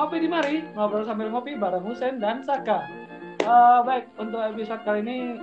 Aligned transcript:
ngopi 0.00 0.16
di 0.24 0.32
mari, 0.32 0.64
ngobrol 0.72 1.04
sambil 1.04 1.28
ngopi 1.28 1.60
bareng 1.60 1.84
Husen 1.84 2.16
dan 2.24 2.40
Saka. 2.40 2.88
Uh, 3.44 3.84
baik, 3.84 4.08
untuk 4.16 4.40
episode 4.40 4.80
kali 4.80 5.04
ini 5.04 5.36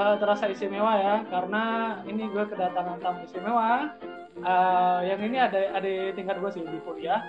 uh, 0.00 0.16
terasa 0.16 0.48
istimewa 0.48 0.96
ya, 0.96 1.20
karena 1.28 2.00
ini 2.08 2.24
gue 2.32 2.40
kedatangan 2.48 3.04
tamu 3.04 3.20
istimewa. 3.28 3.92
Uh, 4.40 5.04
yang 5.04 5.20
ini 5.20 5.36
ada 5.36 5.76
ada 5.76 5.92
tingkat 6.16 6.40
gue 6.40 6.50
sih 6.56 6.64
di 6.64 6.80
kuliah. 6.88 7.20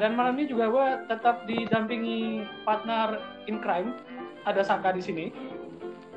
Dan 0.00 0.16
malam 0.16 0.40
ini 0.40 0.48
juga 0.48 0.72
gue 0.72 0.86
tetap 1.04 1.44
didampingi 1.44 2.48
partner 2.64 3.20
in 3.44 3.60
crime. 3.60 3.92
Ada 4.48 4.64
Saka 4.64 4.96
di 4.96 5.04
sini. 5.04 5.28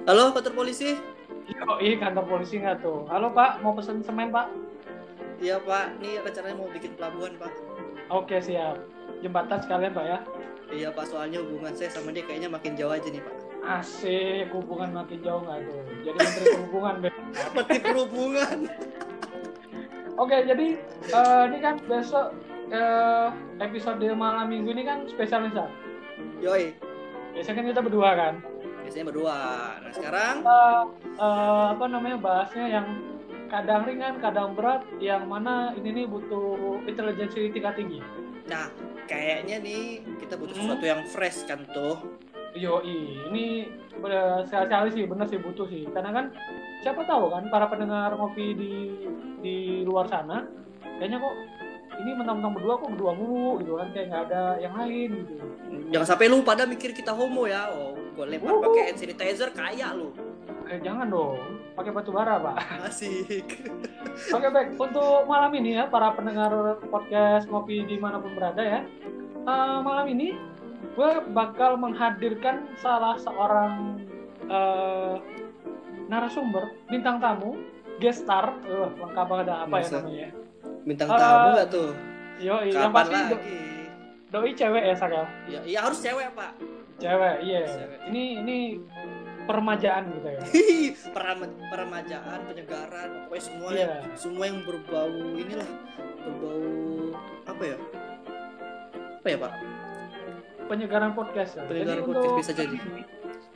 Halo, 0.07 0.31
kantor 0.31 0.63
polisi. 0.63 0.95
Oh 1.68 1.75
iya 1.84 2.00
kantor 2.00 2.23
polisi 2.23 2.55
nggak 2.55 2.79
tuh? 2.79 3.04
Halo 3.11 3.36
Pak, 3.36 3.59
mau 3.59 3.75
pesen 3.75 4.00
semen 4.00 4.32
Pak? 4.32 4.47
Iya 5.43 5.60
Pak, 5.60 6.00
ini 6.00 6.24
rencananya 6.24 6.56
mau 6.56 6.71
bikin 6.71 6.96
pelabuhan 6.96 7.36
Pak. 7.36 7.52
Oke 8.07 8.39
siap 8.39 8.99
jembatan 9.19 9.59
sekalian 9.64 9.91
pak 9.91 10.05
ya? 10.05 10.19
Iya 10.69 10.89
pak 10.93 11.05
soalnya 11.09 11.41
hubungan 11.41 11.73
saya 11.73 11.89
sama 11.89 12.14
dia 12.14 12.23
kayaknya 12.23 12.50
makin 12.51 12.77
jauh 12.77 12.93
aja 12.93 13.07
nih 13.10 13.21
pak. 13.23 13.36
Asik 13.60 14.47
hubungan 14.55 14.89
makin 14.96 15.19
jauh 15.21 15.41
nggak 15.43 15.60
tuh? 15.68 15.82
Jadi 16.05 16.18
menteri 16.18 16.46
perhubungan 16.55 16.96
menteri 17.55 17.79
perhubungan. 17.82 18.57
Oke 20.19 20.37
jadi 20.43 20.68
uh, 21.15 21.43
ini 21.47 21.57
kan 21.63 21.75
besok 21.87 22.36
uh, 22.71 23.29
episode 23.60 24.04
malam 24.15 24.51
minggu 24.51 24.69
ini 24.75 24.83
kan 24.83 25.07
spesial 25.07 25.47
nih 25.47 25.54
Sar. 25.55 25.71
yoi. 26.39 26.75
Biasanya 27.36 27.55
kan 27.55 27.65
kita 27.71 27.82
berdua 27.83 28.10
kan? 28.15 28.33
Biasanya 28.83 29.05
berdua. 29.11 29.38
Nah 29.79 29.91
sekarang? 29.93 30.36
Uh, 30.43 30.83
uh, 31.21 31.65
apa 31.77 31.86
namanya 31.88 32.17
bahasnya 32.19 32.66
yang 32.67 32.88
kadang 33.49 33.81
ringan, 33.83 34.22
kadang 34.22 34.53
berat, 34.53 34.86
yang 35.02 35.25
mana 35.25 35.73
ini 35.73 36.03
nih 36.03 36.05
butuh 36.05 36.79
intelijensi 36.85 37.49
tingkat 37.49 37.75
tinggi. 37.75 37.99
Nah, 38.49 38.69
kayaknya 39.09 39.57
nih 39.57 40.05
kita 40.21 40.38
butuh 40.38 40.53
hmm. 40.53 40.61
sesuatu 40.69 40.85
yang 40.85 41.02
fresh 41.09 41.49
kan 41.49 41.65
tuh 41.73 41.97
Yo, 42.57 42.81
ini 42.81 43.69
sekali-sekali 43.93 44.89
sih 44.89 45.03
bener 45.05 45.29
sih 45.29 45.38
butuh 45.38 45.69
sih. 45.69 45.85
Karena 45.93 46.09
kan 46.09 46.25
siapa 46.81 47.05
tahu 47.05 47.29
kan 47.29 47.45
para 47.53 47.69
pendengar 47.69 48.16
ngopi 48.17 48.57
di 48.57 48.73
di 49.39 49.57
luar 49.85 50.09
sana 50.09 50.49
kayaknya 50.97 51.21
kok 51.21 51.35
ini 51.99 52.16
mentang-mentang 52.16 52.55
berdua 52.55 52.79
kok 52.79 52.89
berdua 52.97 53.13
mulu 53.13 53.61
gitu 53.61 53.77
kan. 53.77 53.93
Kayak 53.93 54.05
nggak 54.09 54.23
ada 54.31 54.41
yang 54.57 54.73
lain 54.81 55.09
gitu. 55.23 55.33
Jangan 55.94 56.07
sampai 56.09 56.25
lu 56.25 56.41
pada 56.41 56.66
mikir 56.66 56.89
kita 56.97 57.13
homo 57.13 57.45
ya. 57.45 57.69
Oh 57.69 57.94
gue 57.94 58.25
lempar 58.25 58.51
uh. 58.51 58.61
pakai 58.66 58.81
hand 58.89 58.97
sanitizer 58.97 59.49
kayak 59.53 59.89
lu. 59.94 60.09
Eh 60.66 60.81
jangan 60.81 61.05
dong. 61.05 61.38
Pakai 61.77 61.91
batu 61.94 62.09
bara 62.09 62.41
pak. 62.41 62.55
Asik 62.89 63.45
oke 64.35 64.47
baik. 64.49 64.69
Untuk 64.75 65.25
malam 65.29 65.52
ini 65.57 65.77
ya 65.79 65.85
para 65.89 66.13
pendengar 66.13 66.81
podcast 66.89 67.45
ngopi 67.47 67.85
di 67.85 67.97
mana 67.97 68.17
pun 68.21 68.33
berada 68.33 68.61
ya 68.61 68.81
uh, 69.45 69.79
malam 69.81 70.07
ini 70.11 70.35
gue 70.95 71.11
bakal 71.31 71.79
menghadirkan 71.79 72.67
salah 72.79 73.16
seorang 73.19 74.03
uh, 74.49 75.21
narasumber 76.09 76.73
bintang 76.89 77.21
tamu 77.21 77.55
guest 78.01 78.25
star. 78.25 78.55
Uh, 78.67 78.89
lengkap 78.99 79.25
banget 79.27 79.47
apa 79.53 79.63
ya 79.63 79.67
Masa? 79.69 79.91
ya 79.91 79.99
namanya? 80.01 80.29
Bintang 80.83 81.07
uh, 81.07 81.17
tamu 81.19 81.47
gak 81.55 81.69
tuh? 81.69 81.89
yo 82.39 82.55
yang 82.63 82.95
pasti 82.95 83.16
lagi? 83.16 83.35
Do 83.35 83.38
doi 84.29 84.51
cewek 84.55 84.83
ya 84.88 84.95
Sakal 84.95 85.25
ya, 85.49 85.59
ya 85.66 85.79
harus 85.83 85.99
cewek 85.99 86.27
pak. 86.38 86.51
Cewek 86.99 87.35
iya. 87.44 87.63
Yeah. 87.63 88.07
ini 88.11 88.23
ini 88.44 88.57
peremajaan 89.50 90.03
gitu 90.14 90.28
ya 90.30 90.42
peremajaan 91.73 92.39
penyegaran 92.45 93.09
pokoknya 93.25 93.42
semua 93.42 93.69
yeah. 93.73 93.81
yang, 93.81 94.14
semua 94.14 94.44
yang 94.45 94.59
berbau 94.61 95.09
inilah 95.33 95.69
berbau 96.22 96.61
apa 97.50 97.64
ya 97.66 97.78
apa 99.17 99.28
ya 99.28 99.38
pak 99.41 99.53
penyegaran 100.69 101.12
podcast 101.18 101.57
ya. 101.57 101.66
penyegaran 101.66 101.97
jadi 101.97 102.06
podcast 102.06 102.29
untuk... 102.29 102.41
bisa 102.46 102.53
jadi 102.53 102.78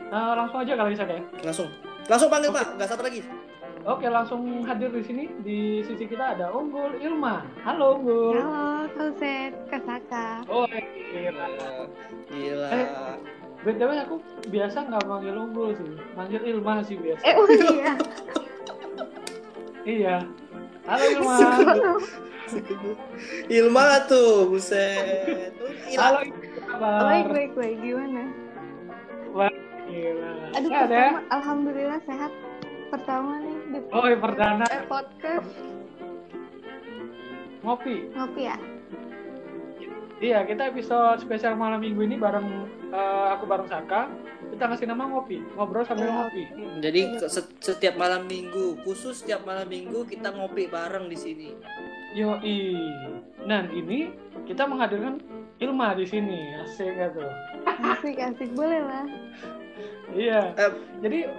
nah, 0.10 0.34
langsung 0.34 0.60
aja 0.66 0.74
kalau 0.74 0.90
bisa 0.90 1.06
kayak 1.06 1.24
langsung 1.46 1.70
langsung 2.10 2.30
panggil 2.34 2.50
okay. 2.50 2.58
pak 2.58 2.68
nggak 2.74 2.90
satu 2.90 3.04
lagi 3.06 3.22
Oke, 3.84 4.08
langsung 4.08 4.64
hadir 4.64 4.96
di 4.96 5.04
sini. 5.04 5.28
Di 5.44 5.84
sisi 5.84 6.08
kita 6.08 6.40
ada 6.40 6.56
Unggul 6.56 7.04
Ilma. 7.04 7.44
Halo, 7.68 8.00
Unggul. 8.00 8.40
Halo, 8.40 8.88
Kauset, 8.96 9.52
Kasaka. 9.68 10.40
Oh, 10.48 10.64
gila. 11.12 11.52
Gila. 12.32 12.70
Eh, 12.72 12.88
BTW 13.64 13.92
aku 14.04 14.16
biasa 14.52 14.78
nggak 14.92 15.08
manggil 15.08 15.36
Unggul 15.40 15.72
sih. 15.80 15.96
Manggil 16.20 16.42
Ilma 16.44 16.84
sih 16.84 17.00
biasa. 17.00 17.24
Eh, 17.24 17.36
oh 17.40 17.48
iya. 17.48 17.92
iya. 19.96 20.16
Halo, 20.84 21.04
Ilma. 21.16 21.38
Ilma 23.64 23.86
tuh, 24.12 24.52
buset. 24.52 25.56
Halo, 25.96 26.28
Baik, 26.84 27.26
baik, 27.32 27.52
baik. 27.56 27.78
Gimana? 27.80 28.24
Baik, 29.32 29.58
gila. 29.88 30.32
Aduh, 30.60 30.70
sehat 30.70 30.90
ya? 30.92 31.10
Alhamdulillah 31.32 32.00
sehat. 32.04 32.32
Pertama 32.92 33.40
nih 33.42 33.58
di 33.72 33.80
Oh, 33.96 34.06
ya, 34.06 34.18
perdana. 34.20 34.66
Eh, 34.70 34.84
podcast. 34.92 35.50
Ngopi. 37.64 38.12
Ngopi 38.12 38.42
ya? 38.44 38.58
Iya, 40.24 40.48
kita 40.48 40.72
episode 40.72 41.20
spesial 41.20 41.60
malam 41.60 41.84
minggu 41.84 42.00
ini 42.08 42.16
bareng 42.16 42.48
uh, 42.96 43.36
aku 43.36 43.44
bareng 43.44 43.68
Saka. 43.68 44.08
Kita 44.56 44.72
ngasih 44.72 44.88
nama 44.88 45.04
ngopi, 45.10 45.44
ngobrol 45.60 45.84
sambil 45.84 46.08
ya, 46.08 46.14
ngopi. 46.16 46.44
Jadi 46.80 47.02
setiap 47.60 48.00
malam 48.00 48.24
minggu, 48.24 48.80
khusus 48.88 49.20
setiap 49.20 49.44
malam 49.44 49.68
minggu 49.68 50.08
kita 50.08 50.32
ngopi 50.32 50.72
bareng 50.72 51.12
di 51.12 51.18
sini. 51.20 51.50
Yo, 52.16 52.40
i. 52.40 52.72
Nah, 53.44 53.68
ini 53.68 54.14
kita 54.48 54.64
menghadirkan 54.64 55.20
Ilma 55.62 55.96
di 55.96 56.04
sini 56.04 56.60
asik 56.66 56.92
gak 56.98 57.16
tuh 57.16 57.32
asik 57.94 58.18
asik 58.20 58.50
boleh 58.52 58.82
lah 58.84 59.06
iya 60.12 60.52
uh, 60.60 60.74
jadi 61.00 61.30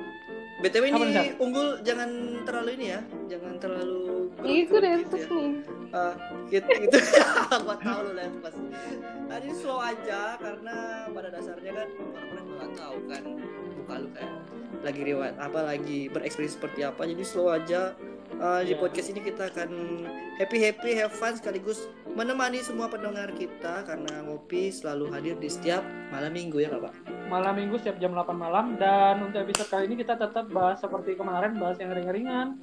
btw 0.63 0.85
ini 0.87 1.01
nih, 1.11 1.29
unggul 1.43 1.83
jangan 1.83 2.11
terlalu 2.47 2.71
ini 2.79 2.87
ya 2.95 3.01
jangan 3.27 3.55
terlalu 3.59 4.31
iya 4.47 4.63
gue 4.69 4.81
ya. 4.81 4.97
nih. 5.03 5.51
Uh, 5.95 6.15
gitu 6.51 6.67
gitu. 6.67 6.99
Gua 7.67 7.77
tahu 7.79 7.99
lu 8.11 8.13
nervous 8.19 8.57
tadi 9.31 9.49
slow 9.55 9.79
aja 9.79 10.35
karena 10.39 11.07
pada 11.11 11.29
dasarnya 11.31 11.73
kan 11.75 11.89
orang-orang 11.91 12.47
nggak 12.55 12.71
tahu 12.79 12.99
kan 13.11 13.23
buka 13.83 13.95
lu 13.99 14.09
kayak 14.15 14.33
lagi 14.85 15.01
riwayat 15.07 15.37
apa 15.41 15.61
lagi 15.65 15.99
berekspresi 16.13 16.55
seperti 16.61 16.81
apa 16.85 17.03
jadi 17.09 17.25
slow 17.25 17.49
aja 17.51 17.95
uh, 18.41 18.61
di 18.63 18.75
iya. 18.75 18.81
podcast 18.81 19.09
ini 19.11 19.21
kita 19.23 19.51
akan 19.53 19.71
happy 20.41 20.59
happy 20.59 20.91
have 20.99 21.15
fun 21.15 21.37
sekaligus 21.39 21.87
menemani 22.15 22.63
semua 22.63 22.91
pendengar 22.91 23.31
kita 23.35 23.87
karena 23.87 24.23
ngopi 24.27 24.71
selalu 24.71 25.11
hadir 25.11 25.35
di 25.39 25.51
setiap 25.51 25.83
malam 26.11 26.35
minggu 26.35 26.63
ya 26.63 26.75
Pak. 26.75 26.95
Malam 27.27 27.55
minggu 27.57 27.81
setiap 27.81 27.99
jam 27.99 28.13
8 28.15 28.31
malam 28.37 28.77
dan 28.79 29.25
untuk 29.25 29.43
episode 29.43 29.69
kali 29.71 29.85
ini 29.91 29.97
kita 29.99 30.15
tetap 30.15 30.47
bahas 30.53 30.79
seperti 30.79 31.17
kemarin 31.19 31.59
bahas 31.59 31.81
yang 31.81 31.91
ringan-ringan 31.91 32.61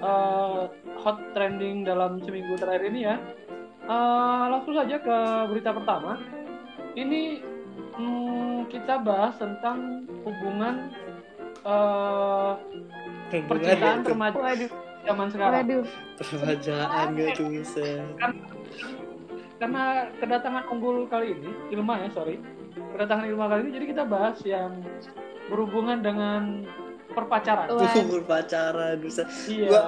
uh, 0.00 0.70
hot 1.02 1.18
trending 1.36 1.84
dalam 1.84 2.22
seminggu 2.22 2.56
terakhir 2.56 2.88
ini 2.88 3.00
ya. 3.04 3.16
Uh, 3.84 4.48
langsung 4.48 4.72
saja 4.72 4.96
ke 4.96 5.16
berita 5.52 5.76
pertama. 5.76 6.16
Ini 6.94 7.42
hmm, 7.98 8.70
kita 8.70 9.02
bahas 9.02 9.36
tentang 9.36 10.08
hubungan 10.24 10.94
uh, 11.66 12.56
percintaan 13.28 14.06
remaja 14.06 14.70
zaman 15.04 15.26
sekarang. 15.30 15.62
Waduh. 15.64 15.86
Permajaan 16.18 17.06
gak 17.14 17.28
tuh 17.36 17.48
kan, 18.18 18.32
karena 19.60 19.84
kedatangan 20.18 20.64
unggul 20.68 21.06
kali 21.06 21.32
ini, 21.32 21.50
Ilma 21.72 22.04
ya 22.04 22.08
sorry, 22.10 22.36
kedatangan 22.74 23.24
Ilma 23.30 23.46
kali 23.48 23.60
ini 23.64 23.70
jadi 23.80 23.86
kita 23.96 24.02
bahas 24.04 24.36
yang 24.42 24.82
berhubungan 25.48 26.02
dengan 26.02 26.66
perpacaran. 27.14 27.70
Tuh 27.70 27.80
perpacaran 28.18 28.98
bisa. 28.98 29.22
Iya. 29.46 29.68
Gua, 29.70 29.82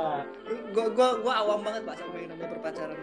gua, 0.72 0.86
gua, 0.94 1.08
gua 1.20 1.34
awam 1.42 1.60
banget 1.66 1.82
pak 1.84 1.94
sama 1.98 2.16
yang 2.16 2.30
namanya 2.32 2.50
perpacaran. 2.56 2.98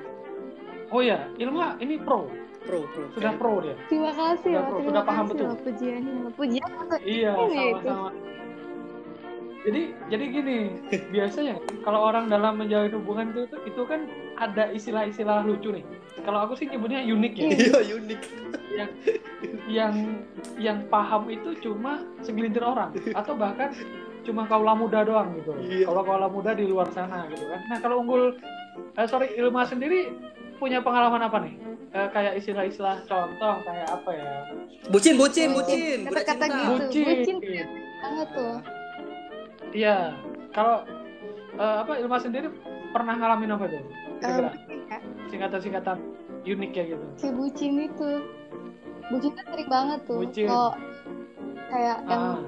Oh 0.94 1.02
iya, 1.02 1.28
Ilma 1.42 1.76
ini 1.84 2.00
pro. 2.00 2.30
Pro, 2.64 2.88
pro. 2.96 3.12
Sudah 3.12 3.36
pro 3.36 3.60
dia. 3.60 3.76
Terima 3.92 4.16
kasih. 4.16 4.56
Sudah, 4.56 4.64
pro. 4.72 4.78
Sudah 4.88 5.04
paham 5.04 5.26
betul. 5.28 5.48
Pujiannya, 5.68 6.32
pujian. 6.32 6.70
Iya, 7.04 7.32
sama-sama 7.36 8.10
jadi 9.64 9.82
jadi 10.12 10.26
gini 10.28 10.58
biasanya 11.16 11.56
kalau 11.88 12.12
orang 12.12 12.28
dalam 12.28 12.60
menjalin 12.60 12.92
hubungan 13.00 13.32
itu 13.32 13.44
itu 13.64 13.82
kan 13.88 14.12
ada 14.36 14.68
istilah-istilah 14.76 15.48
lucu 15.48 15.72
nih. 15.72 15.86
Kalau 16.28 16.44
aku 16.44 16.60
sih 16.60 16.68
nyebutnya 16.68 17.00
unik 17.04 17.34
ya. 17.40 17.48
Iya 17.48 17.94
unik. 18.04 18.22
Yang 18.76 18.90
yang 19.72 19.94
yang 20.60 20.78
paham 20.92 21.32
itu 21.32 21.56
cuma 21.64 22.04
segelintir 22.20 22.60
orang. 22.60 22.92
Atau 23.16 23.40
bahkan 23.40 23.72
cuma 24.28 24.44
kaulah 24.52 24.76
muda 24.76 25.08
doang 25.08 25.32
gitu. 25.40 25.56
Iya. 25.64 25.88
kalau 25.88 26.02
kaulah 26.04 26.32
muda 26.32 26.52
di 26.52 26.68
luar 26.68 26.92
sana 26.92 27.28
gitu 27.32 27.48
kan. 27.48 27.60
Nah 27.72 27.78
kalau 27.80 28.04
unggul 28.04 28.36
eh, 29.00 29.08
sorry 29.08 29.32
Ilma 29.40 29.64
sendiri 29.64 30.12
punya 30.60 30.84
pengalaman 30.84 31.24
apa 31.24 31.40
nih? 31.40 31.56
Eh, 31.94 32.08
kayak 32.12 32.34
istilah-istilah 32.44 33.08
contoh 33.08 33.64
kayak 33.64 33.88
apa 33.88 34.10
ya? 34.12 34.28
Bucin 34.92 35.16
bucin 35.16 35.56
bucin. 35.56 36.04
Kata-kata 36.12 36.46
gitu. 36.52 36.72
Bucin, 36.84 37.04
bucin. 37.40 37.68
Banget 38.04 38.30
tuh 38.36 38.83
Iya. 39.74 40.14
Kalau 40.54 40.86
uh, 41.58 41.76
apa 41.82 41.98
Ilma 41.98 42.18
sendiri 42.18 42.48
pernah 42.90 43.14
ngalamin 43.14 43.52
apa 43.52 43.66
tuh? 43.68 43.84
Um, 44.24 44.48
Singkatan-singkatan 45.28 45.98
unik 46.44 46.72
ya 46.72 46.84
gitu. 46.88 47.06
Si 47.18 47.28
bucin 47.30 47.82
itu. 47.82 48.12
bucin 49.04 49.36
kan 49.36 49.46
sering 49.52 49.68
banget 49.68 50.00
tuh 50.08 50.16
Bucin. 50.16 50.48
kalau 50.48 50.72
kayak 51.68 51.98
yang 52.08 52.24
Ah, 52.24 52.40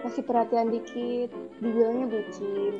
kasih 0.00 0.22
perhatian 0.22 0.70
dikit 0.70 1.26
dibilangnya 1.58 2.06
bucin 2.06 2.74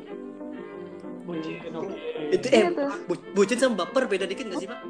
bucin, 1.24 1.58
oke. 1.74 1.96
Itu 2.30 2.46
Iya 2.46 2.62
eh 2.62 2.70
tuh. 2.70 2.90
bu- 3.08 3.24
bucin 3.34 3.58
sama 3.58 3.82
baper 3.82 4.06
beda 4.06 4.28
dikit 4.28 4.44
gak 4.46 4.60
sih, 4.60 4.68
Pak? 4.70 4.80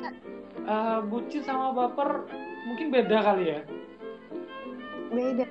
Eh, 0.61 0.99
bucin 1.08 1.40
sama 1.40 1.72
baper 1.72 2.28
mungkin 2.66 2.93
beda 2.93 3.19
kali 3.22 3.44
ya. 3.49 3.61
beda 5.08 5.46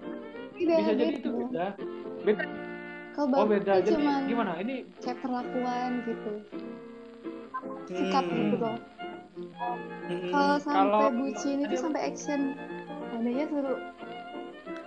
beda 0.53 0.73
Bisa 0.77 0.91
jadi 0.93 1.15
itu 1.17 1.29
beda. 1.33 1.65
Beda. 2.21 2.45
Kalau 3.13 3.27
Oh 3.31 3.45
baper 3.45 3.61
beda. 3.61 3.73
tuh 3.75 3.81
Jadi 3.85 3.93
cuman 3.95 4.21
gimana? 4.25 4.51
Ini 4.57 4.75
kayak 4.99 5.17
perlakuan 5.19 5.89
gitu 6.03 6.31
sikap 7.85 8.23
Hmm. 8.23 8.37
gitu 8.39 8.55
loh 8.57 8.77
Hmm. 10.03 10.29
kalau 10.29 10.57
sampai 10.59 10.83
Kalau- 10.83 11.13
bucin 11.15 11.57
itu 11.59 11.75
sampai 11.75 12.01
action 12.05 12.39
adanya 13.11 13.45
seru 13.45 13.75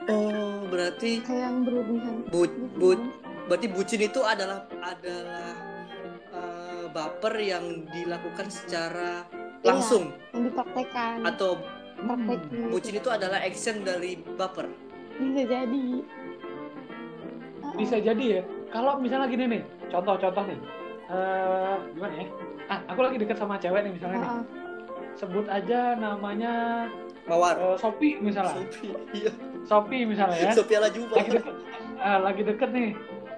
Oh, 0.07 0.63
berarti 0.67 1.19
kayak 1.19 1.43
yang 1.43 1.57
berlebihan 1.61 2.15
bu, 2.27 2.47
gitu. 2.47 2.63
bu, 2.77 2.89
berarti 3.49 3.67
bucin 3.67 4.01
itu 4.03 4.21
adalah 4.23 4.63
adalah 4.79 5.51
eh, 6.31 6.85
baper 6.89 7.35
yang 7.37 7.65
dilakukan 7.89 8.47
secara 8.47 9.27
Iya. 9.27 9.67
langsung 9.67 10.15
yang 10.31 10.47
dipraktekan 10.47 11.25
atau 11.25 11.59
praktekin 11.97 12.39
gitu. 12.47 12.71
bucin 12.71 12.95
itu 12.95 13.09
adalah 13.09 13.41
action 13.41 13.83
dari 13.83 14.15
baper. 14.37 14.69
bisa 15.17 15.43
jadi 15.43 15.85
bisa 17.77 17.97
jadi 17.97 18.25
ya. 18.25 18.43
Kalau 18.69 18.99
misalnya 18.99 19.29
gini 19.29 19.45
nih, 19.47 19.63
contoh-contoh 19.89 20.45
nih. 20.45 20.59
Eh 21.07 21.77
gimana 21.95 22.15
ya? 22.19 22.27
Ah, 22.67 22.81
aku 22.91 23.01
lagi 23.01 23.17
deket 23.17 23.39
sama 23.39 23.55
cewek 23.57 23.87
nih 23.87 23.93
misalnya 23.95 24.19
nih. 24.19 24.27
ah, 24.27 24.37
ah. 24.37 24.45
Sebut 25.15 25.47
aja 25.47 25.95
namanya 25.95 26.53
Mawar. 27.25 27.55
eh, 27.57 27.77
Sopi 27.79 28.19
misalnya. 28.19 28.59
Sophie, 28.59 28.93
iya. 29.15 29.31
Sopi 29.63 29.99
misalnya 30.03 30.39
ya. 30.41 30.53
Sophie 30.53 30.77
ala 30.77 30.91
Juba. 30.91 31.15
lagi 31.17 31.31
deket, 31.33 31.55
eh, 31.97 32.19
lagi 32.21 32.43
deket 32.43 32.71
nih 32.73 32.91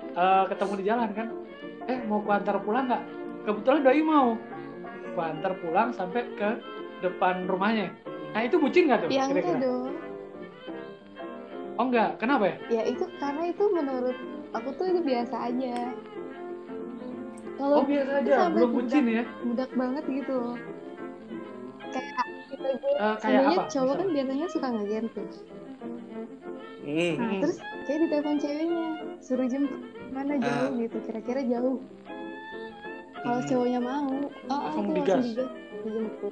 Eh, 0.09 0.45
ketemu 0.51 0.73
di 0.75 0.85
jalan 0.85 1.11
kan 1.15 1.27
eh 1.87 1.99
mau 2.03 2.19
ku 2.19 2.35
antar 2.35 2.59
pulang 2.59 2.91
nggak 2.91 3.03
kebetulan 3.47 3.87
doi 3.87 4.03
mau 4.03 4.35
ku 5.15 5.21
antar 5.23 5.55
pulang 5.63 5.95
sampai 5.95 6.27
ke 6.35 6.59
depan 6.99 7.47
rumahnya 7.47 7.95
nah 8.35 8.43
itu 8.43 8.59
bucin 8.59 8.91
nggak 8.91 9.07
tuh 9.07 9.09
ya 9.09 9.31
enggak 9.31 9.47
kira-kira 9.47 9.59
dong 9.63 9.95
oh 11.79 11.85
enggak. 11.85 12.11
Kenapa 12.19 12.45
ya? 12.45 12.57
Ya 12.69 12.83
itu 12.85 13.05
karena 13.17 13.43
itu 13.47 13.65
menurut 13.69 14.17
aku 14.51 14.69
tuh 14.75 14.87
itu 14.89 15.01
biasa 15.01 15.37
aja. 15.47 15.75
Kalau 17.55 17.75
oh 17.77 17.85
biasa 17.85 18.13
aja. 18.19 18.35
belum 18.49 18.71
bucin 18.73 19.05
ya? 19.09 19.25
budak 19.43 19.71
banget 19.73 20.05
gitu. 20.07 20.37
Loh 20.37 20.59
kayak 21.89 22.13
kita 22.49 22.69
gue 22.75 22.93
Eh, 22.93 22.99
kayak 22.99 23.17
sebenarnya 23.19 23.57
apa? 23.57 23.71
cowok 23.71 23.95
kan 23.97 24.09
biasanya 24.13 24.47
suka 24.49 24.67
ngegame 24.69 25.09
tuh. 25.09 25.29
Hmm. 26.81 27.15
nah 27.17 27.33
terus 27.39 27.59
kayak 27.85 27.99
ditelepon 28.03 28.37
ceweknya 28.39 28.85
suruh 29.19 29.47
jemput. 29.47 29.81
Mana 30.09 30.33
Ah. 30.35 30.41
jauh 30.41 30.73
gitu 30.79 30.97
kira-kira 31.05 31.41
jauh. 31.45 31.79
Kalau 33.19 33.41
Hmm. 33.41 33.49
cowoknya 33.49 33.81
mau 33.81 34.09
oh 34.47 34.59
Langsung 34.59 34.85
aku 34.85 34.91
digas. 34.95 35.17
langsung 35.17 35.33
digas 35.35 35.51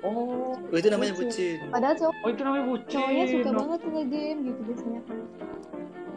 oh 0.02 0.52
Oh, 0.66 0.76
itu 0.76 0.88
namanya 0.88 1.12
Bucin. 1.12 1.26
bucin. 1.56 1.58
padahal 1.70 1.94
cowok 1.94 2.14
oh 2.16 2.28
itu 2.28 2.42
namanya 2.42 2.64
bucin 2.66 2.90
cowoknya 2.92 3.24
suka 3.26 3.46
oh, 3.46 3.54
banget 3.56 3.80
ngegame 3.84 4.22
gitu 4.44 4.60
biasanya 4.62 5.00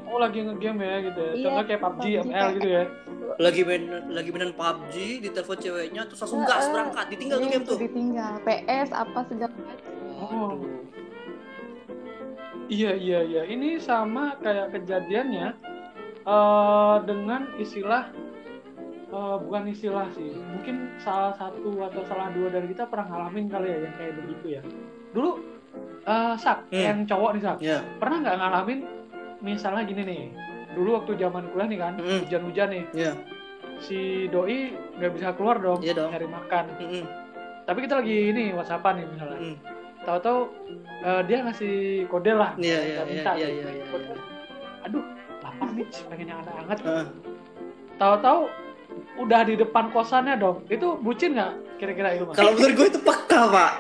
oh 0.05 0.17
lagi 0.17 0.37
ngegame 0.41 0.83
ya 0.83 0.97
gitu 1.03 1.19
ya 1.19 1.31
Iya, 1.31 1.43
contoh 1.45 1.63
kayak 1.65 1.79
PUBG, 1.79 2.03
PUBG, 2.03 2.25
ML 2.25 2.49
gitu 2.55 2.69
ya 2.71 2.83
Lagi 3.37 3.61
main 3.61 3.83
lagi 4.09 4.29
mainan 4.29 4.51
PUBG, 4.51 4.95
ditelepon 5.21 5.57
ceweknya 5.57 6.01
terus 6.03 6.19
langsung 6.19 6.41
gas 6.43 6.65
berangkat, 6.67 7.05
ditinggal 7.07 7.37
tuh 7.37 7.45
Iya, 7.45 7.53
game 7.53 7.63
tuh. 7.63 7.77
ditinggal 7.77 8.33
PS 8.41 8.89
apa 8.91 9.19
segala 9.23 9.53
macam 9.55 9.93
Oh. 10.19 10.59
Iya 12.67 12.91
iya 12.93 13.19
iya. 13.23 13.41
Ini 13.45 13.79
sama 13.79 14.35
kayak 14.37 14.69
kejadiannya 14.71 15.47
eh 16.21 16.95
dengan 17.03 17.41
istilah 17.55 18.11
eh, 19.09 19.35
bukan 19.39 19.63
istilah 19.67 20.07
sih. 20.13 20.29
Mungkin 20.31 20.97
salah 20.97 21.33
satu 21.33 21.81
atau 21.81 22.01
salah 22.05 22.29
dua 22.29 22.49
dari 22.49 22.69
kita 22.69 22.85
pernah 22.85 23.05
ngalamin 23.07 23.45
kali 23.47 23.67
ya 23.67 23.77
yang 23.83 23.95
kayak 23.95 24.13
begitu 24.15 24.45
ya. 24.55 24.61
Dulu 25.11 25.31
eh 26.01 26.33
Sak, 26.35 26.65
Hmm. 26.69 26.81
yang 26.81 26.99
cowok 27.05 27.29
nih 27.33 27.43
Sak, 27.43 27.57
Ya. 27.59 27.79
pernah 27.97 28.17
nggak 28.21 28.37
ngalamin 28.37 28.79
misalnya 29.39 29.83
gini 29.83 30.01
nih. 30.03 30.21
Dulu 30.73 30.89
waktu 30.95 31.17
zaman 31.17 31.49
kuliah 31.49 31.67
nih 31.67 31.79
kan, 31.79 31.93
Mm-mm. 31.97 32.19
hujan-hujan 32.23 32.69
nih, 32.69 32.83
Ya. 32.93 33.11
si 33.79 33.97
doi 34.27 34.69
nggak 34.97 35.11
bisa 35.13 35.27
keluar 35.33 35.57
dong, 35.57 35.81
Iya 35.81 35.93
dong. 35.97 36.09
nyari 36.13 36.27
makan. 36.27 36.65
Mm-mm. 36.77 37.03
Tapi 37.65 37.79
kita 37.83 38.01
lagi 38.01 38.17
ini 38.31 38.43
WhatsAppan 38.53 38.93
nih 38.97 39.07
misalnya. 39.07 39.39
Mm-mm. 39.39 39.57
tahu-tahu 39.99 40.39
eh, 41.03 41.21
dia 41.27 41.37
ngasih 41.43 41.75
kode 42.07 42.31
lah 42.31 42.55
iya, 42.55 42.79
Kita 42.79 43.03
iya, 43.03 43.03
minta 43.05 43.31
iya, 43.35 43.45
nih, 43.45 43.55
iya, 43.59 43.69
iya, 43.69 43.85
kode. 43.85 44.05
iya. 44.07 44.15
aduh 44.79 45.03
lapar 45.43 45.69
nih 45.75 45.85
pengen 46.07 46.27
yang 46.29 46.39
hangat 46.41 46.79
Heeh. 46.79 47.05
tahu-tahu 47.95 48.39
udah 49.15 49.41
di 49.43 49.55
depan 49.55 49.91
kosannya 49.91 50.35
dong. 50.35 50.63
Itu 50.67 50.97
bucin 50.99 51.35
nggak 51.35 51.77
kira-kira 51.77 52.15
itu 52.15 52.23
mas? 52.25 52.35
Kalau 52.35 52.51
menurut 52.55 52.73
gue 52.75 52.87
itu 52.89 52.99
peka, 53.01 53.41
Pak. 53.47 53.73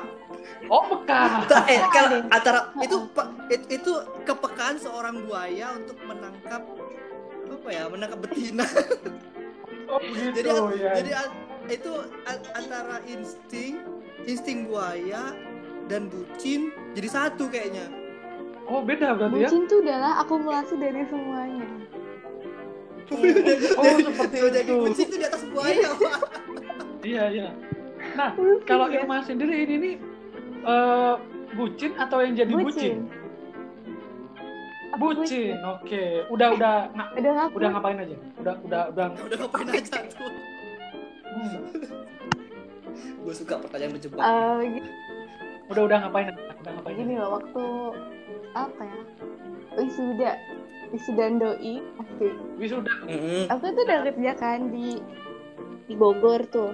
oh 0.67 0.83
peka. 0.85 1.19
Eh, 1.65 1.81
kalau 1.89 2.17
antara 2.29 2.59
itu 2.79 2.97
pe- 3.09 3.31
it- 3.49 3.69
itu 3.71 3.91
kepekaan 4.23 4.77
seorang 4.77 5.25
buaya 5.25 5.73
untuk 5.73 5.97
menangkap 6.03 6.61
apa 7.49 7.67
ya 7.69 7.83
menangkap 7.89 8.19
betina. 8.21 8.65
Oh 9.89 9.97
begitu 9.97 10.45
jadi 10.45 10.49
ya. 10.77 10.91
jadi 11.01 11.11
itu 11.65 11.89
antara 12.53 13.01
insting 13.09 13.81
insting 14.29 14.69
buaya 14.69 15.33
dan 15.89 16.13
bucin 16.13 16.69
jadi 16.93 17.09
satu 17.09 17.49
kayaknya. 17.49 17.89
Oh 18.69 18.85
beda 18.85 19.17
berarti 19.17 19.41
ya? 19.41 19.49
Bucin 19.49 19.65
tuh 19.65 19.81
adalah 19.81 20.21
akumulasi 20.21 20.77
dari 20.77 21.01
semuanya 21.09 21.65
oh 23.11 23.95
seperti 23.99 24.35
jadi 24.39 24.59
itu. 24.61 24.75
bucin 24.79 25.05
itu 25.05 25.15
di 25.15 25.25
atas 25.25 25.43
buaya. 25.45 25.89
Pak 25.91 26.17
iya 27.01 27.23
iya. 27.29 27.47
Nah 28.11 28.29
kalau 28.63 28.87
Iya. 28.87 29.01
Irma 29.01 29.17
sendiri 29.21 29.55
ini 29.59 29.75
nih 29.77 29.95
eh, 30.61 31.13
bucin 31.51 31.91
atau 31.95 32.19
yang 32.19 32.33
jadi 32.35 32.51
bucin, 32.51 33.09
Apa 34.89 34.99
bucin 34.99 35.55
oke. 35.59 36.03
Udah 36.29 36.47
udah 36.51 36.75
nga- 36.91 37.11
udah 37.13 37.31
ngaku. 37.33 37.55
udah 37.55 37.69
ngapain 37.71 37.97
aja? 37.99 38.17
Udah 38.37 38.55
udah 38.61 38.81
udah. 38.89 39.05
Udah 39.19 39.37
ngapain 39.39 39.67
aja 39.71 39.97
tuh? 40.07 40.31
Hmm, 41.29 41.61
gue 43.19 43.33
suka 43.33 43.53
pertanyaan 43.57 43.91
berjebak 43.93 44.19
Eh, 44.19 44.59
gi- 44.71 44.91
udah 45.67 45.83
udah 45.85 45.97
ngapain 46.01 46.27
aja? 46.27 46.41
Udah 46.55 46.71
ngapain 46.73 46.95
gini 46.95 47.13
aja? 47.13 47.21
loh 47.21 47.29
waktu 47.33 47.63
apa 48.51 48.81
ya? 48.81 48.99
Wisuda 49.71 50.31
wisuda 50.89 51.25
doi. 51.37 51.73
Asik 51.97 52.33
wisuda. 52.57 52.93
Mm-mm. 53.05 53.43
aku 53.47 53.63
tuh 53.71 53.83
udah 53.85 53.99
kerja 54.09 54.31
kan 54.35 54.69
di 54.69 54.97
di 55.85 55.93
Bogor 55.93 56.45
tuh. 56.49 56.73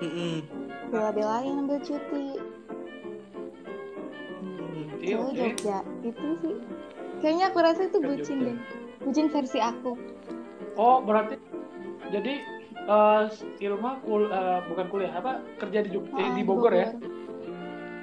Mm-mm. 0.00 0.44
bela-belain 0.86 1.66
ambil 1.66 1.80
cuti. 1.80 2.36
Mm. 4.40 4.84
Iya, 5.00 5.16
ke 5.16 5.24
oke. 5.24 5.34
Jogja. 5.34 5.78
Itu 6.04 6.26
sih. 6.40 6.56
Kayaknya 7.18 7.44
aku 7.48 7.58
rasa 7.58 7.80
itu 7.88 7.98
bucin 7.98 8.38
deh. 8.44 8.56
Bucin 9.02 9.26
versi 9.28 9.58
aku. 9.58 9.96
Oh, 10.76 11.00
berarti 11.00 11.40
jadi 12.12 12.44
eh 12.86 13.24
Ilma 13.58 13.98
kul 14.04 14.28
eh, 14.28 14.60
bukan 14.68 14.86
kuliah 14.86 15.10
apa? 15.10 15.40
Kerja 15.58 15.80
di 15.82 15.90
Jog- 15.90 16.12
eh, 16.12 16.22
Ah, 16.22 16.32
di 16.36 16.42
Bogor 16.44 16.70
ya? 16.70 16.92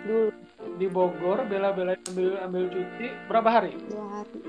dulu. 0.03 0.33
Di 0.75 0.87
Bogor 0.89 1.45
bela-bela 1.45 1.93
ambil 2.09 2.35
ambil 2.41 2.63
cuti. 2.67 3.07
Berapa 3.29 3.49
hari? 3.53 3.77
dua 3.87 4.05
hari 4.19 4.41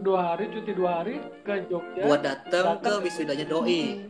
Dua 0.00 0.20
hari 0.30 0.48
cuti 0.48 0.72
dua 0.72 0.90
hari 0.98 1.14
ke 1.40 1.64
Jogja. 1.66 2.02
buat 2.02 2.20
datang 2.20 2.78
ke 2.78 2.92
wisudanya 3.00 3.44
doi 3.44 4.04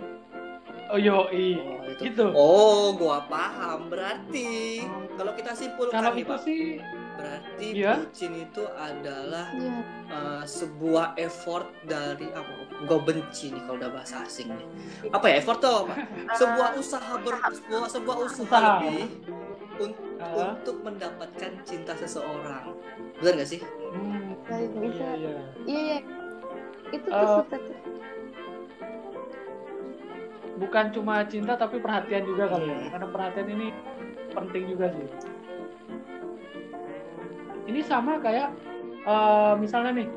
Oh 0.87 0.99
yoi. 0.99 1.55
oh 1.55 1.87
itu 1.87 2.03
Gitu. 2.03 2.27
oh 2.31 2.91
gua 2.93 3.23
paham 3.25 3.87
berarti 3.87 4.83
kalau 5.15 5.33
kita 5.33 5.55
simpulkan 5.55 5.95
Kalau 5.97 6.11
nih 6.11 6.23
itu 6.23 6.29
pak 6.29 6.39
sih 6.41 6.63
berarti 7.13 7.67
Iya. 7.73 7.93
bucin 8.01 8.33
itu 8.41 8.65
adalah 8.73 9.47
iya 9.53 9.75
uh, 10.09 10.43
sebuah 10.43 11.15
effort 11.17 11.69
dari 11.85 12.27
apa 12.31 12.51
gue 12.81 12.99
benci 13.01 13.53
nih 13.53 13.61
kalau 13.61 13.77
udah 13.77 13.91
bahasa 13.93 14.25
asing 14.25 14.49
nih 14.49 14.67
apa 15.07 15.27
ya 15.27 15.35
effort 15.37 15.61
tuh 15.61 15.75
apa? 15.85 15.95
sebuah 16.41 16.69
usaha 16.75 17.13
ber 17.21 17.35
sebuah 17.45 17.87
sebuah 17.87 18.17
usaha, 18.19 18.43
Usaha. 18.43 18.59
lebih 18.81 19.03
un- 19.81 19.99
ah, 20.21 20.55
untuk 20.55 20.77
mendapatkan 20.85 21.51
cinta 21.65 21.93
seseorang 21.97 22.77
benar 23.21 23.33
gak 23.41 23.49
sih 23.49 23.61
hmm, 23.65 24.37
Baik, 24.49 24.71
bisa. 24.77 25.05
iya, 25.05 25.13
iya. 25.17 25.31
iya 25.67 25.81
iya 25.81 25.99
itu 26.91 27.09
tuh 27.09 27.47
Bukan 30.61 30.93
cuma 30.93 31.25
cinta 31.25 31.57
tapi 31.57 31.81
perhatian 31.81 32.21
juga 32.29 32.45
kali 32.53 32.69
ya. 32.69 32.77
Hmm. 32.77 32.91
Karena 32.93 33.07
perhatian 33.09 33.49
ini 33.49 33.67
penting 34.37 34.69
juga 34.69 34.93
sih. 34.93 35.09
Ini 37.65 37.81
sama 37.81 38.21
kayak 38.21 38.53
eh, 39.09 39.53
misalnya 39.57 40.05
nih 40.05 40.09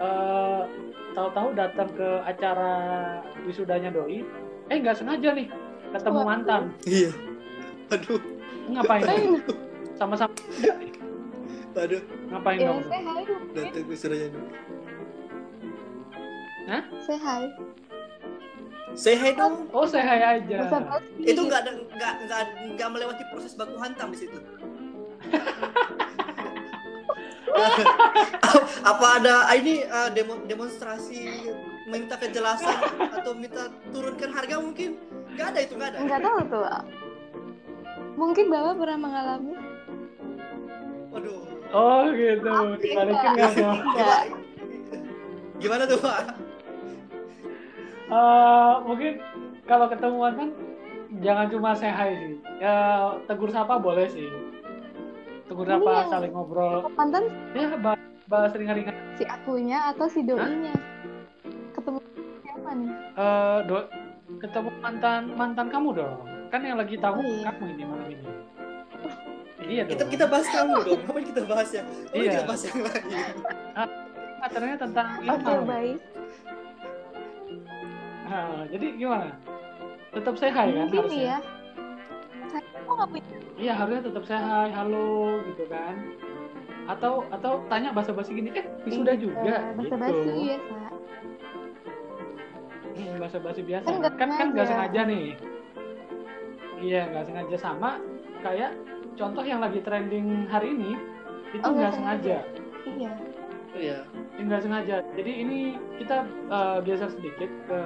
eh, 0.00 0.62
tahu-tahu 1.12 1.52
datang 1.52 1.92
ke 1.92 2.08
acara 2.24 2.72
wisudanya 3.44 3.92
doi, 3.92 4.24
eh 4.72 4.76
nggak 4.80 4.96
sengaja 4.96 5.36
nih 5.36 5.52
ketemu 5.90 6.20
mantan. 6.22 6.62
iya 6.86 7.10
aduh 7.90 8.22
Ngapain? 8.70 9.02
Ngapain? 9.02 9.32
Sama-sama 9.98 10.32
Waduh, 11.70 12.02
Ngapain 12.34 12.58
Ya, 12.58 12.66
dong? 12.66 12.82
say 12.82 13.00
hi. 13.06 13.22
udah 13.22 13.64
tunggu 13.70 13.94
suruhnya 13.94 14.28
dulu. 14.34 14.48
Say 17.06 17.18
hi. 17.18 17.42
Say 18.98 19.14
hi 19.14 19.30
dong. 19.38 19.70
Oh, 19.70 19.86
saya 19.86 20.02
hai 20.02 20.20
aja. 20.38 20.66
Itu 21.22 21.46
nggak 21.46 21.60
ada 21.62 21.70
nggak 21.78 22.12
nggak 22.26 22.42
nggak 22.74 22.88
melewati 22.90 23.22
proses 23.30 23.54
baku 23.54 23.78
hantam 23.78 24.10
di 24.10 24.18
situ. 24.26 24.38
Apa 28.90 29.06
ada 29.20 29.46
ah, 29.46 29.54
ini 29.54 29.84
ah, 29.86 30.08
demo, 30.10 30.38
demonstrasi 30.46 31.50
minta 31.86 32.16
kejelasan 32.18 32.78
atau 33.14 33.34
minta 33.36 33.70
turunkan 33.94 34.30
harga 34.34 34.58
mungkin? 34.58 34.98
Nggak 35.38 35.46
ada 35.54 35.58
itu 35.62 35.74
nggak 35.78 35.90
ada. 35.94 35.98
Enggak 36.02 36.20
tahu 36.24 36.38
tuh. 36.50 36.64
Mungkin 38.20 38.52
Bapak 38.52 38.74
pernah 38.76 38.98
mengalami. 39.00 39.56
Waduh. 41.08 41.40
Oh, 41.70 42.02
gitu. 42.12 42.52
Dibalikin 42.76 43.28
nggak 43.32 43.52
dong? 43.56 43.78
Enggak. 43.80 44.22
Gimana 45.56 45.82
tuh 45.84 45.98
Pak? 45.98 46.20
Eh, 48.10 48.72
mungkin 48.84 49.12
kalau 49.64 49.86
ketemuan 49.86 50.34
kan 50.34 50.48
jangan 51.18 51.46
cuma 51.48 51.70
say 51.72 51.88
hi 51.88 52.10
sih. 52.12 52.34
Ya, 52.58 52.74
tegur 53.24 53.48
sapa 53.48 53.78
boleh 53.78 54.04
sih. 54.06 54.28
Tegur 55.46 55.64
Ini 55.64 55.72
sapa, 55.72 55.90
yang- 55.96 56.10
saling 56.10 56.32
ngobrol. 56.32 56.90
Mantan 56.92 57.24
Ya, 57.52 57.72
bahas, 57.74 58.00
bahas 58.26 58.52
ringan-ringan. 58.52 58.94
si 59.14 59.24
akunya 59.24 59.78
atau 59.88 60.06
si 60.06 60.20
doi-nya? 60.20 60.74
Ketemu 61.72 61.98
siapa 62.42 62.70
nih? 62.74 62.92
Eh, 63.16 63.58
do- 63.64 63.90
ketemu 64.38 64.68
mantan 64.78 65.22
mantan 65.34 65.66
kamu 65.68 65.88
dong. 65.94 66.18
Kan 66.50 66.60
yang 66.66 66.78
lagi 66.82 66.98
tahu 66.98 67.22
iya. 67.22 67.46
kamu 67.46 67.64
ini 67.78 67.84
malam 67.86 68.06
ini. 68.10 68.24
Iya 69.70 69.82
dong. 69.86 69.90
Kita 69.94 70.04
kita 70.10 70.24
bahas 70.26 70.46
kamu 70.50 70.74
dong. 70.82 71.00
Ngapain 71.06 71.24
kita 71.30 71.42
bahas 71.46 71.68
ya? 71.70 71.82
Ngapain 71.86 72.18
Iya. 72.18 72.30
kita 72.34 72.44
bahas 72.50 72.62
yang 72.66 72.78
lain? 72.82 73.04
acaranya 74.40 74.76
tentang 74.80 75.06
Oke, 75.20 75.26
Ilham. 75.28 75.62
baik. 75.68 75.98
Nah, 78.30 78.62
jadi 78.72 78.86
gimana? 78.96 79.30
Tetap 80.10 80.34
hi 80.42 80.50
kan 80.50 80.66
Mungkin 80.74 81.02
harusnya? 81.06 81.22
ya. 81.22 81.38
Saya 82.50 82.62
kok 82.66 82.94
nggak 82.98 83.08
punya 83.14 83.36
Iya 83.60 83.72
harusnya 83.76 84.02
tetap 84.10 84.24
hi, 84.26 84.68
halo 84.74 85.08
gitu 85.54 85.64
kan. 85.70 85.94
Atau 86.90 87.12
atau 87.30 87.52
tanya 87.70 87.94
basa-basi 87.94 88.34
gini, 88.34 88.50
eh 88.56 88.66
wisuda 88.82 89.14
juga 89.14 89.70
bahasa 89.78 89.94
gitu. 89.94 89.94
basi 90.02 90.30
ya, 90.42 90.58
Sa. 90.58 90.78
Hmm, 92.90 93.14
basa-basi 93.22 93.60
biasa. 93.62 93.86
Kan 93.86 93.96
Kan 94.18 94.28
kan 94.34 94.46
nggak 94.50 94.66
sengaja 94.66 95.00
nih. 95.06 95.26
Iya 96.80 97.12
nggak 97.12 97.24
sengaja 97.28 97.56
sama 97.56 98.00
kayak 98.40 98.72
contoh 99.14 99.44
yang 99.44 99.60
lagi 99.60 99.84
trending 99.84 100.48
hari 100.48 100.72
ini 100.72 100.92
itu 101.52 101.60
Oh, 101.60 101.70
nggak 101.70 101.76
nggak 101.76 101.94
sengaja. 101.94 102.38
Iya. 102.88 103.12
Iya. 103.70 103.98
Ini 104.38 104.44
nggak 104.48 104.62
sengaja. 104.64 104.96
Jadi 105.12 105.32
ini 105.36 105.58
kita 106.00 106.24
eh, 106.48 106.78
geser 106.82 107.10
sedikit 107.12 107.50
ke 107.68 107.78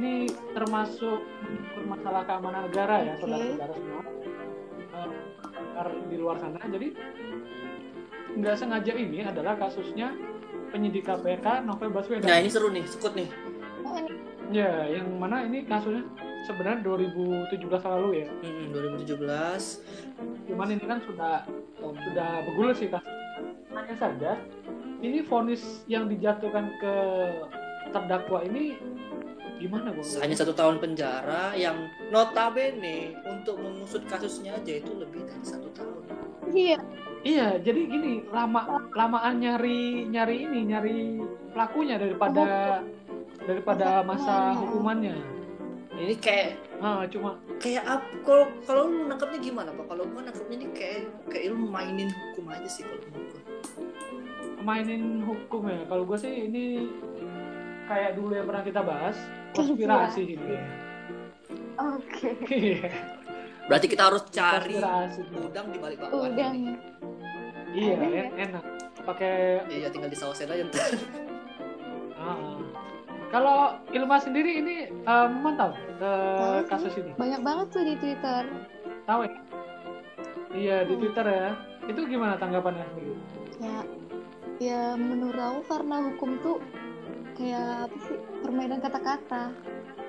ini 0.00 0.24
termasuk 0.56 1.20
masalah 1.84 2.24
keamanan 2.24 2.72
negara 2.72 3.04
ya, 3.04 3.14
saudara-saudara 3.20 3.74
semua. 3.76 4.02
Eh, 4.96 5.10
ar- 5.76 6.00
di 6.08 6.16
luar 6.16 6.40
sana. 6.40 6.56
Jadi 6.58 6.88
nggak 8.30 8.56
sengaja 8.56 8.92
ini 8.94 9.20
adalah 9.20 9.58
kasusnya 9.58 10.14
penyidik 10.70 11.04
KPK 11.04 11.66
Novel 11.66 11.90
Baswedan. 11.90 12.24
Nah 12.24 12.38
ini 12.40 12.48
seru 12.48 12.70
nih, 12.70 12.86
sekut 12.86 13.12
nih. 13.12 13.28
Oh, 13.84 13.98
Ya, 14.50 14.88
yang 14.88 15.06
mana 15.14 15.46
ini 15.46 15.62
kasusnya 15.62 16.02
sebenarnya 16.50 16.82
2017 16.82 17.86
lalu 17.86 18.26
ya. 18.26 18.28
Hmm, 18.42 18.74
2017. 18.74 19.80
Cuman 20.50 20.68
ini 20.74 20.84
kan 20.84 20.98
sudah 21.06 21.46
Oh, 21.80 21.96
sudah 21.96 22.44
bergulir 22.44 22.76
sih 22.76 22.88
kasus. 22.92 23.08
Hanya 23.72 23.94
saja 23.96 24.30
ini 25.00 25.24
vonis 25.24 25.80
yang 25.88 26.12
dijatuhkan 26.12 26.76
ke 26.76 26.94
terdakwa 27.88 28.44
ini 28.44 28.76
gimana 29.56 29.92
gua? 29.92 30.04
hanya 30.24 30.36
satu 30.36 30.52
tahun 30.56 30.80
penjara 30.80 31.52
yang 31.56 31.88
notabene 32.08 33.16
untuk 33.28 33.60
mengusut 33.60 34.04
kasusnya 34.08 34.56
aja 34.56 34.80
itu 34.80 34.92
lebih 34.96 35.24
dari 35.24 35.44
satu 35.44 35.68
tahun. 35.72 36.02
iya. 36.52 36.78
Iya, 37.20 37.60
jadi 37.60 37.80
gini 37.84 38.24
lama 38.32 38.80
lamaan 38.96 39.44
nyari 39.44 40.08
nyari 40.08 40.36
ini 40.48 40.60
nyari 40.72 41.20
pelakunya 41.52 42.00
daripada 42.00 42.80
daripada 43.44 44.00
masa 44.00 44.56
Hukumannya. 44.56 45.39
Ini 46.00 46.14
kayak 46.16 46.48
Ah, 46.80 47.04
cuma 47.04 47.30
kayak 47.56 47.84
apa? 47.84 48.08
Kalau 48.22 48.44
kalau 48.64 48.82
lu 48.86 49.04
nangkapnya 49.04 49.36
gimana 49.38 49.68
pak? 49.70 49.84
Kalau 49.84 50.04
gua 50.06 50.20
nangkapnya 50.22 50.56
ini 50.56 50.68
kayak 50.70 50.98
kayak 51.28 51.44
lu 51.50 51.60
mainin 51.60 52.08
hukum 52.08 52.48
aja 52.48 52.64
sih 52.66 52.82
kalau 52.82 53.00
menurut 53.04 53.28
gua. 53.30 53.42
mainin 54.60 55.02
hukum 55.20 55.62
ya. 55.66 55.80
Kalau 55.84 56.04
gue 56.04 56.16
sih 56.16 56.34
ini 56.46 56.64
kayak 57.86 58.12
dulu 58.12 58.32
yang 58.32 58.44
pernah 58.44 58.60
kita 58.62 58.80
bahas 58.80 59.16
konspirasi 59.56 60.22
ini. 60.30 60.56
Oke. 61.76 62.28
Iya, 62.46 62.92
Berarti 63.64 63.86
kita 63.86 64.02
harus 64.06 64.24
cari 64.28 64.76
konspirasi. 64.76 65.20
udang 65.38 65.66
di 65.68 65.78
balik 65.78 65.98
bakwan. 65.98 66.28
Udang. 66.28 66.52
ini. 66.54 66.74
Iya, 67.70 67.94
ya? 67.94 68.04
en- 68.20 68.36
enak. 68.50 68.64
Pakai 69.00 69.64
Iya 69.66 69.88
tinggal 69.88 70.08
disausin 70.08 70.44
aja 70.46 70.60
ntar. 70.62 70.88
Kalau 73.30 73.78
Ilma 73.94 74.18
sendiri 74.18 74.58
ini 74.58 74.76
eh, 74.90 75.26
memantau 75.30 75.70
sih. 75.72 75.86
kasus 76.66 76.92
ini? 76.98 77.14
Banyak 77.14 77.40
banget 77.46 77.66
tuh 77.70 77.82
di 77.86 77.94
Twitter. 78.02 78.42
Tahu 79.06 79.20
ya? 79.22 79.32
Iya 80.50 80.76
di 80.82 80.94
Hmm. 80.98 81.00
Twitter 81.06 81.26
ya. 81.26 81.48
Itu 81.86 82.00
gimana 82.10 82.34
tanggapannya 82.36 82.84
sendiri? 82.90 83.14
Ya, 83.60 83.78
ya 84.58 84.82
menurut 84.98 85.38
aku 85.38 85.60
karena 85.70 85.96
hukum 86.10 86.30
tuh 86.42 86.56
kayak 87.38 87.86
apa 87.86 87.96
sih 88.08 88.18
permainan 88.42 88.80
kata-kata. 88.82 89.42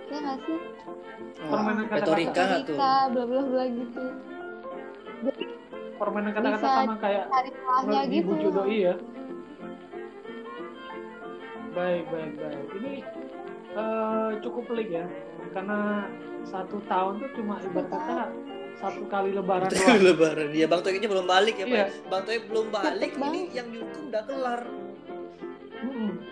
Ya 0.10 0.18
nggak 0.18 0.40
sih? 0.44 0.60
Permainan 1.46 1.86
kata-kata. 1.88 2.10
retorika 2.18 2.94
bla 3.14 3.24
bla 3.30 3.42
bla 3.46 3.64
gitu. 3.70 4.04
Permainan 6.02 6.32
kata-kata 6.34 6.68
sama 6.74 6.96
kayak 6.98 7.26
Cari 7.30 8.08
di 8.10 8.18
gitu. 8.18 8.28
Buju 8.34 8.48
Doi 8.50 8.78
ya. 8.82 8.96
Baik, 11.72 12.04
baik, 12.12 12.34
baik. 12.36 12.66
Ini 12.78 12.94
eh, 13.74 14.30
cukup 14.44 14.64
pelik 14.68 14.90
ya, 14.92 15.06
karena 15.56 16.10
satu 16.44 16.84
tahun 16.90 17.24
tuh 17.24 17.30
cuma 17.40 17.56
ibarat 17.64 17.88
kata 17.88 18.20
satu 18.82 19.06
kali 19.08 19.30
lebaran 19.32 19.70
Itu 19.70 19.78
doang. 19.78 20.02
lebaran. 20.02 20.50
Iya 20.52 20.66
Bang 20.66 20.82
Toy 20.82 20.98
belum 20.98 21.28
balik 21.30 21.56
ya 21.56 21.66
Pak. 21.66 21.78
Iya. 21.78 21.86
Bang 22.10 22.24
Toy 22.26 22.38
belum 22.44 22.66
balik. 22.74 23.14
Cepet 23.14 23.30
Ini 23.30 23.42
yang 23.54 23.68
dihukum 23.70 24.02
udah 24.10 24.24
kelar. 24.26 24.62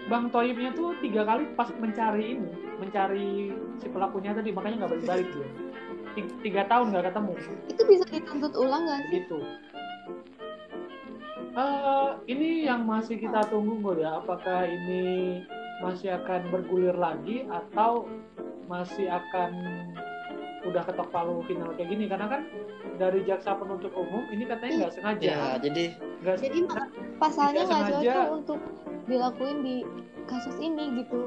Bang 0.10 0.26
Toyibnya 0.34 0.74
tuh 0.74 0.98
tiga 1.02 1.22
kali 1.22 1.46
pas 1.54 1.70
mencari 1.78 2.38
ini, 2.38 2.50
mencari 2.82 3.54
si 3.78 3.88
pelakunya 3.90 4.34
tadi, 4.34 4.50
makanya 4.50 4.76
nggak 4.86 4.92
balik-balik 4.98 5.28
dia. 5.30 5.50
Tiga, 6.18 6.32
tiga 6.42 6.62
tahun 6.66 6.86
nggak 6.90 7.06
ketemu, 7.14 7.34
Itu 7.70 7.82
bisa 7.86 8.06
dituntut 8.10 8.54
ulang 8.58 8.82
nggak 8.90 9.00
sih? 9.06 9.10
gitu. 9.22 9.38
Eh, 11.60 12.10
ini 12.32 12.64
yang 12.64 12.88
masih 12.88 13.20
kita 13.20 13.44
tunggu 13.52 13.84
Bro, 13.84 14.00
ya, 14.00 14.24
apakah 14.24 14.64
ini 14.64 15.44
masih 15.84 16.16
akan 16.16 16.48
bergulir 16.56 16.96
lagi 16.96 17.44
atau 17.52 18.08
masih 18.72 19.12
akan 19.12 19.52
udah 20.68 20.84
ketok 20.84 21.08
palu 21.12 21.40
final 21.48 21.72
kayak 21.76 21.88
gini 21.88 22.06
karena 22.12 22.28
kan 22.28 22.42
dari 23.00 23.24
jaksa 23.24 23.56
penuntut 23.56 23.96
umum 23.96 24.28
ini 24.28 24.44
katanya 24.44 24.86
nggak 24.86 24.94
sengaja 25.00 25.24
Ya 25.24 25.44
jadi 25.56 25.84
nggak 26.20 26.36
Jadi 26.44 26.60
pasalnya 27.16 27.62
nggak 27.64 27.84
sengaja. 27.88 27.96
cocok 27.96 28.28
untuk 28.36 28.60
dilakuin 29.08 29.58
di 29.64 29.76
kasus 30.28 30.56
ini 30.60 31.00
gitu. 31.00 31.22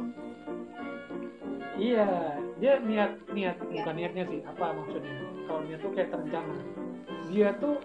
Iya, 1.81 2.37
dia 2.61 2.79
niat 2.85 3.13
niat 3.33 3.57
bukan 3.59 3.95
niatnya 3.97 4.25
sih. 4.29 4.41
Apa 4.45 4.77
maksudnya? 4.77 5.17
Kalau 5.49 5.61
niat 5.65 5.81
tuh 5.81 5.93
kayak 5.97 6.09
terencana. 6.13 6.57
Dia 7.33 7.49
tuh 7.59 7.81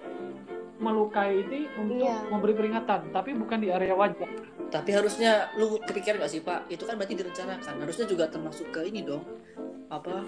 melukai 0.78 1.42
ini 1.42 1.66
untuk 1.74 2.06
Iya. 2.06 2.30
memberi 2.30 2.54
peringatan, 2.54 3.10
tapi 3.10 3.34
bukan 3.34 3.58
di 3.60 3.70
area 3.70 3.94
wajah. 3.94 4.30
tapi 4.68 4.92
harusnya 4.92 5.48
lu 5.56 5.80
kepikiran 5.80 6.20
gak 6.20 6.28
sih 6.28 6.44
Pak? 6.44 6.68
Itu 6.68 6.84
kan 6.84 7.00
berarti 7.00 7.16
direncanakan. 7.16 7.80
Harusnya 7.80 8.04
juga 8.04 8.28
termasuk 8.28 8.68
ke 8.68 8.84
ini 8.84 9.00
dong. 9.00 9.24
Apa? 9.88 10.20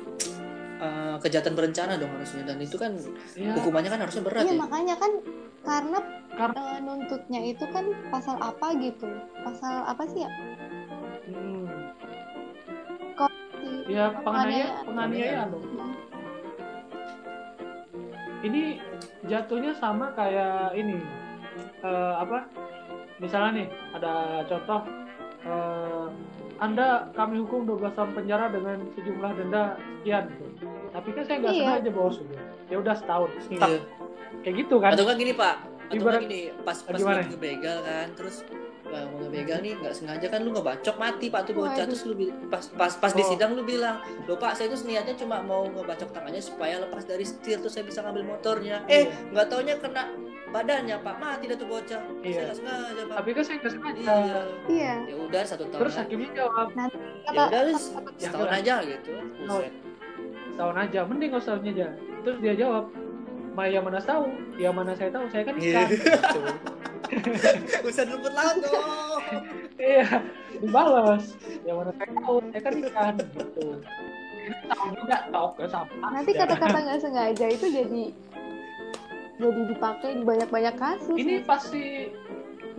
eh, 0.79 1.15
kejahatan 1.19 1.59
berencana 1.59 1.99
dong 1.99 2.07
harusnya 2.15 2.47
dan 2.47 2.55
itu 2.55 2.79
kan 2.79 2.95
Iya, 3.35 3.51
hukumannya 3.51 3.91
kan 3.91 3.99
harusnya 3.99 4.23
berat 4.23 4.47
Iya 4.47 4.55
ya. 4.55 4.59
makanya 4.63 4.95
kan 4.95 5.11
karena 5.59 5.99
Karena- 6.31 6.55
eh, 6.55 6.79
nuntutnya 6.79 7.41
itu 7.43 7.65
kan 7.67 7.83
pasal 8.07 8.39
apa 8.39 8.67
gitu? 8.79 9.03
Pasal 9.43 9.83
apa 9.83 10.07
sih 10.07 10.23
ya? 10.23 10.31
hmm, 11.27 11.67
Si- 13.59 13.91
ya 13.91 14.07
penganiayaan, 14.15 14.23
Penganiayaan. 14.23 14.85
penganiayaan 14.87 15.47
dong. 15.51 15.65
Ini 18.39 18.79
jatuhnya 19.25 19.75
sama 19.75 20.11
kayak 20.13 20.71
ini 20.73 20.95
eh, 21.81 22.13
apa? 22.15 22.47
Misalnya 23.19 23.51
nih 23.53 23.67
ada 23.93 24.13
contoh 24.47 24.81
eh, 25.43 26.07
anda 26.59 27.07
kami 27.13 27.39
hukum 27.39 27.63
12 27.65 27.95
tahun 27.95 28.11
penjara 28.13 28.47
dengan 28.47 28.83
sejumlah 28.93 29.31
denda 29.33 29.63
sekian 29.97 30.27
gitu. 30.29 30.45
Tapi 30.89 31.09
kan 31.11 31.23
saya 31.23 31.37
nggak 31.39 31.53
Iya. 31.53 31.63
sengaja 31.65 31.91
bos 31.91 32.15
gitu. 32.17 32.35
Ya 32.69 32.77
udah 32.77 32.95
setahun. 32.95 33.29
Iya. 33.49 33.79
kayak 34.39 34.55
gitu 34.57 34.75
kan. 34.77 34.91
Atau 34.95 35.03
kan 35.03 35.15
gini 35.17 35.33
Pak, 35.33 35.55
atau 35.89 35.95
Ibarat- 35.97 36.21
lagi 36.21 36.27
nih 36.29 36.43
pas 36.61 36.77
pas 36.79 36.95
gimana? 36.95 37.17
lagi 37.19 37.29
ngebegal 37.33 37.77
kan 37.81 38.07
terus 38.13 38.35
Wah, 38.89 39.05
mau 39.05 39.21
ngebegal 39.21 39.59
nih 39.59 39.73
nggak 39.75 39.93
sengaja 39.93 40.25
kan 40.27 40.41
lu 40.41 40.49
ngebacok 40.49 40.95
mati 40.95 41.29
pak 41.29 41.45
tuh 41.45 41.53
bocah 41.55 41.85
terus 41.85 42.01
lu 42.03 42.13
pas 42.47 42.65
pas 42.73 42.89
pas 42.91 43.11
di 43.11 43.21
Oh. 43.21 43.27
sidang 43.27 43.53
lu 43.53 43.61
bilang 43.61 43.97
lo 44.25 44.33
pak 44.33 44.53
saya 44.53 44.65
itu 44.67 44.81
niatnya 44.83 45.13
cuma 45.13 45.39
mau 45.39 45.61
ngebacok 45.63 46.09
tangannya 46.09 46.39
supaya 46.39 46.79
lepas 46.79 47.03
dari 47.03 47.21
setir 47.21 47.57
terus 47.57 47.69
saya 47.71 47.83
bisa 47.83 48.01
ngambil 48.01 48.25
motornya 48.27 48.81
eh 48.85 49.05
Iya. 49.05 49.29
nggak 49.29 49.45
taunya 49.47 49.75
kena 49.75 50.03
badannya 50.49 50.97
pak 50.97 51.15
mati 51.15 51.45
dah 51.45 51.55
tuh 51.55 51.69
bocah 51.69 52.01
Iya. 52.19 52.33
saya 52.33 52.43
nggak 52.43 52.57
sengaja 52.57 53.01
pak 53.03 53.15
Tapi 53.15 53.29
kan 53.29 53.43
saya 53.43 53.55
nggak 53.55 53.71
sengaja. 53.71 54.01
iya 54.01 54.39
Iya. 54.65 54.93
ya 55.05 55.15
udah 55.19 55.41
satu 55.43 55.63
tahun 55.67 55.79
Terus 55.79 55.95
hakimnya 55.95 56.29
jawab 56.35 56.67
ya 56.67 56.85
Kata 57.23 57.41
udah 57.45 57.61
lu 57.61 57.71
Ya 57.71 57.79
setahun 58.19 58.49
aja 58.51 58.73
gitu 58.83 59.11
Buset. 59.39 59.73
setahun 60.49 60.75
aja, 60.77 60.99
mending 61.05 61.29
nggak 61.29 61.39
setahun 61.41 61.61
aja. 61.63 61.87
Terus 62.19 62.37
dia 62.41 62.53
jawab, 62.57 62.83
Ma 63.59 63.67
yang 63.67 63.83
mana 63.83 63.99
tahu, 63.99 64.31
yang 64.55 64.71
mana 64.71 64.95
saya 64.95 65.11
tahu, 65.11 65.27
saya 65.27 65.43
kan 65.43 65.59
Iya. 65.59 65.83
ikan. 65.83 65.87
Usaha 67.83 68.07
rumput 68.07 68.31
laut 68.31 68.55
dong 68.63 69.23
iya, 69.75 70.07
dibalas. 70.63 71.35
Yang 71.67 71.75
mana 71.75 71.91
saya 71.99 72.11
tahu, 72.23 72.35
saya 72.55 72.61
kan 72.63 72.73
ikan. 72.79 73.13
Gitu. 73.19 73.67
Tahu 74.63 74.85
juga, 74.95 75.17
tahu 75.27 75.47
ke 75.59 75.63
sama. 75.67 76.07
Nanti 76.07 76.31
kata-kata 76.31 76.77
nggak 76.87 76.99
sengaja 77.03 77.45
itu 77.51 77.65
jadi 77.67 78.03
jadi 79.43 79.61
dipakai 79.75 80.09
di 80.15 80.23
banyak-banyak 80.23 80.75
kasus. 80.79 81.17
Ini 81.19 81.43
pasti 81.43 82.15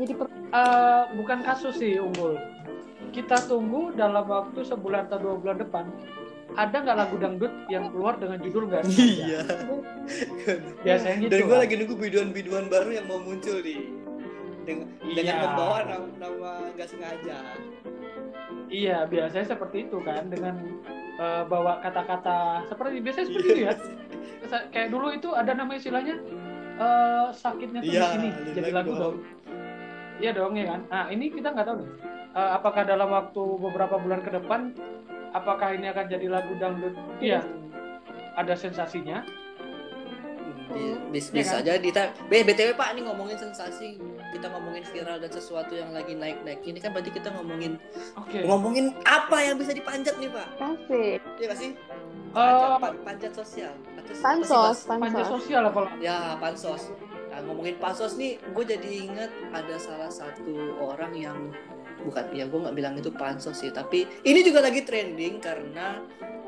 Jadi 0.00 0.16
per- 0.16 0.32
eh, 0.32 1.02
bukan 1.12 1.44
kasus 1.44 1.76
sih 1.76 2.00
unggul. 2.00 2.40
Kita 3.12 3.36
tunggu 3.44 3.92
dalam 3.92 4.24
waktu 4.24 4.64
sebulan 4.64 5.12
atau 5.12 5.20
dua 5.20 5.34
bulan 5.36 5.60
depan. 5.60 5.84
Ada 6.52 6.76
nggak 6.78 6.96
lagu 6.96 7.16
dangdut 7.16 7.52
yang 7.66 7.88
keluar 7.88 8.14
dengan 8.16 8.38
judul 8.38 8.66
nggak 8.66 8.82
iya 8.90 9.40
Biasanya 10.82 11.16
gitu. 11.20 11.30
dan 11.30 11.40
gue 11.42 11.58
lagi 11.58 11.74
nunggu 11.76 11.96
biduan-biduan 11.96 12.66
baru 12.66 12.90
yang 12.92 13.06
mau 13.06 13.18
muncul 13.18 13.58
nih 13.58 13.86
dengan 14.60 14.86
dengan 15.08 15.34
Iya. 15.34 15.44
membawa 15.46 15.78
nama, 16.16 16.52
nggak 16.74 16.88
sengaja 16.88 17.38
Iya, 18.66 19.02
biasanya 19.04 19.46
seperti 19.48 19.76
itu 19.84 19.98
kan 20.00 20.26
dengan 20.26 20.54
eh, 21.16 21.42
bawa 21.44 21.78
kata-kata 21.80 22.64
seperti 22.64 22.98
biasanya 22.98 23.26
seperti 23.26 23.48
itu 23.48 23.60
ya. 23.60 23.72
Sa- 24.46 24.66
Kayak 24.68 24.88
dulu 24.90 25.10
itu 25.10 25.28
ada 25.30 25.52
nama 25.52 25.72
istilahnya 25.72 26.14
eh, 26.76 27.26
sakitnya 27.32 27.80
tuh 27.80 27.90
Iya, 27.90 28.00
di 28.00 28.10
sini 28.12 28.28
jadi 28.52 28.70
lagu 28.72 28.90
lagu 28.90 28.92
dong. 28.96 29.16
Iya 30.16 30.30
dong 30.32 30.54
ya 30.54 30.66
kan. 30.68 30.80
Nah 30.86 31.04
ini 31.08 31.28
kita 31.28 31.50
nggak 31.50 31.66
tahu 31.66 31.76
nih. 31.78 31.90
Eh, 32.30 32.50
apakah 32.52 32.82
dalam 32.84 33.08
waktu 33.08 33.42
beberapa 33.58 33.96
bulan 33.96 34.20
ke 34.20 34.30
depan, 34.32 34.60
apakah 35.30 35.72
ini 35.72 35.86
akan 35.86 36.06
jadi 36.06 36.26
lagu 36.26 36.52
dangdut 36.56 36.92
yang 37.20 37.44
ada 38.34 38.54
sensasinya? 38.54 39.22
bis 41.10 41.26
Iya 41.28 41.34
bisa 41.34 41.54
kan? 41.56 41.62
aja 41.66 41.72
di 41.76 41.90
B 42.30 42.46
btw 42.46 42.78
pak 42.78 42.94
ini 42.94 43.02
ngomongin 43.02 43.34
sensasi 43.34 43.98
kita 44.30 44.46
ngomongin 44.48 44.86
viral 44.86 45.18
dan 45.18 45.26
sesuatu 45.28 45.74
yang 45.74 45.90
lagi 45.90 46.14
naik 46.14 46.46
naik 46.46 46.62
ini 46.62 46.78
kan 46.78 46.94
berarti 46.94 47.10
kita 47.10 47.34
ngomongin 47.34 47.74
Oke. 48.14 48.46
ngomongin 48.46 48.94
apa 49.02 49.42
yang 49.42 49.58
bisa 49.58 49.74
dipanjat 49.74 50.14
nih 50.14 50.30
pak 50.30 50.46
kasih. 50.56 51.18
Iya 51.36 51.46
gak 51.48 51.58
sih 51.58 51.72
Eh, 52.30 52.38
panjat, 52.38 52.78
pa- 52.78 52.98
panjat 53.02 53.32
sosial 53.34 53.74
Atau 53.98 54.14
Pansos, 54.14 54.76
Bas? 54.78 54.78
Panja 54.86 55.02
pansos. 55.18 55.30
sosial 55.42 55.62
apa? 55.66 55.82
ya 55.98 56.38
pansos 56.38 56.94
nah, 57.26 57.42
ngomongin 57.42 57.74
pansos 57.74 58.14
nih 58.14 58.38
gue 58.38 58.64
jadi 58.64 58.90
inget 59.10 59.30
ada 59.50 59.74
salah 59.74 60.06
satu 60.06 60.54
orang 60.78 61.10
yang 61.10 61.50
bukan 62.00 62.24
ya 62.30 62.44
gue 62.44 62.58
nggak 62.58 62.74
bilang 62.74 62.94
itu 62.94 63.10
pansos 63.10 63.56
sih 63.56 63.70
tapi 63.70 64.04
ini 64.22 64.40
juga 64.40 64.60
lagi 64.60 64.82
trending 64.82 65.38
karena 65.38 66.00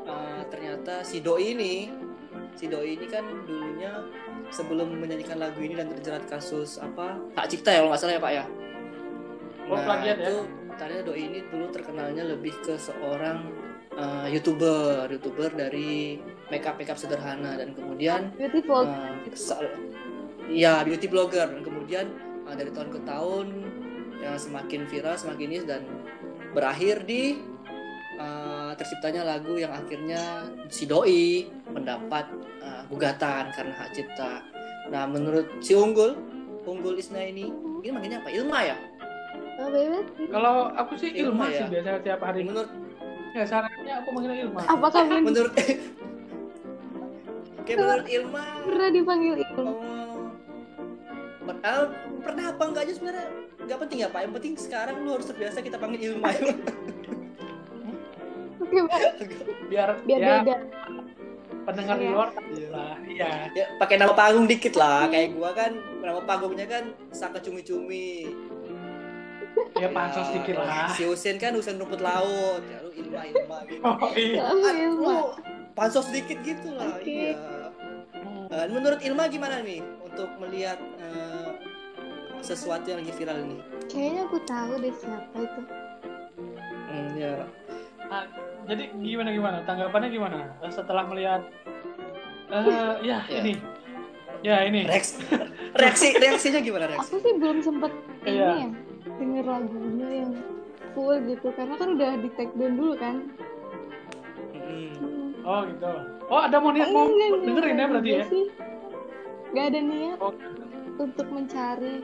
uh, 0.03 0.41
ternyata 0.47 1.01
si 1.01 1.19
doi 1.19 1.53
ini 1.53 1.75
si 2.53 2.65
doi 2.65 2.95
ini 2.95 3.05
kan 3.05 3.25
dulunya 3.45 4.03
sebelum 4.49 4.93
menyanyikan 4.93 5.37
lagu 5.37 5.57
ini 5.57 5.73
dan 5.73 5.89
terjerat 5.89 6.25
kasus 6.25 6.77
apa 6.77 7.17
hak 7.33 7.47
cipta 7.47 7.69
ya 7.69 7.81
kalau 7.81 7.89
nggak 7.89 8.01
salah 8.01 8.15
ya 8.15 8.21
pak 8.21 8.33
ya 8.33 8.45
Oh, 9.63 9.79
plagiat 9.79 10.19
ya? 10.19 10.27
itu 10.27 10.37
ternyata 10.75 11.01
doi 11.07 11.21
ini 11.23 11.39
dulu 11.47 11.65
terkenalnya 11.71 12.23
lebih 12.27 12.51
ke 12.61 12.75
seorang 12.75 13.47
uh, 13.95 14.27
youtuber 14.27 15.07
youtuber 15.07 15.47
dari 15.49 16.19
makeup 16.51 16.75
makeup 16.75 16.99
sederhana 16.99 17.55
dan 17.55 17.71
kemudian 17.71 18.35
Beautiful. 18.35 18.83
Uh, 18.83 19.15
sa- 19.33 19.63
ya 20.51 20.83
beauty 20.83 21.07
blogger 21.07 21.47
dan 21.47 21.63
kemudian 21.63 22.11
uh, 22.43 22.51
dari 22.53 22.69
tahun 22.69 22.91
ke 22.91 22.99
tahun 23.07 23.45
ya 24.23 24.39
semakin 24.39 24.87
viral 24.87 25.19
semakin 25.19 25.47
ini 25.51 25.59
dan 25.67 25.83
berakhir 26.55 27.03
di 27.03 27.43
uh, 28.15 28.71
terciptanya 28.79 29.27
lagu 29.27 29.59
yang 29.59 29.75
akhirnya 29.75 30.47
si 30.71 30.87
doi 30.87 31.51
mendapat 31.67 32.31
uh, 32.63 32.87
gugatan 32.87 33.51
karena 33.51 33.73
hak 33.75 33.91
cipta. 33.91 34.39
Nah 34.87 35.03
menurut 35.11 35.59
si 35.59 35.75
unggul 35.75 36.15
unggul 36.63 36.95
Isna 36.95 37.19
ini 37.19 37.51
ini 37.83 37.89
manggilnya 37.91 38.23
apa 38.23 38.31
Ilma 38.31 38.59
ya? 38.63 38.77
Oh. 39.59 39.69
Kalau 40.31 40.71
aku 40.73 40.97
sih 40.97 41.11
Ilma 41.13 41.45
Ilma, 41.45 41.53
ya? 41.53 41.59
sih 41.59 41.65
biasanya 41.67 41.99
tiap 41.99 42.21
hari. 42.23 42.47
Menurut 42.47 42.71
Ya 43.33 43.49
sarannya 43.49 43.93
aku 43.97 44.09
manggilnya 44.13 44.45
Ilma. 44.47 44.61
Apakah 44.69 45.03
menurut 45.27 45.53
Oke 47.63 47.79
menurut 47.79 48.07
Ilma 48.07 48.43
pernah 48.63 48.89
dipanggil 48.91 49.35
itu? 49.41 49.63
Oh. 49.63 49.92
Ah, 51.61 51.85
pernah 52.19 52.45
apa 52.49 52.63
enggak 52.63 52.83
aja 52.83 52.93
sebenarnya 52.93 53.27
nggak 53.59 53.79
penting 53.79 53.97
ya 53.99 54.07
pak 54.07 54.21
yang 54.21 54.33
penting 54.33 54.53
sekarang 54.55 54.95
lu 54.99 55.11
harus 55.11 55.25
terbiasa 55.25 55.59
kita 55.59 55.75
panggil 55.75 56.15
Mbak. 56.19 56.35
Biar, 59.65 59.89
biar 60.01 60.19
ya 60.19 60.33
beda. 60.41 60.55
pendengar 61.63 61.95
di 61.95 62.03
Iya. 62.03 62.11
luar 62.11 62.29
lah. 62.69 62.95
Iya. 63.01 63.31
ya 63.49 63.65
pakai 63.77 63.95
nama 63.95 64.13
panggung 64.13 64.45
dikit 64.45 64.73
lah 64.73 65.07
kayak 65.07 65.31
gua 65.31 65.51
kan 65.51 65.71
nama 65.97 66.19
panggungnya 66.21 66.65
kan 66.65 66.83
Saka 67.09 67.39
Cumi 67.39 67.61
Cumi 67.61 68.07
Ya 69.73 69.87
pansos 69.87 70.27
dikit 70.29 70.57
lah. 70.57 70.89
si 70.89 71.03
Husin 71.03 71.37
kan 71.37 71.51
Husin 71.51 71.77
rumput 71.77 71.99
laut 71.99 72.61
ya 72.63 72.77
lu 72.79 72.91
Ilma 72.93 73.21
Ilma 73.25 73.57
gitu 73.65 73.81
Oh 73.85 74.11
iya. 74.13 74.43
Ilma. 74.81 74.91
lu 74.91 75.17
pansos 75.73 76.07
dikit 76.09 76.39
gitu 76.41 76.71
lah 76.71 76.87
Oke. 76.93 77.03
iya 77.03 77.35
Eh, 78.45 78.69
menurut 78.69 79.01
Ilma 79.01 79.25
gimana 79.27 79.59
nih 79.59 79.81
untuk 80.03 80.29
melihat 80.37 80.77
eh, 80.99 81.32
sesuatu 82.43 82.85
yang 82.85 82.99
lagi 82.99 83.13
viral 83.13 83.37
ini 83.41 83.57
Kayaknya 83.87 84.21
aku 84.23 84.37
tahu 84.43 84.73
deh 84.77 84.93
siapa 84.93 85.37
itu. 85.37 85.61
hmm, 86.85 87.09
ya 87.15 87.33
Jadi 88.63 88.83
gimana 89.01 89.29
gimana? 89.31 89.57
Tanggapannya 89.63 90.09
gimana 90.09 90.37
Eh, 90.59 90.69
setelah 90.69 91.03
melihat 91.05 91.41
eh 92.49 92.93
ya 93.01 93.23
Ya. 93.25 93.39
ini. 93.39 93.53
Ya 94.43 94.55
ini. 94.61 94.83
reaksi 94.83 95.23
reaksi 95.81 96.07
reaksinya 96.13 96.59
gimana 96.59 96.85
reaksi 96.87 97.09
Aku 97.09 97.17
sih 97.19 97.33
belum 97.33 97.59
sempet 97.59 97.91
ini 98.23 98.37
Iya. 98.37 98.49
ya 98.59 98.69
denger 99.13 99.45
lagunya 99.45 100.09
yang 100.21 100.31
full 100.91 101.15
gitu 101.23 101.47
karena 101.51 101.75
kan 101.75 101.89
udah 101.95 102.11
di 102.17 102.29
take 102.33 102.53
down 102.53 102.75
dulu 102.75 102.93
kan. 102.95 103.15
Hmm. 104.53 105.33
Oh 105.41 105.61
gitu. 105.65 105.91
Oh 106.27 106.39
ada 106.39 106.57
mau 106.57 106.71
niat 106.71 106.87
mau 106.87 107.03
Enggak, 107.03 107.27
enggak, 107.29 107.41
dengerin 107.43 107.67
ya 107.67 107.73
enggak 107.73 107.87
berarti 107.89 108.11
ya? 108.11 108.23
sih. 108.27 108.45
Gak 109.53 109.65
ada 109.69 109.79
niat 109.81 110.17
Oh, 110.17 110.33
untuk 110.97 111.27
mencari. 111.29 111.95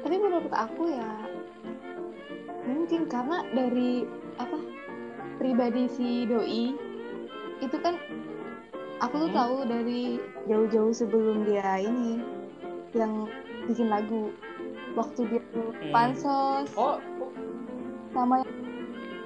Tapi 0.00 0.16
menurut 0.16 0.50
aku 0.50 0.82
ya 0.88 1.10
mungkin 2.64 3.06
karena 3.06 3.42
dari 3.50 4.04
apa 4.36 4.56
pribadi 5.36 5.88
si 5.88 6.24
doi 6.24 6.76
itu 7.60 7.76
kan 7.80 7.96
aku 9.00 9.26
tuh 9.26 9.30
Hmm. 9.32 9.38
tahu 9.38 9.54
dari 9.64 10.02
jauh-jauh 10.46 10.92
sebelum 10.92 11.44
dia 11.44 11.80
ini 11.80 12.20
yang 12.92 13.26
bikin 13.64 13.88
lagu 13.88 14.30
waktu 14.92 15.24
dia 15.28 15.42
dulu 15.50 15.70
Hmm. 15.72 15.92
pansos 15.92 16.68
oh, 16.74 16.98
oh, 17.20 17.30
sama 18.12 18.44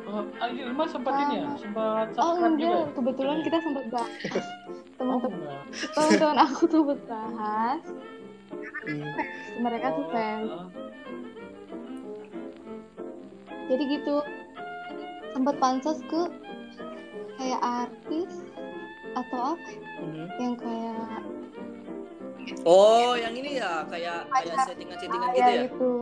oh, 0.06 0.22
ah, 0.38 0.48
Ilma 0.48 0.84
sempat 0.86 1.12
ini 1.26 1.42
ya, 1.42 1.48
sempat 1.58 2.06
oh 2.16 2.34
juga. 2.34 2.46
enggak 2.48 2.70
ya? 2.70 2.84
kebetulan 2.94 3.38
kita 3.42 3.56
sempat 3.60 3.84
bahas 3.90 4.12
Oh, 4.94 5.00
teman-teman 5.00 5.38
enggak. 5.42 5.60
teman-teman 5.92 6.36
aku 6.38 6.62
tuh 6.64 6.82
bahas 7.04 7.82
Hmm. 8.84 9.00
Mereka 9.56 9.86
tuh 9.90 10.04
Oh, 10.04 10.10
fans 10.10 10.50
ah. 10.50 10.66
jadi 13.64 13.82
gitu 13.90 14.14
sempat 15.30 15.54
pansos 15.56 15.98
ke 16.04 16.22
kayak 17.34 17.60
artis 17.60 18.32
atau 19.14 19.54
apa 19.54 19.70
Mhm. 20.00 20.26
yang 20.38 20.54
kayak 20.56 21.08
Oh, 22.62 23.16
yang 23.16 23.32
ini 23.32 23.56
ya 23.56 23.88
kayak 23.88 24.28
kayak 24.30 24.56
settingan-settingan 24.68 25.28
gitu 25.32 25.40
ya 25.40 25.48
ya. 25.48 25.64
itu 25.64 25.92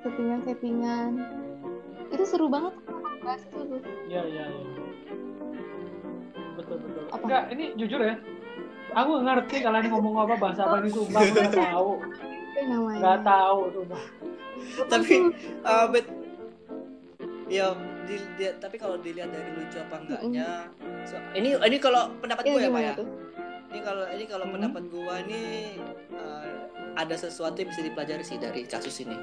settingan-settingan 0.00 1.10
itu 2.08 2.24
seru 2.24 2.46
banget 2.48 2.72
bahas 3.20 3.42
itu 3.42 3.60
tuh 3.68 3.80
Iya 4.04 4.22
iya 4.24 4.44
iya. 4.46 4.64
Betul 6.54 6.76
betul. 6.80 7.02
Apa? 7.10 7.20
Enggak, 7.20 7.42
ini 7.50 7.64
jujur 7.74 8.00
ya. 8.00 8.14
Aku 8.94 9.18
ngerti 9.20 9.56
kalian 9.58 9.90
ngomong 9.90 10.14
apa 10.22 10.34
bahasa 10.38 10.60
apa 10.64 10.76
ini 10.78 10.88
sumpah 10.88 11.20
aku 11.20 11.32
nggak 11.34 11.52
tahu. 11.52 11.90
Nggak 13.04 13.20
tahu. 13.22 13.58
Tapi 14.92 15.14
uh, 15.60 15.86
ya 17.46 17.76
di- 18.04 18.30
di- 18.34 18.56
tapi 18.58 18.76
kalau 18.76 18.96
dilihat 18.98 19.28
dari 19.28 19.50
lucu 19.52 19.76
apa 19.76 20.00
enggaknya 20.00 20.68
so- 21.04 21.20
ini 21.36 21.54
ini 21.54 21.76
kalau 21.76 22.08
pendapat 22.18 22.44
Iya, 22.44 22.52
gue 22.52 22.60
ya 22.60 22.70
pak 22.70 22.80
ya 22.80 22.92
tuh? 22.96 23.08
ini 23.68 23.80
kalau 23.82 24.04
ini 24.08 24.24
kalau 24.24 24.44
Hmm. 24.48 24.54
pendapat 24.54 24.82
gua 24.88 25.14
nih 25.26 25.76
eh, 26.10 26.54
ada 26.94 27.14
sesuatu 27.14 27.58
yang 27.58 27.68
bisa 27.68 27.82
dipelajari 27.82 28.24
sih 28.24 28.38
dari 28.38 28.64
kasus 28.64 29.02
ini 29.02 29.16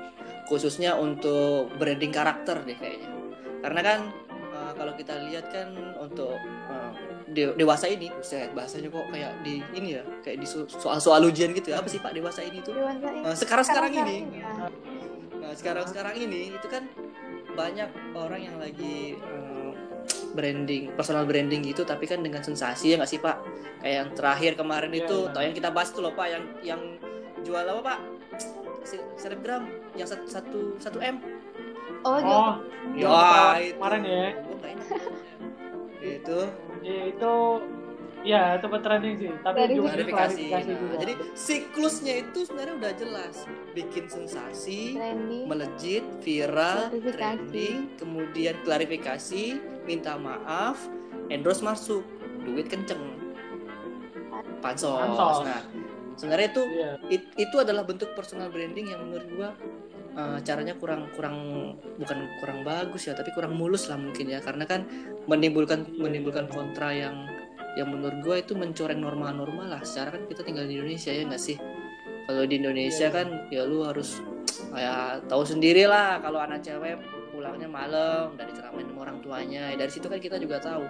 khususnya 0.46 0.94
untuk 0.94 1.72
branding 1.76 2.12
karakter 2.12 2.62
deh 2.62 2.78
kayaknya 2.78 3.10
karena 3.62 3.82
kan 3.82 4.00
eh, 4.52 4.72
kalau 4.76 4.94
kita 4.94 5.14
lihat 5.28 5.50
kan 5.50 5.72
untuk 5.98 6.36
de- 7.32 7.56
dewasa 7.56 7.86
ini 7.86 8.08
buset 8.10 8.52
bahasanya 8.52 8.88
kok 8.88 9.06
kayak 9.08 9.32
di 9.42 9.64
ini 9.72 9.96
ya 9.96 10.04
kayak 10.20 10.38
di 10.38 10.46
so- 10.46 10.68
soal-soal 10.68 11.24
ujian 11.24 11.52
gitu 11.52 11.72
ya 11.72 11.80
apa 11.80 11.88
sih 11.88 11.98
pak 11.98 12.12
dewasa 12.12 12.42
ini 12.42 12.60
tuh 12.60 12.74
dewasa 12.74 13.08
ini 13.10 13.24
Eh, 13.24 13.36
sekarang 13.36 13.64
sekarang 13.64 13.92
sekarang 13.92 14.12
ini 14.12 14.18
ya. 14.36 14.52
Nah 15.34 15.52
sekarang 15.54 15.86
sekarang 15.86 16.16
ini 16.16 16.42
itu 16.52 16.68
kan 16.68 16.84
banyak 17.52 17.90
orang 18.14 18.42
yang 18.42 18.56
lagi 18.56 19.16
eh, 19.16 19.72
branding, 20.32 20.96
personal 20.96 21.24
branding 21.24 21.60
gitu, 21.62 21.84
tapi 21.84 22.08
kan 22.08 22.20
dengan 22.20 22.40
sensasi 22.40 22.92
ya 22.92 22.96
nggak 22.96 23.10
sih 23.10 23.20
pak? 23.20 23.36
Kayak 23.80 23.96
yang 23.98 24.10
terakhir 24.14 24.52
kemarin 24.56 24.88
Iya, 24.90 25.04
itu, 25.04 25.18
iya. 25.22 25.32
tau 25.32 25.44
yang 25.44 25.52
kita 25.54 25.70
bahas 25.70 25.90
tuh 25.92 26.02
loh 26.02 26.14
pak, 26.14 26.28
yang 26.30 26.44
yang 26.64 26.82
jual 27.42 27.60
apa 27.62 27.82
pak? 27.86 28.00
Se- 28.82 29.08
Selebgram 29.16 29.68
yang 29.94 30.08
satu 30.08 30.26
satu 30.26 30.60
satu 30.80 30.98
m. 30.98 31.20
oh, 32.02 32.16
gitu. 32.18 32.32
Oh, 32.32 32.54
Ya, 32.96 33.08
Wah, 33.08 33.56
itu. 33.56 33.76
kemarin 33.76 34.02
ya. 34.02 34.28
Itu 36.02 36.40
ya 36.42 36.71
itu 36.84 37.34
ya 38.22 38.58
tempat 38.58 38.82
trending 38.86 39.16
sih. 39.18 39.32
Tapi 39.42 39.58
Dari 39.58 39.74
juga 39.74 39.88
klarifikasi. 39.94 40.44
Nah, 40.50 40.62
juga. 40.62 40.96
jadi 41.02 41.14
siklusnya 41.34 42.14
itu 42.22 42.40
sebenarnya 42.46 42.76
udah 42.78 42.94
jelas, 42.98 43.36
bikin 43.74 44.06
sensasi, 44.06 44.94
trending 44.94 45.46
melejit, 45.50 46.06
viral, 46.22 46.90
trending, 46.92 47.90
kemudian 47.98 48.56
klarifikasi, 48.62 49.58
minta 49.86 50.18
maaf, 50.18 50.78
endorse 51.34 51.62
masuk, 51.62 52.06
duit 52.46 52.70
kenceng, 52.70 53.02
pansos. 54.62 54.98
Pansos. 55.02 55.38
Nah, 55.46 55.62
sebenarnya 56.14 56.48
itu 56.54 56.64
Iya. 56.68 56.92
it- 57.10 57.34
itu 57.38 57.56
adalah 57.58 57.82
bentuk 57.82 58.14
personal 58.14 58.54
branding 58.54 58.94
yang 58.94 59.02
menurut 59.02 59.28
gua 59.34 59.50
uh, 60.16 60.40
caranya 60.44 60.76
kurang 60.78 61.12
kurang 61.16 61.38
bukan 62.00 62.18
kurang 62.40 62.60
bagus 62.64 63.08
ya, 63.08 63.14
tapi 63.14 63.32
kurang 63.36 63.56
mulus 63.56 63.88
lah 63.92 63.98
mungkin 64.00 64.32
ya, 64.32 64.40
karena 64.44 64.66
kan 64.68 64.88
menimbulkan 65.28 65.88
menimbulkan 65.96 66.48
kontra 66.52 66.92
yang 66.92 67.28
yang 67.80 67.88
menurut 67.88 68.20
gua 68.20 68.36
itu 68.44 68.52
mencoreng 68.52 69.00
norma-norma 69.00 69.78
lah. 69.78 69.82
Secara 69.84 70.20
kan 70.20 70.28
kita 70.28 70.44
tinggal 70.44 70.68
di 70.68 70.76
Indonesia 70.76 71.12
ya 71.16 71.24
nggak 71.24 71.40
sih? 71.40 71.56
Kalau 72.28 72.44
di 72.46 72.56
Indonesia 72.60 73.08
Iya. 73.08 73.16
kan 73.16 73.28
ya 73.52 73.64
lu 73.64 73.84
harus 73.88 74.20
kayak 74.72 75.28
tahu 75.28 75.44
sendiri 75.44 75.88
lah 75.88 76.20
kalau 76.24 76.40
anak 76.40 76.64
cewek 76.64 77.00
pulangnya 77.32 77.68
malam 77.68 78.36
dan 78.36 78.46
diceramain 78.52 78.88
sama 78.88 79.00
orang 79.08 79.18
tuanya. 79.24 79.72
Ya, 79.72 79.76
dari 79.80 79.92
situ 79.92 80.08
kan 80.12 80.20
kita 80.20 80.38
juga 80.38 80.60
tahu 80.60 80.84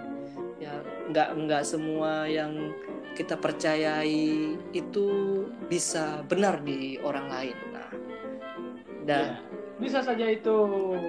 ya 0.58 0.78
nggak 1.10 1.28
nggak 1.46 1.62
semua 1.66 2.26
yang 2.26 2.74
kita 3.12 3.36
percayai 3.36 4.54
itu 4.72 5.06
bisa 5.66 6.22
benar 6.26 6.62
di 6.62 6.98
orang 7.02 7.26
lain. 7.30 7.56
Nah, 9.02 9.08
dan 9.08 9.24
Iya. 9.24 9.36
bisa 9.78 9.98
saja 9.98 10.22
itu 10.24 10.54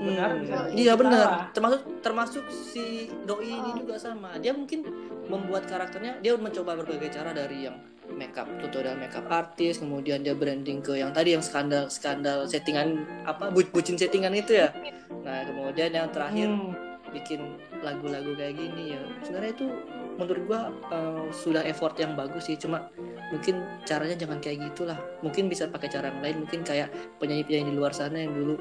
benar, 0.02 0.30
Hmm, 0.34 0.42
bisa 0.42 0.56
saja 0.60 0.74
iya 0.74 0.94
benar. 0.94 1.28
Termasuk 1.52 1.82
termasuk 2.02 2.44
si 2.50 2.86
doi 3.24 3.46
ini 3.48 3.72
Oh. 3.72 3.78
juga 3.78 3.96
sama. 3.96 4.34
Dia 4.38 4.50
mungkin 4.52 4.82
membuat 5.24 5.66
karakternya, 5.66 6.18
dia 6.20 6.34
mencoba 6.36 6.74
berbagai 6.76 7.10
cara 7.12 7.32
dari 7.32 7.64
yang 7.64 7.78
makeup 8.10 8.50
tutorial 8.60 8.98
makeup 8.98 9.24
artis, 9.26 9.78
kemudian 9.78 10.20
dia 10.20 10.34
branding 10.34 10.82
ke 10.82 10.98
yang 10.98 11.10
tadi 11.10 11.32
yang 11.32 11.42
skandal 11.42 11.88
skandal 11.88 12.44
settingan 12.44 12.98
apa 13.24 13.48
bu- 13.48 13.70
bucin 13.70 13.96
settingan 13.96 14.34
itu 14.34 14.58
ya. 14.58 14.74
Nah 15.22 15.46
kemudian 15.46 15.90
yang 15.90 16.10
terakhir 16.10 16.50
Hmm, 16.50 16.74
bikin 17.10 17.40
lagu-lagu 17.80 18.34
kayak 18.34 18.58
gini 18.58 18.92
ya. 18.92 19.02
Sebenarnya 19.22 19.54
itu 19.54 19.68
menurut 20.16 20.44
gua 20.46 20.62
eh, 20.90 21.26
sudah 21.32 21.64
effort 21.64 21.98
yang 21.98 22.14
bagus 22.14 22.46
sih. 22.46 22.56
Cuma 22.56 22.90
mungkin 23.30 23.60
caranya 23.84 24.14
jangan 24.14 24.38
kayak 24.38 24.72
gitulah. 24.72 24.98
Mungkin 25.22 25.50
bisa 25.50 25.66
pakai 25.68 25.90
cara 25.90 26.10
yang 26.10 26.22
lain. 26.22 26.36
Mungkin 26.46 26.62
kayak 26.62 26.90
penyanyi-penyanyi 27.18 27.72
di 27.72 27.78
luar 27.78 27.92
sana 27.92 28.22
yang 28.22 28.34
dulu 28.34 28.56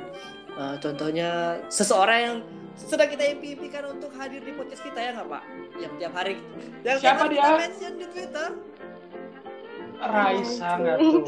eh, 0.56 0.76
contohnya 0.80 1.60
seseorang 1.68 2.18
yang 2.20 2.36
sedang 2.72 3.12
kita 3.12 3.36
impikan 3.36 3.84
untuk 3.92 4.08
hadir 4.16 4.40
di 4.40 4.52
podcast 4.56 4.80
kita 4.80 4.96
ya 4.96 5.10
nggak 5.12 5.28
pak? 5.28 5.42
Yang 5.76 5.92
tiap 6.00 6.12
hari 6.16 6.34
yang 6.82 6.98
Siapa 6.98 7.24
dia? 7.28 7.48
mention 7.60 7.92
di 8.00 8.06
Twitter. 8.08 8.48
Raisa 10.02 10.70
nggak 10.80 10.96
tuh. 11.04 11.22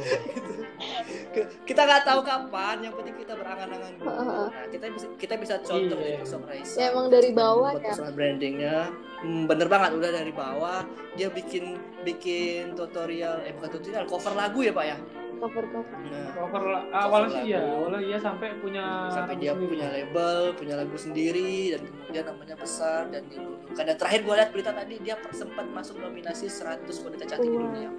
Kita 1.65 1.81
nggak 1.83 2.03
tahu 2.05 2.21
kapan. 2.21 2.77
Yang 2.83 2.95
penting 2.99 3.15
kita 3.17 3.33
berangan-angan 3.35 3.93
dulu. 3.97 4.11
Nah 4.47 4.67
kita 4.69 4.87
bisa 4.91 5.07
kita 5.15 5.35
bisa 5.37 5.55
contoh 5.61 5.97
Iya. 5.97 6.21
dari 6.21 6.43
Raisa. 6.45 6.77
Ya, 6.77 6.87
emang 6.91 7.07
dari 7.09 7.31
bawah 7.31 7.71
ya. 7.73 7.83
personal 7.85 8.13
brandingnya 8.13 8.77
hmm, 9.21 9.43
bener 9.45 9.67
banget 9.67 9.91
udah 9.95 10.11
dari 10.13 10.33
bawah 10.33 10.81
dia 11.15 11.29
bikin 11.29 11.65
bikin 12.03 12.75
tutorial 12.75 13.41
eh 13.41 13.53
bukan 13.53 13.71
tutorial 13.73 14.05
cover 14.05 14.33
lagu 14.33 14.61
ya 14.61 14.71
pak 14.71 14.85
ya 14.85 14.97
cover 15.35 15.65
cover 15.67 15.99
nah 16.05 16.29
Cover 16.33 16.63
awalnya 16.91 17.29
sih 17.35 17.45
ya, 17.49 17.59
lagu. 17.59 17.73
awalnya 17.75 18.01
iya 18.03 18.19
sampai 18.19 18.49
punya 18.59 18.85
sampai 19.11 19.35
lagu 19.35 19.41
dia 19.41 19.53
sendiri. 19.53 19.71
punya 19.71 19.87
label 19.91 20.37
punya 20.55 20.75
lagu 20.77 20.97
sendiri 20.97 21.53
dan 21.71 21.81
kemudian 21.85 22.25
namanya 22.27 22.57
besar 22.57 23.01
dan 23.09 23.23
didudukan 23.27 23.85
dan 23.85 23.97
terakhir 23.97 24.21
gue 24.23 24.35
lihat 24.35 24.51
berita 24.53 24.71
tadi 24.73 24.95
dia 25.01 25.15
per- 25.17 25.35
sempat 25.35 25.67
masuk 25.69 25.97
nominasi 25.99 26.47
100 26.47 26.85
wanita 27.01 27.25
cantik 27.27 27.49
di 27.49 27.59
dunia 27.59 27.91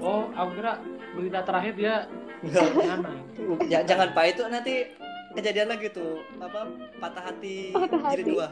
Oh, 0.00 0.32
aku 0.32 0.56
kira 0.56 0.80
berita 1.16 1.40
terakhir 1.42 1.72
dia 1.74 1.94
ya, 3.68 3.80
jangan 3.88 4.08
pak 4.14 4.24
itu 4.30 4.42
nanti 4.46 4.74
kejadian 5.34 5.68
lagi 5.70 5.86
tuh 5.94 6.22
apa 6.42 6.66
patah 6.98 7.24
hati 7.30 7.70
Patah 7.74 8.10
jadi 8.14 8.24
dua 8.26 8.48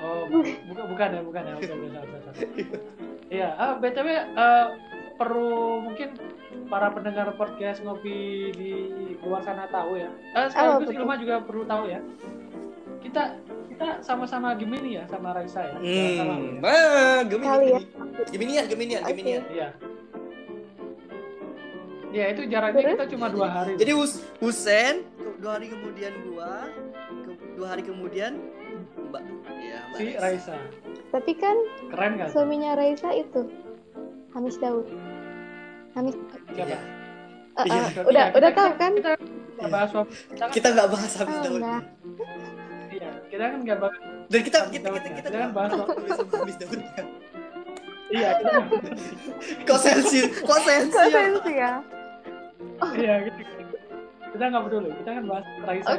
Oh, 0.00 0.24
bukan 0.32 0.88
bukan 0.96 1.08
ya, 1.12 1.20
bukan 1.20 1.42
ya. 1.44 1.54
Oke, 1.60 1.68
oke. 1.76 2.64
Iya, 3.28 3.48
ah, 3.60 3.76
btw 3.76 4.08
eh, 4.16 4.66
perlu 5.20 5.84
mungkin 5.84 6.16
para 6.72 6.88
pendengar 6.88 7.28
podcast 7.36 7.84
ngopi 7.84 8.48
di 8.56 8.72
luar 9.20 9.44
sana 9.44 9.68
tahu 9.68 10.00
ya. 10.00 10.08
Eh, 10.34 10.48
sekaligus 10.48 10.88
betul. 10.88 11.04
Ilma 11.04 11.14
juga 11.20 11.34
perlu 11.44 11.62
tahu 11.68 11.84
ya. 11.92 12.00
Kita 13.04 13.36
kita 13.68 14.00
sama-sama 14.00 14.56
Gemini 14.56 14.98
ya, 14.98 15.04
sama 15.04 15.36
Raisa 15.36 15.68
ya. 15.68 15.76
Jangan 15.78 16.12
salah 16.16 16.36
ya. 16.40 16.48
hmm 16.48 16.64
ah, 16.64 17.20
Gemini 17.28 17.48
Kali 17.52 17.66
ya. 17.68 17.80
Geminian 18.32 18.64
Geminian 18.72 19.00
Oke. 19.04 19.10
Geminian 19.12 19.42
Iya. 19.52 19.68
Ya 22.10 22.24
itu 22.28 22.42
jaraknya 22.44 22.74
Terus? 22.76 22.94
kita 22.96 23.06
cuma 23.08 23.26
dua 23.28 23.48
hari. 23.48 23.72
Jadi 23.74 23.92
Hus 23.92 24.12
Husen 24.38 25.06
dua 25.38 25.56
hari 25.56 25.66
kemudian 25.68 26.12
gua, 26.24 26.66
ke- 27.22 27.38
dua 27.54 27.66
hari 27.70 27.82
kemudian 27.82 28.32
Mbak, 29.08 29.22
ya 29.56 29.78
Mbak 29.86 29.96
si 29.96 30.04
Raisa. 30.16 30.56
tapi 31.08 31.32
kan 31.34 31.56
Keren 31.88 32.12
kan? 32.16 32.28
suaminya 32.30 32.74
Raisa 32.74 33.10
itu 33.10 33.46
Hamis 34.30 34.56
Daud 34.56 34.86
Hamis 35.92 36.14
Siapa? 36.46 36.66
Iya. 36.66 36.78
Eh, 37.52 37.64
Iya. 37.64 37.82
eh, 37.82 37.86
udah 38.00 38.24
Kita- 38.26 38.36
udah 38.36 38.50
kita- 38.50 38.58
tahu 38.60 38.70
kan 38.74 38.92
Kita 38.92 39.10
nggak 39.56 39.70
bahas. 39.70 39.90
Kita, 40.50 40.68
nggak 40.70 40.88
bahas 40.88 41.12
habis 41.14 41.36
Oh, 41.36 41.42
Daud. 41.42 41.58
enggak. 41.58 41.82
iya, 42.90 43.10
kita 43.26 43.44
kan 43.44 43.58
nggak 43.60 43.78
bahas. 43.78 43.98
Dan 44.26 44.40
kita 44.40 44.58
Habis 44.58 44.72
kita 44.72 44.88
kita 44.88 44.98
ya. 45.00 45.10
kita 45.10 45.20
Kita 45.22 45.38
kan 45.38 45.50
bahas 45.52 45.70
habis 46.32 46.56
Daud. 46.58 46.80
Iya, 48.10 48.28
kita 48.34 48.52
Kok 49.64 49.78
sensi, 49.78 50.20
kok 50.40 50.60
sensi. 50.60 50.90
kok 50.90 51.04
ya? 51.06 51.10
sensi 51.12 51.52
ya 51.54 51.72
iya 53.00 53.14
gitu. 53.26 53.40
Kita 54.30 54.44
nggak 54.46 54.62
peduli. 54.70 54.90
Kita 55.02 55.10
kan 55.10 55.24
bahas 55.26 55.46
Raisa 55.66 55.94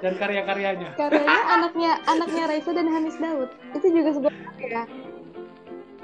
dan 0.00 0.12
karya-karyanya. 0.16 0.90
karyanya 1.00 1.40
anaknya 1.52 1.92
anaknya 2.04 2.42
Raisa 2.48 2.70
dan 2.72 2.86
Hamis 2.88 3.16
Daud 3.18 3.50
itu 3.76 3.86
juga 3.92 4.10
sebuah 4.12 4.32
karya 4.56 4.84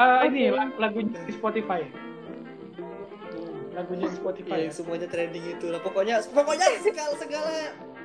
Ah, 0.00 0.24
ini 0.24 0.48
Oke. 0.48 0.56
lag- 0.56 0.76
lagunya 0.80 1.20
di 1.28 1.32
Spotify. 1.36 1.84
Lagunya 3.76 4.08
di 4.08 4.16
Spotify. 4.16 4.58
Iya, 4.64 4.68
ya. 4.68 4.72
semuanya 4.72 5.06
trending 5.12 5.44
itu 5.44 5.68
lah. 5.68 5.76
Pokoknya 5.84 6.24
pokoknya 6.32 6.66
segala 6.80 7.12
segala 7.20 7.52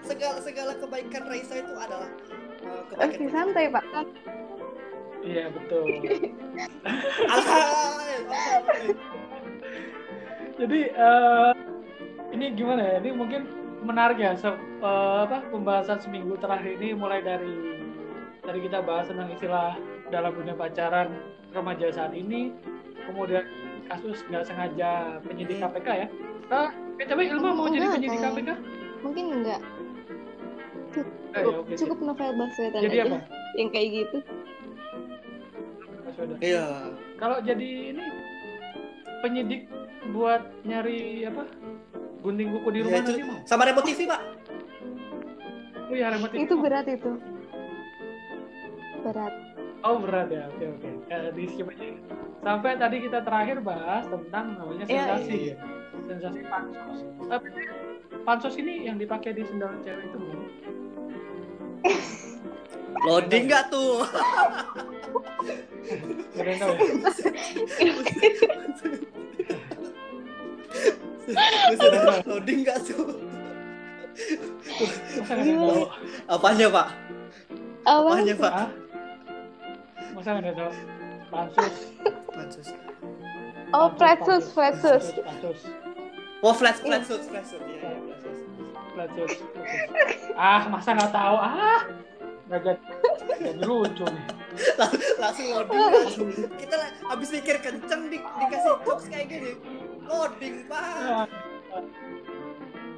segala 0.03 0.37
segala 0.43 0.71
kebaikan 0.75 1.23
Raisa 1.23 1.55
itu 1.55 1.71
adalah 1.71 2.11
uh, 2.67 2.83
Oke 2.99 3.15
kebaikan. 3.15 3.31
santai 3.31 3.71
pak 3.71 3.83
Iya 5.23 5.49
betul. 5.55 5.87
Alhamdulillah. 7.33 8.43
Jadi 10.55 10.81
eh, 10.87 11.51
ini 12.35 12.51
gimana 12.53 12.81
ya? 12.85 12.95
Ini 12.99 13.11
mungkin 13.11 13.41
menarik 13.81 14.17
ya. 14.17 14.35
Se- 14.35 14.51
eh, 14.81 15.19
apa 15.23 15.47
pembahasan 15.47 15.97
seminggu 15.97 16.35
terakhir 16.35 16.75
ini 16.75 16.91
mulai 16.93 17.19
dari 17.19 17.79
dari 18.41 18.59
kita 18.61 18.83
bahas 18.83 19.09
tentang 19.09 19.31
istilah 19.31 19.73
dalam 20.07 20.35
dunia 20.35 20.53
pacaran 20.53 21.09
remaja 21.49 21.89
saat 21.89 22.13
ini, 22.13 22.53
kemudian 23.05 23.47
kasus 23.87 24.21
nggak 24.27 24.45
sengaja 24.45 25.17
penyidik. 25.23 25.57
KPK 25.57 25.87
ya. 25.95 26.07
Nah, 26.45 26.69
BTW 26.95 27.19
Ilma 27.31 27.49
mau 27.51 27.67
jadi 27.67 27.87
penyidik 27.89 28.19
kayak- 28.19 28.35
KPK? 28.35 28.51
mungkin 29.01 29.25
enggak 29.31 29.61
Eh, 30.95 31.03
ya, 31.35 31.43
cukup, 31.43 31.61
oke, 31.61 31.73
cukup 31.75 31.97
novel 32.01 32.31
Baswedan 32.39 32.79
Jadi 32.79 32.95
aja 32.95 33.03
apa? 33.05 33.17
yang 33.59 33.69
kayak 33.69 33.89
gitu. 33.91 34.17
Iya. 36.39 36.65
Kalau 37.17 37.37
jadi 37.43 37.69
ini 37.91 38.05
penyidik 39.19 39.67
buat 40.09 40.47
nyari 40.63 41.27
apa? 41.27 41.43
Gunting 42.25 42.49
kuku 42.49 42.67
di 42.71 42.75
Iya, 42.75 42.81
rumah 42.81 42.97
itu 42.97 43.07
nanti 43.07 43.23
mau? 43.23 43.37
sama 43.45 43.63
remote 43.63 43.85
TV, 43.85 43.99
Pak. 44.03 44.21
Oh 45.85 45.93
iya 45.93 46.09
remote 46.09 46.33
itu 46.33 46.53
berat 46.57 46.85
itu 46.89 47.11
berat 48.99 49.33
Oh 49.85 50.01
berat 50.01 50.27
ya, 50.33 50.49
oke 50.49 50.65
oke. 50.65 50.89
Eh, 51.05 51.29
di 51.31 51.43
skip 51.45 51.69
aja. 51.69 51.85
Sampai 52.41 52.73
tadi 52.73 52.97
kita 52.99 53.21
terakhir 53.21 53.61
bahas 53.61 54.03
tentang 54.09 54.57
namanya 54.57 54.83
Iya, 54.83 55.13
sensasi 55.13 55.37
ya. 55.53 55.55
Sensasi 56.03 56.41
pansos. 56.43 56.97
Tapi 57.29 57.47
pansos 58.25 58.55
ini 58.57 58.73
yang 58.81 58.97
dipakai 58.97 59.31
di 59.31 59.45
sendal 59.45 59.77
cewek 59.79 60.03
itu 60.03 60.17
bukan? 60.17 60.41
Loading 63.05 63.45
nggak 63.45 63.69
tuh? 63.69 64.01
Gak 66.33 66.57
tahu 66.57 66.73
Buset, 71.25 72.25
Loading 72.29 72.59
nggak 72.61 72.77
tuh? 72.85 73.05
Gak 75.25 75.37
yang 75.43 75.59
tahu? 75.59 75.83
Apanya 76.29 76.67
pak? 76.71 76.87
Apa? 77.83 78.09
Apanya 78.15 78.33
pak? 78.39 78.51
Hah? 78.53 78.69
Masa 80.15 80.29
gak 80.31 80.39
ada 80.39 80.47
yang 80.47 80.57
tahu? 80.57 80.71
Pansus. 81.27 81.75
Pansus. 82.31 82.67
Oh, 83.75 83.87
flatsus, 83.99 84.43
flatsus. 84.55 85.05
Pansus. 85.19 85.59
Oh 86.45 86.53
flat 86.53 86.77
flat 86.77 87.01
suit 87.01 87.25
flat 87.25 87.41
suit 87.41 87.63
ya, 87.65 87.89
ya 87.89 87.97
flat 88.05 88.19
suit. 88.21 88.47
Flatsus, 88.93 89.31
flatsus. 89.41 90.21
Ah, 90.37 90.61
masa 90.69 90.93
gak 90.93 91.11
tahu? 91.11 91.35
Ah, 91.41 91.81
gak 92.47 92.59
jadi, 92.61 93.51
lucu 93.65 94.05
nih. 94.05 94.25
Lang- 94.79 95.01
langsung 95.19 95.45
loading 95.51 95.79
langsung. 95.91 96.29
Kita 96.55 96.75
habis 97.09 97.29
mikir 97.33 97.55
kenceng 97.59 98.07
di, 98.07 98.21
dikasih 98.21 98.73
jokes 98.85 99.05
kayak 99.09 99.27
gini. 99.27 99.51
Loading 100.05 100.55
pak. 100.69 101.27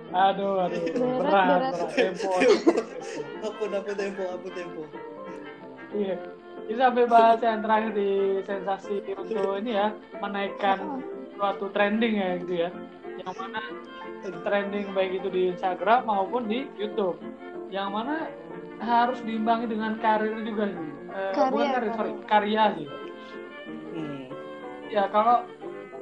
Aduh, 0.08 0.63
aduh, 0.63 0.88
Berat, 1.20 1.20
berat, 1.20 1.62
berat. 1.76 1.91
tempo. 2.00 2.32
Ampun 3.43 3.70
ampun 3.76 3.96
tempo 4.00 4.24
ampun 4.24 4.52
tempo. 4.56 4.82
Iya. 5.91 6.15
Ini 6.67 6.80
sampai 6.80 7.04
bahas 7.12 7.39
yang 7.43 7.60
terakhir 7.60 7.91
di 7.91 8.12
sensasi 8.48 9.04
untuk 9.15 9.60
ini 9.60 9.72
ya 9.76 9.91
menaikkan 10.20 11.04
suatu 11.36 11.67
trending 11.76 12.24
ya 12.24 12.30
gitu 12.39 12.54
ya. 12.56 12.70
Yang 13.20 13.34
mana 13.36 13.60
trending 14.48 14.88
baik 14.96 15.12
itu 15.20 15.28
di 15.28 15.41
Instagram 15.52 16.08
maupun 16.08 16.48
di 16.48 16.72
YouTube. 16.80 17.20
Yang 17.67 17.89
mana 17.91 18.15
harus 18.80 19.20
diimbangi 19.28 19.67
dengan 19.67 20.00
karir 20.00 20.39
juga 20.43 20.72
sih. 20.72 20.88
Eh, 21.08 21.32
Karya, 21.36 21.52
bukan 21.52 21.67
karir, 21.72 21.91
sorry, 21.96 22.12
karya 22.32 22.63
sih. 22.80 22.88
Hmm. 23.91 24.24
Ya 24.88 25.04
kalau 25.12 25.43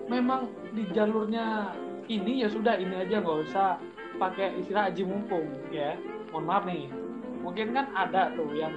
memang 0.06 0.50
di 0.74 0.84
jalurnya 0.94 1.74
ini 2.06 2.46
ya 2.46 2.48
sudah 2.50 2.78
ini 2.78 2.94
aja 3.02 3.22
nggak 3.22 3.40
usah 3.50 3.82
pakai 4.22 4.56
istilah 4.62 4.90
aji 4.94 5.04
mumpung 5.04 5.46
ya. 5.74 5.98
Mohon 6.32 6.46
maaf 6.46 6.64
nih. 6.68 6.86
Mungkin 7.42 7.68
kan 7.78 7.86
ada 7.94 8.34
tuh 8.34 8.50
yang 8.58 8.74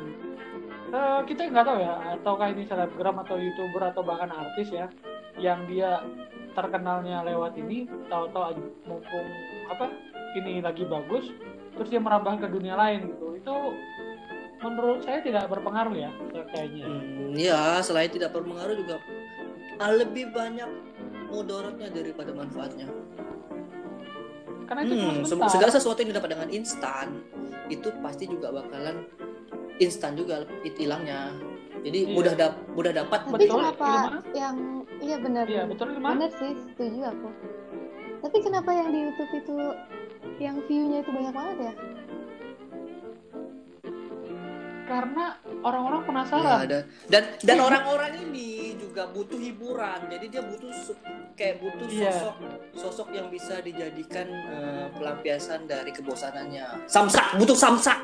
eh, 0.92 1.20
kita 1.24 1.48
nggak 1.48 1.66
tahu 1.66 1.78
ya 1.80 1.94
ataukah 2.16 2.48
ini 2.52 2.64
selebgram 2.64 3.16
atau 3.24 3.36
youtuber 3.36 3.92
atau 3.92 4.02
bahkan 4.04 4.32
artis 4.32 4.72
ya 4.72 4.88
yang 5.38 5.64
dia 5.70 6.02
terkenalnya 6.58 7.22
lewat 7.22 7.54
ini 7.54 7.86
tahu-tahu 8.10 8.58
mumpung 8.88 9.28
apa 9.70 9.86
ini 10.34 10.58
lagi 10.58 10.82
bagus 10.82 11.30
terus 11.78 11.88
dia 11.88 12.02
merambah 12.02 12.42
ke 12.42 12.46
dunia 12.50 12.74
lain 12.74 13.14
gitu 13.14 13.38
itu 13.38 13.56
menurut 14.58 15.06
saya 15.06 15.22
tidak 15.22 15.46
berpengaruh 15.46 15.94
ya 15.94 16.10
kayaknya 16.50 16.86
Hmm, 16.90 17.30
ya 17.38 17.78
selain 17.78 18.10
tidak 18.10 18.34
berpengaruh 18.34 18.74
juga 18.74 18.98
lebih 19.78 20.34
banyak 20.34 20.66
mudaratnya 21.28 21.88
daripada 21.88 22.30
manfaatnya. 22.32 22.88
karena 24.68 24.84
itu 24.84 24.94
cuma 24.94 25.12
Hmm, 25.14 25.24
sebentar. 25.24 25.48
segala 25.48 25.70
sesuatu 25.72 25.98
yang 25.98 26.10
didapat 26.12 26.30
dengan 26.36 26.48
instan 26.52 27.06
itu 27.68 27.88
pasti 28.04 28.28
juga 28.28 28.52
bakalan 28.52 29.00
instan 29.78 30.12
juga 30.12 30.44
hilangnya. 30.62 31.32
Jadi 31.80 32.04
Iya. 32.04 32.12
mudah 32.12 32.34
dap 32.36 32.52
mudah 32.76 32.92
dapat 32.92 33.20
Tapi 33.24 33.48
Betul, 33.48 33.64
kenapa 33.64 33.88
yang 34.34 34.56
iya 35.00 35.16
benar. 35.16 35.44
Iya 35.48 35.64
betul 35.64 35.96
Ilma? 35.96 36.20
Benar 36.20 36.30
sih, 36.36 36.52
setuju 36.52 37.00
aku. 37.00 37.28
Tapi 38.20 38.36
kenapa 38.44 38.70
yang 38.74 38.88
di 38.92 38.98
YouTube 39.08 39.32
itu 39.32 39.56
yang 40.36 40.56
view-nya 40.68 40.98
itu 41.00 41.10
banyak 41.12 41.32
banget 41.32 41.56
ya? 41.62 41.72
Karena 44.88 45.24
orang-orang 45.60 46.00
Ya, 46.00 46.06
penasaran. 46.08 46.64
dan 46.64 46.82
dan 47.06 47.22
dan 47.44 47.56
orang-orang 47.60 48.12
ini 48.24 48.48
juga 48.74 49.04
butuh 49.06 49.36
hiburan. 49.36 50.00
Jadi 50.08 50.26
dia 50.26 50.42
butuh 50.42 50.72
kayak 51.34 51.60
butuh 51.60 51.86
Iya. 51.86 52.08
sosok 52.10 52.36
sosok 52.74 53.08
yang 53.12 53.28
bisa 53.28 53.60
dijadikan 53.60 54.26
eh, 54.26 54.86
pelampiasan 54.90 55.68
dari 55.68 55.92
kebosanannya. 55.92 56.88
Samsak, 56.88 57.36
butuh 57.36 57.52
samsak. 57.54 57.98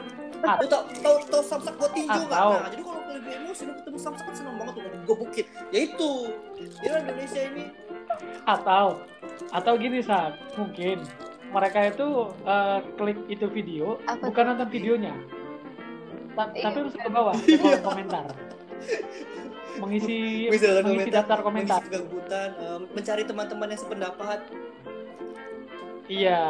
Ah. 0.44 0.61
Lu 0.61 0.68
tau, 0.68 0.85
tau, 1.01 1.16
tau 1.25 1.40
samsak 1.40 1.73
buat 1.75 1.88
tinju 1.90 2.12
Ah, 2.12 2.20
nggak? 2.20 2.37
tahu. 2.37 2.53
Nah, 2.53 2.68
jadi 2.68 2.83
kalau 2.85 3.01
lagi 3.03 3.31
emosi 3.35 3.62
lu 3.64 3.73
ketemu 3.75 3.99
samsak 3.99 4.25
kan 4.29 4.35
seneng 4.37 4.57
banget 4.61 4.73
tuh 4.77 4.83
gebukin. 5.09 5.47
Ya 5.73 5.81
itu. 5.81 6.12
Jadi 6.61 6.87
orang 6.87 7.03
Indonesia 7.03 7.42
ini 7.49 7.64
Atau 8.44 8.85
atau 9.51 9.73
gini 9.75 9.99
saat 9.99 10.37
mungkin 10.55 11.01
mereka 11.49 11.88
itu 11.88 12.09
eh, 12.44 12.79
klik 12.94 13.18
itu 13.27 13.47
video 13.49 13.97
Apa 14.05 14.20
bukan 14.23 14.44
nonton 14.53 14.68
videonya. 14.68 15.14
Ta- 16.35 16.51
Iya. 16.51 16.64
tapi 16.64 16.79
masuk 16.83 17.01
ke 17.01 17.11
bawah 17.11 17.35
ke 17.37 17.57
kolom 17.57 17.83
komentar. 17.83 18.25
Mengisi 19.75 20.16
mengisi 20.47 21.11
daftar 21.11 21.38
komentar. 21.40 21.81
mengisi 21.81 21.90
kegabutan, 21.90 22.49
mencari 22.90 23.23
teman-teman 23.25 23.68
yang 23.68 23.81
sependapat. 23.81 24.38
Iya. 26.07 26.42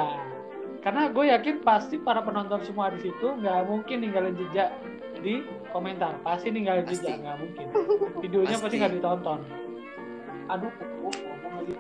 Karena 0.81 1.09
gue 1.09 1.25
yakin 1.27 1.57
pasti 1.61 1.97
para 1.97 2.21
penonton 2.21 2.61
semua 2.61 2.93
di 2.93 3.01
situ 3.01 3.27
nggak 3.35 3.61
mungkin 3.65 3.97
ninggalin 4.01 4.37
jejak 4.37 4.77
di 5.19 5.41
komentar. 5.71 6.21
Pasti 6.21 6.49
ninggalin 6.49 6.85
Pasti. 6.85 7.01
jejak 7.01 7.17
nggak 7.21 7.37
mungkin. 7.39 7.67
Videonya 8.21 8.57
pasti 8.59 8.77
nggak 8.77 8.93
ditonton. 8.95 9.41
Aduh, 10.45 10.69
oh, 11.01 11.09
ngomong 11.09 11.53
lagi. 11.57 11.75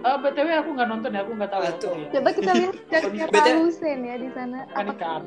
Eh, 0.00 0.16
btw 0.18 0.48
aku 0.54 0.70
nggak 0.74 0.88
nonton 0.90 1.10
ya, 1.10 1.20
aku 1.22 1.32
nggak 1.34 1.50
tahu. 1.50 1.60
ya, 1.60 1.68
Aduh. 1.70 1.80
sorry 1.82 2.00
ya. 2.02 2.10
Coba 2.12 2.28
kita 2.32 2.52
lihat 2.54 2.74
Beda- 3.32 3.32
Pak 3.32 3.56
Hussein 3.58 4.00
ya 4.02 4.16
di 4.16 4.28
sana. 4.32 4.58
Kan 4.68 4.86
ikan. 4.90 5.22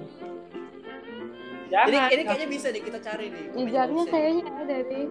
Ini 1.74 1.82
Jangan, 1.90 2.10
ini 2.12 2.22
kayaknya 2.24 2.48
bisa 2.48 2.68
deh 2.70 2.82
kita 2.82 3.00
cari 3.02 3.26
nih. 3.28 3.46
jejaknya 3.52 4.04
kayaknya 4.06 4.46
ada 4.54 4.76
deh. 4.84 5.06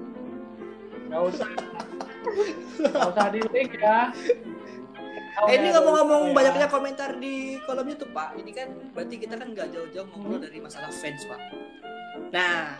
nggak 1.04 1.22
usah. 1.26 1.50
Nggak 2.78 3.08
usah 3.10 3.26
di 3.28 3.40
link 3.44 3.72
ya. 3.76 4.00
Eh, 5.42 5.52
ini 5.52 5.66
ya, 5.66 5.72
ngomong-ngomong 5.74 6.22
ya. 6.24 6.34
banyaknya 6.34 6.66
komentar 6.68 7.10
di 7.16 7.34
kolom 7.60 7.82
YouTube 7.84 8.12
Pak. 8.12 8.38
Ini 8.38 8.50
kan 8.52 8.68
berarti 8.92 9.14
kita 9.16 9.34
kan 9.34 9.48
nggak 9.48 9.68
jauh-jauh 9.68 10.06
ngobrol 10.06 10.38
Hmm. 10.38 10.44
dari 10.44 10.58
masalah 10.58 10.88
fans 10.88 11.22
Pak. 11.24 11.40
Nah 12.30 12.78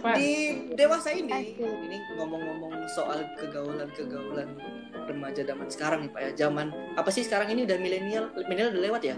Fans. 0.00 0.16
di 0.16 0.30
dewasa 0.72 1.12
ini, 1.12 1.28
Asik. 1.30 1.60
ini 1.60 1.96
ngomong-ngomong 2.16 2.72
soal 2.88 3.20
kegaulan-kegaulan 3.36 4.48
remaja 5.04 5.44
zaman 5.44 5.68
sekarang 5.68 6.00
nih 6.00 6.10
Pak 6.10 6.20
ya. 6.22 6.30
Zaman 6.40 6.66
apa 6.96 7.10
sih 7.10 7.20
sekarang 7.20 7.52
ini 7.52 7.68
udah 7.68 7.76
milenial, 7.76 8.24
milenial 8.48 8.72
udah 8.72 8.82
lewat 8.82 9.02
ya? 9.04 9.16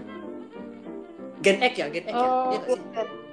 Gen 1.39 1.63
X 1.63 1.73
ya, 1.73 1.87
Gen 1.87 2.03
X 2.03 2.11
ya. 2.11 2.19
Oh, 2.19 2.51
Iya 2.51 2.59
nggak 2.59 2.69
sih? 2.69 3.25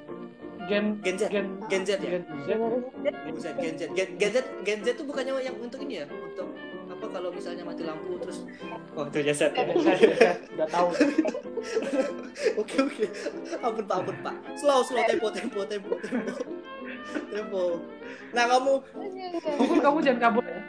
Gen 0.64 0.84
Gen 1.04 1.14
Z. 1.20 1.22
Gen 1.28 1.46
Gen 1.68 1.82
Z 1.84 1.90
ya? 2.00 2.18
Gen 2.18 2.24
Z. 3.36 3.44
Gen 3.60 3.74
Z. 3.76 3.82
Gen, 3.92 4.08
Gen 4.16 4.30
Z, 4.32 4.36
Gen 4.64 4.78
Z 4.80 4.86
tuh 4.96 5.04
bukannya 5.04 5.36
yang 5.44 5.56
untuk 5.60 5.80
ini 5.84 6.00
ya? 6.02 6.06
Untuk 6.08 6.48
apa 6.84 7.06
kalau 7.10 7.28
misalnya 7.32 7.64
mati 7.66 7.82
lampu 7.84 8.16
terus 8.20 8.44
oh 8.96 9.04
itu 9.08 9.18
ya? 9.20 9.34
Z. 9.36 9.52
Udah 9.52 10.68
tahu. 10.68 10.88
Oke 12.60 12.76
oke. 12.76 13.04
Ampun 13.64 13.84
pak, 13.88 13.96
ampun 14.04 14.16
pak. 14.20 14.36
Slow 14.52 14.84
slow 14.84 15.00
tempo 15.08 15.32
tempo 15.32 15.64
tempo 15.64 15.96
tempo. 15.96 16.36
Tempo. 17.32 17.62
Nah 18.36 18.44
kamu, 18.44 18.72
Hukum 19.56 19.78
kamu 19.80 19.98
jangan 20.04 20.20
kabur 20.28 20.44
ya. 20.44 20.60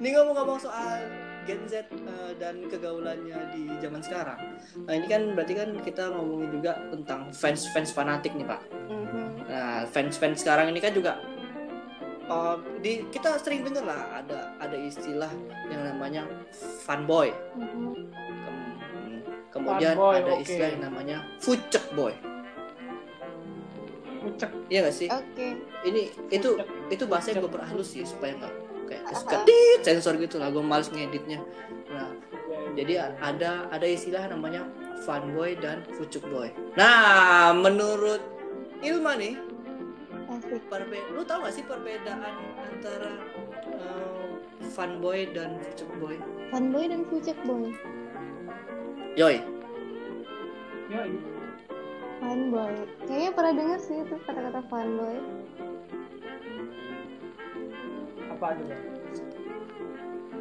ini 0.00 0.08
ngomong-ngomong 0.16 0.56
soal 0.56 1.04
Gen 1.46 1.62
Z 1.64 1.86
eh, 1.86 2.32
dan 2.36 2.66
kegaulannya 2.66 3.38
di 3.54 3.70
zaman 3.78 4.02
sekarang. 4.02 4.36
Nah 4.82 4.92
ini 4.92 5.06
kan 5.06 5.32
berarti 5.32 5.54
kan 5.54 5.70
kita 5.80 6.10
ngomongin 6.10 6.50
juga 6.52 6.74
tentang 6.90 7.30
fans 7.30 7.70
fans 7.70 7.90
fanatik 7.90 8.34
nih 8.34 8.44
pak. 8.44 8.60
Mhm. 8.90 9.46
Nah 9.46 9.86
fans 9.86 10.18
fans 10.18 10.42
sekarang 10.42 10.68
ini 10.68 10.82
kan 10.82 10.90
juga 10.90 11.22
eh, 12.26 12.56
di 12.82 13.06
kita 13.08 13.38
sering 13.38 13.62
dengar 13.62 13.86
lah 13.86 14.02
ada 14.18 14.58
ada 14.58 14.74
istilah 14.74 15.30
yang 15.70 15.86
namanya 15.86 16.26
fanboy. 16.82 17.30
Mhm. 17.54 17.94
Kem- 19.46 19.64
kemudian 19.64 19.94
Fanboy, 19.94 20.14
ada 20.20 20.32
oke. 20.34 20.42
istilah 20.42 20.68
yang 20.68 20.82
namanya 20.84 21.16
fucek 21.40 21.84
boy. 21.94 22.12
Pucek. 24.20 24.50
Iya 24.66 24.90
gak 24.90 24.96
sih? 24.98 25.08
Oke. 25.08 25.54
ini 25.86 26.10
itu 26.28 26.58
Fucek. 26.58 26.66
itu 26.90 27.04
bahasa 27.06 27.30
yang 27.30 27.46
gue 27.46 27.52
perhalus 27.54 27.94
sih 27.94 28.02
supaya 28.02 28.34
nggak 28.34 28.54
kayak 28.86 29.04
kesedit 29.10 29.80
sensor 29.82 30.14
gitu 30.16 30.38
lah 30.40 30.48
gue 30.50 30.62
males 30.62 30.88
ngeditnya 30.90 31.42
nah 31.90 32.10
jadi 32.78 33.12
ada 33.20 33.66
ada 33.68 33.86
istilah 33.86 34.24
namanya 34.30 34.64
fanboy 35.04 35.58
dan 35.58 35.82
fucuk 35.98 36.24
boy 36.30 36.48
nah 36.78 37.52
menurut 37.52 38.22
Ilma 38.80 39.18
nih 39.18 39.36
Asik. 40.26 40.62
perbe 40.68 41.00
lu 41.14 41.22
tau 41.22 41.42
gak 41.42 41.54
sih 41.54 41.64
perbedaan 41.64 42.34
antara 42.60 43.14
eh, 43.66 44.30
fanboy 44.72 45.28
dan 45.34 45.58
fucuk 45.60 45.90
boy 45.98 46.16
Fanboy 46.46 46.86
dan 46.86 47.02
fucek 47.10 47.34
boy. 47.42 47.74
yoi 49.18 49.42
ini. 50.94 51.18
Fanboy. 52.22 52.74
Kayaknya 53.04 53.30
pernah 53.34 53.52
denger 53.52 53.78
sih 53.82 53.96
itu 54.00 54.14
kata-kata 54.24 54.60
fanboy. 54.70 55.16
Apa 58.36 58.52
coba? 58.52 58.76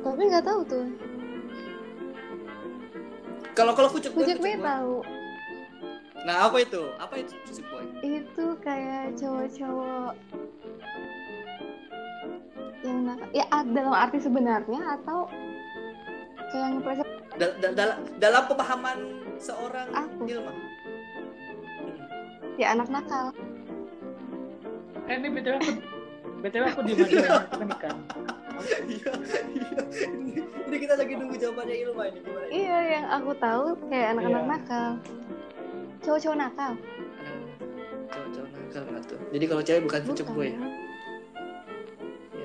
Tapi 0.04 0.22
nggak 0.28 0.46
tahu 0.46 0.60
tuh. 0.68 0.86
Kalau 3.56 3.72
kalau 3.72 3.88
fucek 3.88 4.12
boy, 4.12 4.28
boy 4.28 4.60
boy. 4.60 4.68
tahu. 4.68 4.96
Nah, 6.28 6.36
apa 6.52 6.58
itu? 6.60 6.82
Apa 7.00 7.14
itu 7.24 7.32
fucek 7.48 7.66
boy? 7.72 7.88
Itu 8.04 8.46
kayak 8.60 9.16
cowok-cowok 9.16 10.12
yang 12.84 13.00
nakal. 13.08 13.28
Ya 13.32 13.46
ah, 13.48 13.64
dalam 13.64 13.96
arti 13.96 14.20
sebenarnya 14.20 14.82
atau 15.00 15.32
kayak 16.52 16.68
yang 16.68 16.84
Dal- 17.36 17.58
dal- 17.64 17.76
dalam 17.76 17.98
dalam 18.20 18.44
pemahaman 18.52 18.98
seorang 19.40 19.88
Aku. 19.96 20.24
Ilma. 20.28 20.52
Hmm. 20.52 22.00
ya 22.60 22.76
anak 22.76 22.88
nakal. 22.92 23.32
Eh 25.08 25.16
ini 25.16 25.28
aku 25.32 25.95
btw 26.46 26.64
aku 26.70 26.82
di 26.86 26.94
aja 26.94 27.06
kita 27.50 27.66
nikah. 27.66 27.96
Iya, 28.86 29.12
iya. 29.50 29.82
Ini, 30.06 30.32
ini 30.70 30.76
kita 30.78 30.94
lagi 30.94 31.14
nunggu 31.18 31.36
jawabannya 31.36 31.76
Ilma 31.82 32.04
ini 32.06 32.20
gimana? 32.22 32.46
Iya, 32.54 32.78
yang 32.94 33.06
aku 33.10 33.32
tahu 33.42 33.66
kayak 33.90 34.08
anak-anak 34.14 34.44
Iya. 34.46 34.52
nakal. 34.54 34.88
Cowok-cowok 36.06 36.38
nakal. 36.38 36.72
Cowok-cowok 38.14 38.48
nakal 38.54 38.84
nggak 38.86 39.04
tuh? 39.10 39.20
Jadi 39.34 39.46
kalau 39.50 39.62
cewek 39.66 39.82
bukan 39.84 40.02
boy, 40.06 40.14
Bukan. 40.22 40.46
ya, 40.46 40.58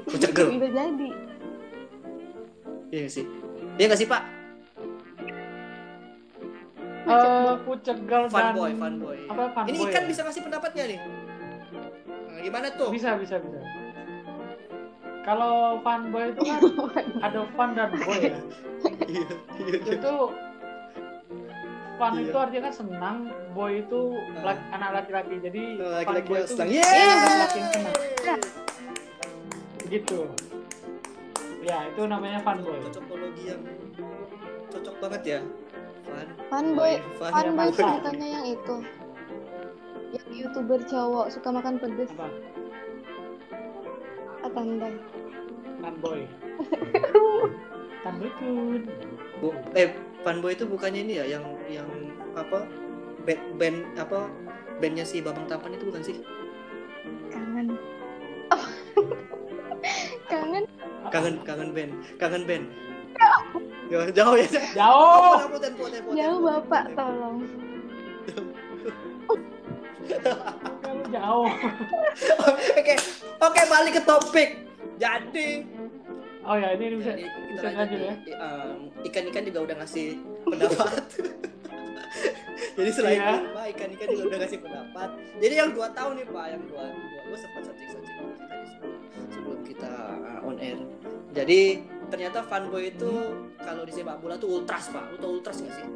fucek 0.08 0.30
girl. 0.32 0.48
Bisa 0.56 0.68
jadi. 0.72 1.08
Iya 2.90 3.06
sih? 3.06 3.24
Iya 3.76 3.84
nggak 3.86 4.00
sih 4.00 4.08
Pak? 4.08 4.22
Eh, 7.00 7.16
boy. 7.44 7.56
pucek 7.68 7.98
girl 8.08 8.24
dan 8.26 8.32
Fanboy, 8.32 8.70
fanboy. 8.74 9.18
apa 9.28 9.42
fanboy? 9.52 9.70
Ini 9.70 9.78
ikan 9.92 10.02
ya? 10.04 10.08
bisa 10.08 10.20
ngasih 10.24 10.42
pendapatnya 10.42 10.84
nih. 10.88 10.98
Nah, 12.30 12.40
gimana 12.40 12.66
tuh? 12.72 12.88
bisa 12.88 13.14
bisa 13.20 13.36
bisa. 13.36 13.60
Kalau 15.20 15.54
fanboy 15.80 16.32
itu 16.32 16.40
kan 16.42 16.60
ada 17.26 17.40
fan 17.52 17.70
dan 17.74 17.90
boy 17.94 18.18
ya. 18.18 18.38
Iya, 19.04 19.26
iya, 19.60 19.76
iya. 19.76 19.92
Itu 19.94 20.14
fan 21.96 22.12
Iya. 22.14 22.24
itu 22.24 22.36
artinya 22.38 22.62
kan 22.64 22.74
senang, 22.74 23.16
boy 23.52 23.72
itu 23.78 24.00
laki- 24.40 24.68
anak 24.70 24.90
laki-laki. 24.96 25.34
Jadi 25.38 25.62
Laki-laki 25.76 26.08
fanboy 26.24 26.32
yang 26.32 26.40
itu 26.40 26.52
senang. 26.54 26.68
Yeay! 26.70 27.04
laki-laki 27.06 27.56
yang 27.56 27.70
senang. 27.70 27.94
Gitu. 29.86 30.20
Ya, 31.60 31.78
itu 31.86 32.02
namanya 32.02 32.38
fanboy. 32.40 32.80
Cocokologi 32.82 33.42
yang 33.46 33.60
cocok 34.70 34.94
banget 34.98 35.22
ya. 35.26 35.40
Fan. 36.02 36.26
Fanboy, 36.48 36.92
Fan. 37.16 37.30
fanboy 37.30 37.68
sebutannya 37.70 38.28
yang 38.30 38.46
itu. 38.48 38.76
Yang 40.10 40.26
youtuber 40.32 40.80
cowok 40.82 41.26
suka 41.28 41.48
makan 41.50 41.76
pedes. 41.76 42.08
Apa? 42.12 42.26
Atanda. 44.40 44.88
Fanboy. 45.80 46.20
Fanboy 48.04 48.30
kun. 48.36 48.82
Bu- 49.40 49.56
Eh, 49.72 49.88
fanboy 50.20 50.52
itu 50.52 50.64
bukannya 50.64 51.00
ini 51.04 51.12
ya 51.20 51.38
yang 51.38 51.44
yang 51.68 51.88
apa? 52.32 52.64
Band, 53.24 53.42
band 53.60 53.78
apa? 53.96 54.28
Bandnya 54.80 55.04
si 55.04 55.20
Babang 55.20 55.44
Tampan 55.44 55.76
itu 55.76 55.84
bukan 55.88 56.02
sih? 56.04 56.16
Kangen. 57.28 57.76
Kangen. 60.30 60.64
Kangen 61.10 61.36
kangen 61.42 61.70
band, 61.72 61.92
kangen 62.16 62.44
band. 62.44 62.66
Jauh, 63.90 64.06
jauh 64.14 64.36
ya. 64.38 64.46
Jauh. 64.72 65.34
Tempo, 65.42 65.58
tempo, 65.58 65.84
tempo, 65.90 66.08
Jauh 66.14 66.38
bapak, 66.40 66.94
tolong. 66.94 67.42
Jauh. 71.10 71.50
Oke, 72.80 72.94
oke 73.40 73.60
balik 73.66 73.92
ke 73.98 74.02
topik. 74.06 74.50
Jadi, 75.00 75.64
Oh 76.40 76.56
ya, 76.56 76.72
ini 76.72 76.96
bisa 76.96 77.12
jadi 77.12 77.28
bisa 77.52 77.68
lanjut 77.68 78.00
ya. 78.00 78.14
Ikan-ikan 79.04 79.42
juga 79.44 79.58
udah 79.70 79.76
ngasih 79.84 80.16
pendapat. 80.48 80.92
Jadi 82.80 82.90
selain 82.96 83.20
Iya. 83.20 83.32
Ilma, 83.44 83.64
ikan-ikan 83.76 84.08
juga 84.08 84.24
udah 84.32 84.38
ngasih 84.40 84.58
pendapat. 84.64 85.08
Jadi 85.36 85.54
yang 85.54 85.70
dua 85.76 85.88
tahun 85.92 86.12
nih 86.16 86.26
Pak, 86.32 86.46
yang 86.48 86.62
dua, 86.64 86.84
dua 86.88 87.20
gue 87.28 87.38
sempat 87.38 87.62
searching-searching 87.68 88.16
sebelum, 88.16 88.94
sebelum 89.28 89.60
kita 89.68 89.92
uh, 90.16 90.48
on 90.48 90.56
air. 90.58 90.80
Jadi 91.36 91.60
ternyata 92.08 92.42
fanboy 92.42 92.90
itu 92.90 93.12
kalau 93.60 93.84
di 93.84 93.92
sepak 93.92 94.16
bola 94.18 94.34
tuh 94.40 94.48
ultras 94.60 94.88
Pak. 94.88 95.12
Lu 95.12 95.16
tau 95.20 95.30
ultras 95.38 95.60
nggak 95.60 95.74
sih? 95.76 95.86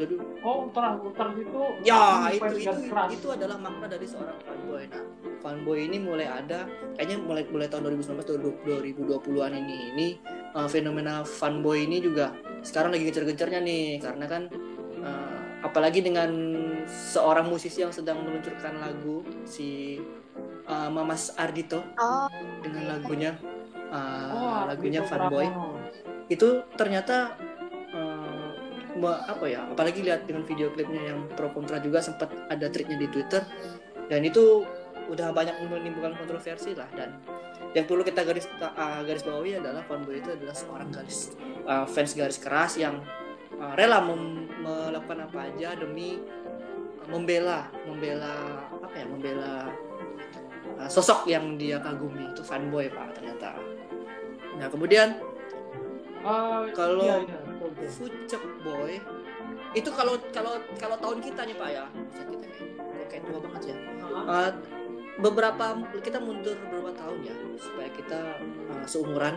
Oh 0.00 0.02
jadi 0.02 0.14
Oh, 0.40 0.56
ultras 0.64 0.96
ultras 0.98 1.32
itu 1.36 1.60
Ya 1.84 2.00
itu 2.32 2.40
fans 2.40 2.56
itu 2.56 2.64
garis 2.64 2.84
keras. 2.88 3.08
itu 3.12 3.28
adalah 3.28 3.56
makna 3.56 3.86
dari 3.86 4.06
seorang 4.08 4.38
fanboy. 4.40 4.88
Nah, 4.88 5.04
fanboy 5.38 5.78
ini 5.84 6.00
mulai 6.00 6.24
ada 6.24 6.64
kayaknya 6.96 7.20
mulai 7.20 7.44
mulai 7.46 7.68
tahun 7.68 7.92
2019 8.00 8.64
2020-an 8.64 9.52
ini 9.54 9.76
ini 9.92 10.08
uh, 10.52 10.64
fenomena 10.64 11.20
fanboy 11.20 11.84
ini 11.84 12.00
juga 12.00 12.32
sekarang 12.60 12.92
lagi 12.92 13.08
gencar-gencarnya 13.08 13.60
nih 13.60 13.84
karena 13.98 14.24
kan 14.24 14.42
uh, 14.98 15.38
apalagi 15.60 16.00
dengan 16.00 16.32
seorang 16.88 17.44
musisi 17.44 17.84
yang 17.84 17.92
sedang 17.92 18.24
meluncurkan 18.24 18.80
lagu 18.80 19.20
si 19.44 20.00
uh, 20.64 20.88
Mamas 20.88 21.36
Ardito 21.36 21.84
Oh, 21.96 22.24
dengan 22.60 22.96
lagunya 22.96 23.36
uh, 23.92 24.32
Oh, 24.32 24.60
lagunya 24.64 25.04
fanboy 25.04 25.44
Pramono. 25.44 25.76
itu 26.26 26.48
ternyata 26.72 27.36
apa 28.98 29.44
ya 29.46 29.70
apalagi 29.70 30.02
lihat 30.02 30.26
dengan 30.26 30.42
video 30.42 30.68
klipnya 30.74 31.14
yang 31.14 31.30
pro 31.38 31.50
kontra 31.54 31.78
juga 31.78 32.02
sempat 32.02 32.30
ada 32.50 32.66
tweetnya 32.66 32.98
di 32.98 33.08
Twitter. 33.08 33.42
Dan 34.10 34.26
itu 34.26 34.66
udah 35.06 35.30
banyak 35.30 35.62
menimbulkan 35.70 36.18
kontroversi 36.18 36.74
lah. 36.74 36.90
Dan 36.94 37.14
yang 37.74 37.86
perlu 37.86 38.02
kita 38.02 38.26
garis 38.26 38.50
uh, 38.58 39.02
garis 39.06 39.22
bawahi 39.22 39.62
adalah 39.62 39.86
fanboy 39.86 40.18
itu 40.18 40.34
adalah 40.34 40.54
seorang 40.54 40.90
garis 40.90 41.30
uh, 41.70 41.86
fans 41.86 42.18
garis 42.18 42.42
keras 42.42 42.74
yang 42.74 42.98
uh, 43.62 43.78
rela 43.78 44.02
melakukan 44.02 45.30
apa 45.30 45.54
aja 45.54 45.78
demi 45.78 46.18
uh, 46.98 47.06
membela 47.06 47.70
membela 47.86 48.66
apa 48.74 48.94
ya 48.98 49.06
membela 49.06 49.70
uh, 50.82 50.90
sosok 50.90 51.30
yang 51.30 51.54
dia 51.54 51.78
kagumi 51.78 52.26
itu 52.34 52.42
fanboy 52.42 52.90
pak 52.90 53.14
ternyata. 53.14 53.54
Nah 54.58 54.66
kemudian 54.66 55.14
Eh, 56.20 56.62
Kalau- 56.76 57.00
iya, 57.00 57.16
iya. 57.24 57.38
Fucek 57.76 58.42
boy. 58.62 58.98
Itu 59.74 59.90
kalau 59.94 60.18
kalau 60.34 60.58
kalau 60.76 60.96
tahun 60.98 61.18
kita 61.22 61.40
nih 61.46 61.56
pak 61.56 61.68
ya. 61.70 61.84
Kita 62.14 62.46
kayak, 62.46 63.06
kayak 63.10 63.22
tua 63.28 63.38
banget 63.42 63.62
ya. 63.72 63.76
Uh, 64.10 64.50
beberapa 65.20 65.64
kita 66.02 66.18
mundur 66.18 66.56
beberapa 66.68 66.90
tahun 66.96 67.18
ya 67.24 67.34
supaya 67.60 67.88
kita 67.94 68.20
uh, 68.70 68.84
seumuran. 68.86 69.34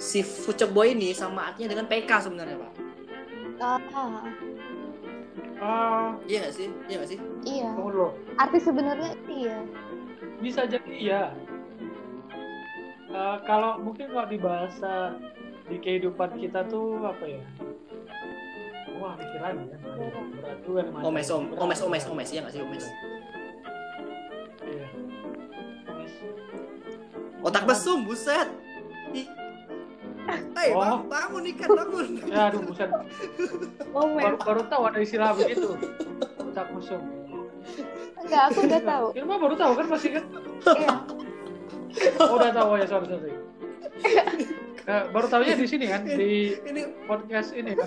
Si 0.00 0.24
Fucek 0.24 0.72
boy 0.72 0.96
ini 0.96 1.12
sama 1.12 1.52
artinya 1.52 1.76
dengan 1.78 1.86
PK 1.86 2.10
sebenarnya 2.30 2.56
pak. 2.58 2.72
Ah, 3.62 3.78
Eh, 5.62 6.08
iya 6.26 6.38
nggak 6.42 6.54
sih? 6.58 6.68
Iya 6.90 7.06
sih? 7.06 7.18
Iya. 7.46 7.70
dulu. 7.78 8.10
Arti 8.34 8.58
sebenarnya 8.58 9.14
iya. 9.30 9.62
Bisa 10.42 10.66
jadi 10.66 10.90
iya. 10.90 11.24
Eh, 13.06 13.36
kalau 13.46 13.78
mungkin 13.78 14.10
kalau 14.10 14.26
di 14.26 14.42
bahasa 14.42 15.14
di 15.64 15.76
kehidupan 15.78 16.36
kita 16.36 16.66
tuh 16.66 16.98
apa 17.00 17.24
ya? 17.24 17.42
Wah, 18.94 19.14
mikir 19.14 19.40
lagi 19.40 19.64
ya. 19.64 19.76
Aduh, 19.84 20.10
Berat 20.36 20.58
juga 20.62 20.80
nih, 20.80 20.92
Mas. 20.92 21.02
omes 21.02 21.28
om 21.28 21.44
omes 21.56 21.80
omes 21.80 22.04
omes 22.06 22.28
iya 22.30 22.40
nggak 22.40 22.52
sih 22.52 22.62
omes 22.62 22.84
Iya. 24.62 24.86
Omes. 25.88 26.14
otak 27.42 27.64
mesum 27.64 27.98
buset 28.02 28.48
ih 29.12 29.26
Hei, 30.54 30.70
Oh. 30.70 31.02
bang, 31.02 31.02
bangun 31.10 31.44
ikan, 31.50 31.68
bangun. 31.74 32.06
Ya, 32.24 32.46
aduh, 32.46 32.62
buset. 32.62 32.86
Oh, 33.90 34.06
Baru, 34.14 34.38
baru 34.38 34.62
tahu 34.64 34.82
ada 34.86 35.02
istilah 35.02 35.34
begitu. 35.34 35.74
Otak 36.38 36.70
musuh. 36.70 37.02
Enggak, 38.16 38.42
aku 38.46 38.58
udah 38.62 38.80
tahu. 38.80 39.06
Irma 39.18 39.34
baru 39.36 39.54
tahu 39.58 39.72
kan 39.74 39.86
pasti 39.90 40.08
kan? 40.14 40.24
Iya. 40.62 40.94
Oh, 42.22 42.38
udah 42.38 42.50
tahu 42.54 42.70
ya, 42.78 42.86
sorry, 42.86 43.06
sorry. 43.10 43.34
Eh, 44.82 45.04
baru 45.08 45.26
tahunya 45.26 45.54
di 45.54 45.64
sini 45.64 45.86
kan, 45.86 46.02
di 46.02 46.58
Ini, 46.58 47.06
podcast 47.06 47.54
ini 47.54 47.70
kan. 47.72 47.86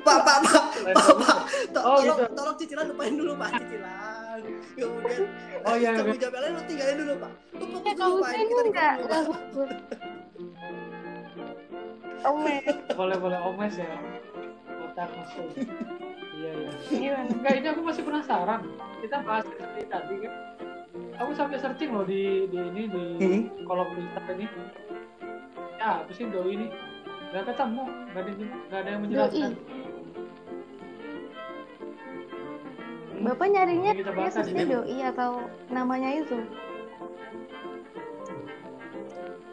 pak, 0.00 0.18
pak, 0.20 0.38
pak, 0.42 0.64
pak, 0.90 1.06
pak, 1.14 1.38
To- 1.70 1.84
Oh, 1.84 1.98
tolong, 2.00 2.18
gitu. 2.18 2.34
tolong 2.34 2.56
cicilan 2.56 2.86
lupain 2.88 3.14
dulu 3.14 3.32
pak 3.36 3.50
cicilan. 3.54 4.40
Kemudian, 4.74 5.22
Oh, 5.62 5.74
iya, 5.74 5.90
kamu 5.94 6.10
iya. 6.10 6.18
jawab 6.18 6.34
yang 6.34 6.42
lain 6.42 6.52
lu 6.52 6.62
tinggalin 6.66 6.96
dulu 6.98 7.12
pak. 7.16 7.32
Lu 7.52 7.64
fokus 7.68 7.86
Eh, 7.86 7.94
dulu 7.94 8.00
kamu 8.02 8.16
pak, 8.18 8.30
kita 8.30 8.34
enggak, 8.34 8.42
record 8.42 8.58
dulu 8.58 8.66
enggak 8.66 8.94
pak. 8.98 9.24
fokus. 9.24 9.70
Ome, 12.24 12.56
Boleh, 12.90 13.16
boleh 13.20 13.38
omes 13.38 13.74
ya. 13.76 13.94
Otak 14.82 15.08
musuh. 15.12 15.46
Iya, 16.34 16.50
iya. 16.50 16.70
gimana? 16.90 17.30
Enggak, 17.30 17.52
ini 17.54 17.66
aku 17.68 17.80
masih 17.84 18.02
penasaran. 18.02 18.60
Kita 18.98 19.16
bahas 19.22 19.44
seperti 19.44 19.80
tadi 19.86 20.14
kan. 20.18 20.32
Aku 21.14 21.30
sampai 21.30 21.62
searching 21.62 21.94
loh 21.94 22.02
di 22.02 22.50
di 22.50 22.58
ini 22.58 22.82
di 22.90 23.04
Hmm. 23.22 23.42
kolom 23.62 23.86
Twitter 23.94 24.34
ini. 24.34 24.46
Ya, 25.78 26.02
apa 26.02 26.10
sih 26.10 26.26
doi 26.26 26.50
ini? 26.58 26.66
Gak 27.30 27.50
ketemu, 27.50 27.82
gak 28.14 28.22
ada, 28.22 28.30
gak 28.70 28.78
ada 28.78 28.88
yang 28.90 29.00
menjelaskan. 29.02 29.52
Bapak 33.24 33.46
nyarinya 33.46 33.92
Yesusnya 33.94 34.64
doi 34.66 34.98
atau 35.00 35.30
namanya 35.70 36.10
itu? 36.18 36.38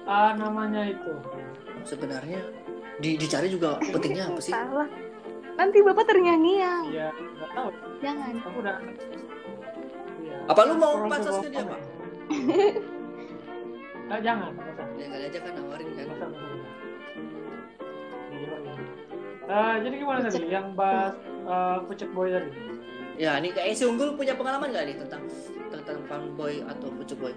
Ah, 0.03 0.33
namanya 0.35 0.91
itu. 0.91 1.13
Sebenarnya 1.85 2.41
di, 2.99 3.15
dicari 3.15 3.47
juga 3.47 3.77
pentingnya 3.79 4.33
apa 4.33 4.41
sih? 4.41 4.53
Salah. 4.55 4.89
Nanti 5.55 5.77
bapak 5.85 6.09
terngiang-ngiang. 6.09 6.83
Iya, 6.89 7.09
nggak 7.13 7.49
tahu. 7.53 7.69
Jangan. 8.01 8.33
Aku 8.49 8.57
udah. 8.65 8.75
Apa 10.51 10.67
lu 10.67 10.75
mau 10.75 11.07
pansos 11.07 11.39
sebuah 11.39 11.47
ke 11.47 11.55
dia. 11.55 11.63
Pak? 11.63 11.79
Ah, 14.11 14.19
jangan, 14.19 14.51
nggak 14.51 14.75
usah. 14.75 14.87
Ya 14.99 15.07
kali 15.07 15.23
aja 15.31 15.39
kan 15.39 15.55
nawarin 15.55 15.87
kan. 15.95 16.05
Nggak 16.11 16.27
nggak. 18.59 18.75
Ah, 19.47 19.75
jadi 19.79 19.95
gimana 19.95 20.27
tadi 20.27 20.51
yang 20.51 20.75
bahas 20.75 21.15
uh, 21.47 21.79
Pucet 21.87 22.11
Boy 22.11 22.35
tadi? 22.35 22.51
Ya, 23.15 23.37
ini 23.37 23.53
kayak 23.55 23.77
si 23.77 23.85
Unggul 23.87 24.17
punya 24.17 24.33
pengalaman 24.33 24.73
gak 24.73 24.85
nih 24.87 24.95
tentang 24.97 25.21
tentang 25.69 25.97
fanboy 26.09 26.63
atau 26.65 26.89
pucuk 26.95 27.19
boy? 27.21 27.33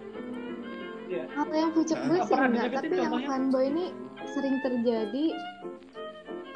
Kalau 1.13 1.55
yang 1.55 1.71
pucuk 1.77 1.99
boy 2.09 2.17
Nggak 2.17 2.29
sih 2.31 2.35
enggak, 2.35 2.73
tapi 2.73 2.95
yang 2.97 3.21
fanboy 3.29 3.65
ini 3.69 3.93
sering 4.33 4.57
terjadi 4.65 5.27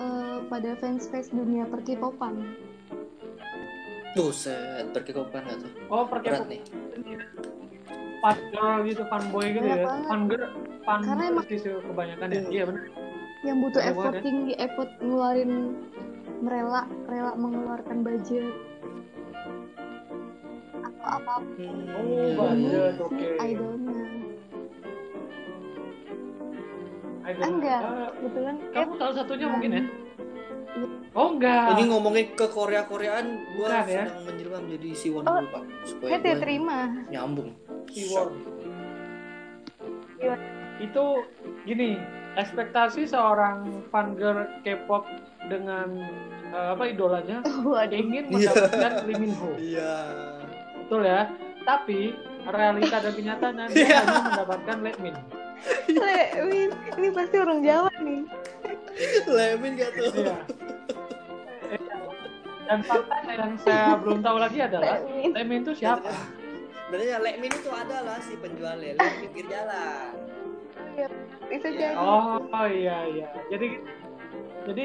eh, 0.01 0.39
pada 0.49 0.71
fans-fans 0.81 1.29
dunia 1.29 1.69
per-K-popan. 1.69 2.41
Buset, 4.13 4.87
berkekopan 4.91 5.45
gak 5.45 5.59
tuh? 5.61 5.71
Oh, 5.89 6.05
pergi 6.05 6.29
Berat 6.29 6.47
nih. 6.49 6.61
fan 8.19 8.35
girl 8.51 8.83
gitu, 8.83 9.03
fanboy 9.07 9.47
gitu 9.49 9.63
Banyak 9.63 9.79
ya. 9.79 9.87
Fan 10.05 10.23
girl, 10.27 10.49
fan 10.83 11.01
Karena 11.03 11.23
emang- 11.31 11.47
sih 11.47 11.59
kebanyakan 11.63 12.27
ya. 12.29 12.43
Iya 12.51 12.63
benar. 12.67 12.83
Yang 13.39 13.57
butuh 13.63 13.83
effort 13.85 14.13
ya. 14.13 14.21
tinggi, 14.21 14.53
effort 14.59 14.91
ngeluarin 14.99 15.53
merela, 16.41 16.83
rela 17.07 17.33
mengeluarkan 17.35 18.03
budget. 18.03 18.51
Atau 20.83 21.07
apa 21.07 21.33
pun 21.39 21.75
Oh, 21.95 22.03
iya, 22.03 22.35
budget. 22.35 22.59
iya. 22.59 22.87
oke. 22.99 23.15
si 23.15 23.47
idolnya. 23.47 24.03
Idol. 27.23 27.45
Enggak, 27.45 27.81
Ah, 27.81 28.09
kebetulan 28.11 28.57
kamu 28.73 28.93
salah 28.97 29.15
satunya 29.15 29.47
mungkin 29.47 29.71
ya? 29.71 29.83
Oh 31.19 31.35
enggak. 31.35 31.75
Ini 31.75 31.83
ngomongin 31.91 32.27
ke 32.33 32.47
Korea-Koreaan, 32.47 33.27
gua 33.53 33.67
Bukan, 33.75 33.91
ya? 33.91 34.05
sedang 34.07 34.23
menjelma 34.23 34.59
menjadi 34.63 34.89
Siwon 34.95 35.23
Oh, 35.23 35.35
dulu, 35.35 35.47
Pak. 35.51 35.63
Supaya 35.83 36.15
gua 36.17 36.35
terima. 36.39 36.79
nyambung. 37.11 37.51
Keyword. 37.91 38.33
Itu 40.79 41.05
gini, 41.65 41.99
ekspektasi 42.35 43.03
seorang 43.05 43.67
fan 43.91 44.15
girl 44.15 44.47
K-pop 44.63 45.11
dengan 45.49 45.91
eh, 46.49 46.69
apa 46.71 46.85
idolanya 46.87 47.43
Waduh. 47.67 47.99
ingin 47.99 48.31
Iya. 48.31 48.55
mendapatkan 48.55 48.93
Lee 49.05 49.19
Min 49.19 49.33
Ho. 49.35 49.51
Iya. 49.59 49.95
Betul 50.79 51.03
ya? 51.03 51.23
Tapi 51.67 52.15
realita 52.47 52.97
dan 53.03 53.13
kenyataannya 53.13 53.65
dia 53.75 53.83
Iya. 53.83 53.99
hanya 54.01 54.21
mendapatkan 54.25 54.77
Lemin. 54.81 55.15
Lewin, 55.91 56.71
ini 56.95 57.09
pasti 57.11 57.37
orang 57.37 57.59
Jawa 57.61 57.91
nih. 57.99 58.23
Lemin 59.27 59.73
gak 59.75 59.91
tuh? 59.93 60.13
Iya. 60.15 60.37
Dan 62.69 62.85
fakta 62.85 63.17
yang 63.27 63.57
saya 63.57 63.97
belum 63.97 64.21
tahu 64.21 64.37
lagi 64.37 64.59
adalah. 64.61 65.01
Lemin 65.09 65.65
itu 65.65 65.73
siapa? 65.75 66.13
Sebenarnya 66.85 67.17
Lemin 67.19 67.49
itu 67.51 67.71
adalah 67.73 68.17
si 68.21 68.37
penjual 68.37 68.77
lele 68.77 69.01
di 69.01 69.17
pinggir 69.25 69.47
jalan. 69.49 70.13
Bisa 71.49 71.69
Iya. 71.69 71.89
jadi. 71.89 71.97
Oh, 71.97 72.45
oh 72.45 72.67
iya 72.69 72.97
iya. 73.09 73.29
Jadi 73.49 73.69
jadi 74.69 74.85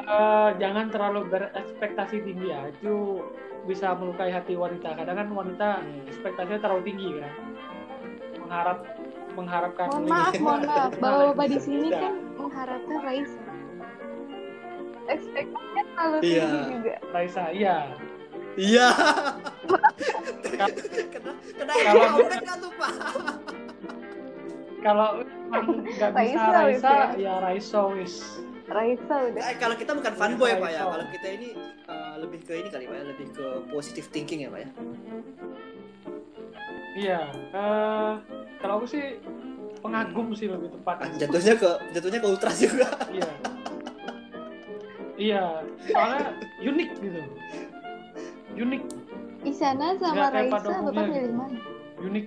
eh, 0.00 0.50
jangan 0.58 0.90
terlalu 0.90 1.20
berekspektasi 1.28 2.16
tinggi 2.20 2.50
ya. 2.50 2.66
Itu 2.68 3.22
bisa 3.64 3.94
melukai 3.94 4.30
hati 4.30 4.58
wanita. 4.58 4.94
Kadang 4.94 5.16
kan 5.16 5.28
wanita 5.28 5.68
Hmm. 5.78 6.08
ekspektasinya 6.08 6.58
terlalu 6.58 6.82
tinggi 6.84 7.08
kan. 7.14 7.32
Mengharap 8.40 8.78
mengharapkan 9.38 9.86
Mohon 9.86 10.06
maaf, 10.08 10.32
mohon 10.34 10.62
maaf. 10.66 10.90
Nah, 10.90 10.98
Bapak-bapak 11.04 11.46
di 11.46 11.54
itu 11.54 11.62
sini 11.62 11.88
kan 11.94 12.12
mengharapkan 12.34 12.98
Raisa. 13.06 13.47
Ekspektasinya 15.08 15.82
terlalu 15.88 16.16
Iya. 16.22 16.46
tinggi 16.46 16.68
juga. 16.74 16.94
Raisa, 17.10 17.44
iya. 17.50 17.76
Iya. 18.54 18.88
kena 20.44 20.66
kena 21.54 21.72
Kalau- 21.72 22.18
kampret 22.18 22.40
nggak 22.42 22.56
tuh 22.58 22.72
pak? 22.74 22.92
Kalau 24.78 25.08
nggak 25.48 25.62
bisa 25.84 26.06
Raisa, 26.12 26.44
Raisa, 26.46 26.90
Raisa. 26.90 26.94
ya 27.16 27.34
Raiso 27.38 27.82
wis. 27.94 28.14
Raisa 28.68 29.14
udah. 29.26 29.42
Eh, 29.42 29.56
kalau 29.56 29.74
kita 29.74 29.92
bukan 29.92 30.12
fanboy 30.12 30.52
pak 30.54 30.70
ya, 30.70 30.82
kalau 30.84 31.06
kita 31.08 31.28
ini 31.30 31.48
eh, 31.88 32.14
lebih 32.18 32.40
ke 32.42 32.52
ini 32.54 32.68
kali 32.68 32.84
pak 32.84 32.96
ya, 32.96 33.04
lebih 33.06 33.26
ke 33.32 33.46
positive 33.68 34.06
thinking 34.08 34.44
ya 34.44 34.50
pak 34.50 34.60
ya. 34.60 34.70
Iya. 36.94 37.20
eh, 37.32 38.12
kalau 38.58 38.74
aku 38.76 38.86
sih 38.88 39.22
pengagum 39.78 40.34
sih 40.34 40.46
lebih 40.46 40.74
tepat. 40.74 40.96
Ah, 41.00 41.08
jatuhnya 41.16 41.54
ke 41.54 41.70
jatuhnya 41.94 42.18
ke 42.18 42.28
ultras 42.28 42.56
juga. 42.58 42.86
Iya. 43.08 43.30
Iya, 45.18 45.66
soalnya 45.90 46.30
unik 46.62 46.90
gitu. 47.02 47.20
Unik, 48.54 48.82
Isyana 49.42 49.94
sama 49.98 50.30
Nggak 50.30 50.30
Raisa, 50.34 50.70
bapak 50.82 50.94
gitu. 50.94 51.10
milih 51.10 51.32
mana? 51.34 51.58
unik. 51.98 52.26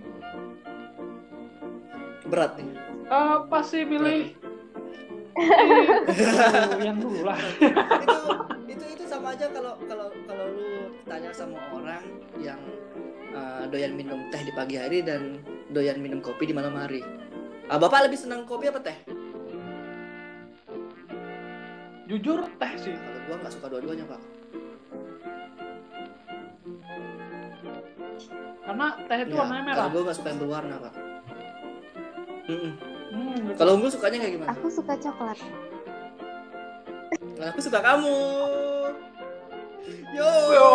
Berat 2.27 2.51
nih. 2.59 2.75
Eh 3.11 3.37
pasti 3.47 3.79
milih 3.87 4.19
eh, 5.35 6.83
yang 6.83 6.99
dulu 6.99 7.23
lah. 7.23 7.39
itu 7.39 8.19
itu 8.67 8.85
itu 8.99 9.03
sama 9.07 9.35
aja 9.35 9.47
kalau 9.51 9.79
kalau 9.87 10.07
kalau 10.27 10.45
lu 10.51 10.91
tanya 11.07 11.31
sama 11.31 11.59
orang 11.71 12.03
yang 12.39 12.59
eh, 13.31 13.63
doyan 13.71 13.95
minum 13.95 14.19
teh 14.31 14.43
di 14.43 14.51
pagi 14.51 14.75
hari 14.75 14.99
dan 15.03 15.39
doyan 15.71 15.99
minum 16.03 16.19
kopi 16.19 16.47
di 16.47 16.55
malam 16.55 16.75
hari. 16.75 17.03
Ah, 17.71 17.79
bapak 17.79 18.11
lebih 18.11 18.19
senang 18.19 18.43
kopi 18.43 18.67
apa 18.67 18.83
teh? 18.83 18.97
Jujur 22.11 22.43
teh 22.59 22.71
sih. 22.75 22.91
Kalau 22.91 23.19
gua 23.23 23.35
nggak 23.39 23.53
suka 23.55 23.65
dua-duanya 23.71 24.03
pak. 24.03 24.19
Karena 28.67 28.87
teh 29.07 29.17
itu 29.23 29.31
Ya, 29.31 29.39
warnanya 29.39 29.63
merah. 29.63 29.77
Kalau 29.79 29.91
gua 29.95 30.01
nggak 30.03 30.17
suka 30.19 30.27
yang 30.27 30.39
berwarna 30.43 30.75
pak. 30.83 30.93
Hmm, 32.51 33.35
gitu. 33.47 33.55
Kalau 33.55 33.71
unggul 33.79 33.91
sukanya 33.95 34.17
kayak 34.19 34.33
gimana? 34.35 34.51
Aku 34.51 34.67
suka 34.67 34.93
coklat. 34.99 35.39
Kalau 37.15 37.47
aku 37.47 37.59
suka 37.63 37.79
kamu. 37.79 38.19
Yo. 40.11 40.31
Yo, 40.51 40.67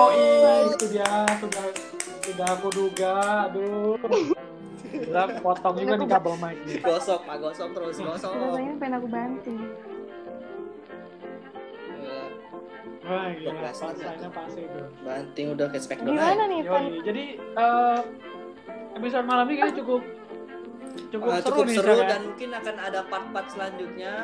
itu 0.72 0.84
dia 0.89 1.09
sudah 1.37 1.64
sudah 2.24 2.49
aku 2.57 2.68
duga. 2.72 3.45
Aduh. 3.53 4.01
Gila, 4.89 5.28
potong 5.45 5.76
juga 5.84 5.95
nih 6.01 6.09
kabel 6.09 6.34
mic. 6.41 6.57
Gosok 6.80 7.20
pak, 7.28 7.37
gosok 7.45 7.68
terus 7.76 8.01
gosok. 8.01 8.32
Rasanya 8.32 8.72
pengen 8.80 8.95
aku 8.97 9.09
banting. 9.12 9.61
Wah, 13.07 13.30
gila, 13.38 13.70
pasti 14.34 14.61
itu. 14.66 14.82
Banting 15.07 15.46
udah 15.54 15.66
kayak 15.70 15.84
spekdon 15.86 16.18
Gimana 16.18 16.42
nih, 16.50 16.61
Pan? 16.66 16.84
Jadi 17.07 17.24
eh, 17.38 17.98
episode 18.98 19.26
malam 19.30 19.46
ini 19.46 19.54
kayaknya 19.62 19.78
cukup 19.78 20.02
cukup 21.12 21.28
Uh, 21.28 21.38
seru 21.38 21.48
cukup 21.52 21.64
nih 21.68 21.76
seru 21.76 21.92
ya. 21.94 22.09
dan 22.09 22.20
mungkin 22.26 22.50
akan 22.57 22.76
ada 22.82 23.00
part-part 23.07 23.46
selanjutnya. 23.52 24.14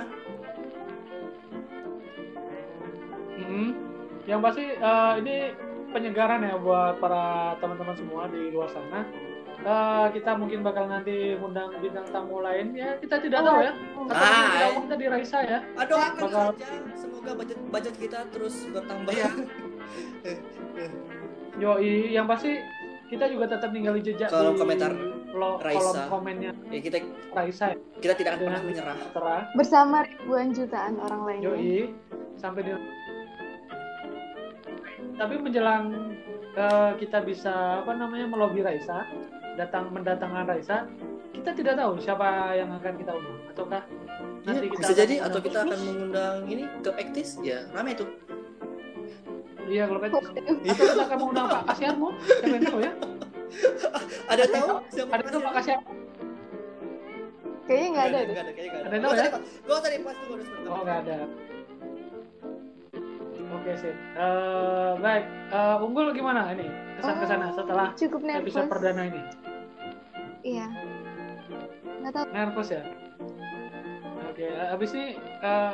Mm-mm. 3.39 3.69
Yang 4.27 4.41
pasti 4.43 4.65
eh, 4.75 5.13
ini 5.23 5.37
penyegaran 5.93 6.43
ya 6.43 6.57
buat 6.59 6.99
para 6.99 7.55
teman-teman 7.63 7.95
semua 7.95 8.27
di 8.33 8.51
luar 8.51 8.67
sana. 8.73 9.07
Eh, 9.63 10.07
kita 10.13 10.35
mungkin 10.35 10.61
bakal 10.61 10.91
nanti 10.91 11.39
undang 11.39 11.71
bintang 11.79 12.03
tamu 12.11 12.43
lain 12.43 12.75
ya 12.75 12.99
kita 12.99 13.23
tidak 13.23 13.41
tahu 13.41 13.63
ya. 13.63 13.73
Atau 13.95 14.11
Ah, 14.11 14.43
kita 14.51 14.67
eh. 14.67 14.73
kita 14.83 14.95
di 14.97 15.07
Raisa 15.07 15.39
ya. 15.41 15.59
Aduh, 15.79 15.97
akan 15.97 16.21
Bakal- 16.21 16.51
saja 16.53 16.67
semoga 16.93 17.31
budget 17.33 17.59
budget 17.71 17.95
kita 17.97 18.19
terus 18.29 18.55
bertambah. 18.69 19.13
Iya. 19.15 19.29
Yoi, 21.59 22.11
yang 22.11 22.27
pasti 22.27 22.59
kita 23.07 23.29
juga 23.29 23.45
tetap 23.47 23.71
ninggalin 23.71 24.03
jejak 24.03 24.33
Kolom 24.33 24.57
di 24.57 24.59
komentar 24.59 24.91
lo- 25.31 25.61
kolom 25.61 25.63
Raisa. 25.63 26.01
komennya 26.09 26.51
ya, 26.67 26.81
kita 26.81 26.99
Raisa 27.31 27.65
ya. 27.71 27.77
kita 28.01 28.15
tidak 28.17 28.31
akan 28.35 28.43
pernah 28.43 28.63
menyerah. 28.65 28.97
Bersama 29.55 29.97
ribuan 30.03 30.51
jutaan 30.51 30.99
orang 30.99 31.21
lainnya. 31.23 31.49
Yoi, 31.49 31.93
sampai 32.35 32.61
di 32.63 32.73
tapi 35.13 35.35
menjelang 35.39 35.85
eh, 36.53 36.93
kita 36.99 37.23
bisa 37.23 37.85
apa 37.85 37.95
namanya 37.95 38.27
melobi 38.27 38.61
Raisa, 38.61 39.07
datang 39.55 39.93
mendatangkan 39.93 40.45
Raisa, 40.49 40.89
kita 41.33 41.51
tidak 41.53 41.75
tahu 41.77 41.93
siapa 42.01 42.57
yang 42.57 42.71
akan 42.73 42.93
kita 42.97 43.13
undang. 43.13 43.39
Ataukah 43.53 43.83
nanti 44.43 44.67
Iya, 44.67 44.73
kita 44.73 44.81
bisa 44.81 44.95
jadi 44.97 45.15
atau 45.23 45.39
kita 45.41 45.59
akan 45.65 45.79
mengundang 45.79 46.37
ini 46.49 46.65
ke 46.83 46.91
Ektis 46.99 47.39
ya 47.41 47.59
rame 47.71 47.93
tuh. 47.95 48.09
iya 49.71 49.87
kalau 49.87 50.01
gitu. 50.03 50.19
Waduh. 50.19 50.73
atau 50.75 50.85
kita 50.91 51.03
akan 51.07 51.17
mengundang 51.23 51.47
Pak 51.49 51.63
Kasiarmo 51.71 52.09
siapa 52.19 52.47
yang 52.51 52.65
tahu 52.67 52.81
ya? 52.83 52.93
Ada 54.33 54.45
tahu? 54.49 54.69
Siapa 54.91 55.13
ada 55.15 55.25
tuh 55.31 55.41
Pak 55.41 55.53
Kasiarmo 55.61 55.91
Kayaknya 57.63 57.89
nggak 57.95 58.05
ada 58.05 58.19
deh. 58.19 58.27
Enggak 58.27 58.43
ada, 58.43 58.53
kayaknya 58.53 58.71
nggak 58.73 58.83
Ada 58.83 58.97
Gua 58.99 59.07
tahu 59.07 59.15
ya? 59.15 59.31
Gua 59.63 59.79
tadi 59.79 59.97
pas 60.03 60.17
tuh 60.19 60.29
udah 60.35 60.45
sebentar. 60.51 60.71
oh 60.73 60.81
nggak 60.83 60.99
ada. 61.07 61.17
Oke 63.53 63.73
sih 63.79 63.95
Eh, 63.95 64.93
baik. 64.99 65.25
Eh, 65.53 65.77
unggul 65.87 66.07
gimana 66.11 66.41
ini? 66.51 66.67
Kesan 66.99 67.15
ke 67.23 67.27
sana 67.31 67.47
setelah 67.55 67.87
Cukup 67.95 68.21
episode 68.27 68.67
perdana 68.67 69.03
ini 69.07 69.23
iya 70.43 70.67
nggak 72.03 72.13
tahu 72.19 72.27
Nervous 72.35 72.71
ya? 72.75 72.83
Oke, 74.33 74.49
habis 74.49 74.91
ini 74.97 75.15
eh, 75.21 75.73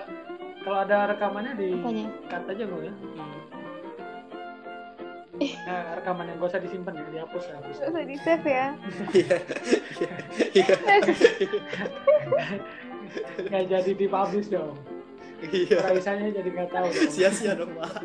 kalau 0.66 0.78
ada 0.82 1.08
rekamannya 1.14 1.54
di 1.56 1.78
apanya 1.78 2.06
cut 2.28 2.44
aja 2.50 2.64
gue 2.68 2.82
ya. 2.90 2.94
Hmm. 3.16 3.36
Nah, 5.38 5.94
rekaman 6.02 6.26
yang 6.26 6.42
gak 6.42 6.50
usah 6.50 6.60
disimpan 6.60 6.98
ya, 6.98 7.06
dihapus 7.14 7.44
ya. 7.46 7.56
Nggak 7.62 7.72
usah 7.78 8.04
di 8.04 8.16
save 8.18 8.46
ya 8.50 8.66
Iya. 9.14 9.36
Iya. 10.58 10.74
Nggak 13.46 13.64
jadi 13.70 13.90
dipublish 13.94 14.48
dong. 14.50 14.74
Iya. 15.46 15.78
Raisanya 15.86 16.34
jadi 16.34 16.48
nggak 16.50 16.70
tahu. 16.74 16.88
Sia-sia 17.14 17.54
dong, 17.54 17.70
Pak. 17.78 18.02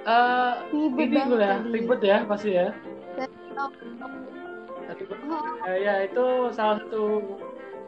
Eh, 0.00 0.52
ini 0.74 0.86
gue 0.90 1.38
ya, 1.38 1.62
ribet 1.62 2.00
ya 2.02 2.18
pasti 2.26 2.58
ya. 2.58 2.74
Oh, 3.60 3.68
oh, 5.28 5.44
Eh, 5.68 5.84
ya 5.84 5.94
itu 6.08 6.24
salah 6.56 6.80
satu 6.80 7.20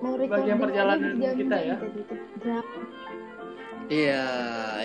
Bagian 0.02 0.58
perjalanan 0.58 1.14
kita 1.16 1.56
ya. 1.62 1.76
Iya, 3.86 4.24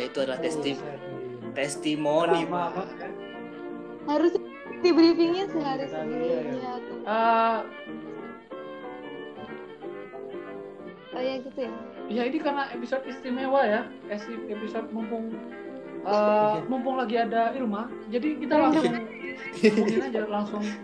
itu 0.01 0.17
adalah 0.23 0.39
testi 0.39 0.77
Buset, 0.77 0.99
testimoni, 1.57 2.45
Pak. 2.45 2.69
banget. 2.71 3.11
harus 4.07 4.31
di 4.79 4.89
briefingnya 4.95 5.51
sehari 5.51 5.83
Kita 5.83 5.99
lihat 5.99 6.07
sebelumnya 6.07 6.63
ya. 6.63 6.73
tuh 6.79 6.97
Eh, 7.03 7.59
oh 11.11 11.21
ya 11.21 11.33
gitu 11.43 11.59
ya 11.59 11.73
ya 12.07 12.21
ini 12.23 12.37
karena 12.39 12.63
episode 12.71 13.03
istimewa 13.03 13.61
ya, 13.67 13.81
episode 14.47 14.87
mumpung 14.95 15.35
eh, 16.07 16.55
mumpung 16.71 16.95
lagi 16.95 17.19
ada 17.19 17.51
Ilma, 17.51 17.91
jadi 18.07 18.39
kita 18.39 18.55
langsung 18.55 18.87
ngomongin 19.63 20.01
aja 20.03 20.21
langsung 20.25 20.63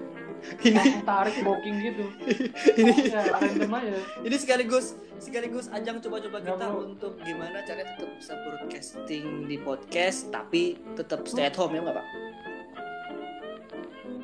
Ini 0.44 0.76
langsung 0.76 1.04
tarik 1.04 1.40
booking 1.40 1.76
gitu. 1.82 2.04
ini 2.76 2.92
Ya, 3.08 3.24
random 3.32 3.72
aja. 3.74 3.96
ini 4.22 4.36
sekaligus 4.36 4.92
sekaligus 5.16 5.72
ajang 5.72 5.98
coba-coba 5.98 6.38
kita 6.38 6.68
perlu. 6.68 6.84
untuk 6.86 7.16
gimana 7.18 7.64
caranya 7.64 7.96
tetap 7.96 8.12
bisa 8.14 8.34
broadcasting 8.38 9.48
di 9.48 9.56
podcast 9.58 10.28
tapi 10.30 10.76
tetap 10.94 11.24
stay 11.24 11.48
at 11.48 11.56
home 11.56 11.72
ya 11.72 11.82
nggak 11.82 11.96
pak? 11.96 12.08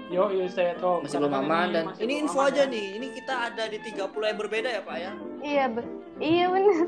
Yo, 0.09 0.27
yo 0.27 0.43
stay 0.45 0.73
at 0.73 0.81
home. 0.81 1.05
Masih 1.05 1.17
belum 1.17 1.35
aman 1.37 1.67
dan 1.69 1.83
masih 1.87 2.03
ini 2.03 2.13
info 2.19 2.35
aman 2.37 2.51
aja 2.51 2.63
ya. 2.65 2.67
nih. 2.67 2.85
Ini 2.97 3.07
kita 3.15 3.33
ada 3.47 3.63
di 3.65 3.77
30 3.79 3.95
yang 4.11 4.37
berbeda 4.37 4.69
ya 4.69 4.81
pak 4.81 4.97
ya. 4.97 5.11
iya 5.39 5.65
be 5.65 5.81
iya 6.19 6.45
bener 6.51 6.83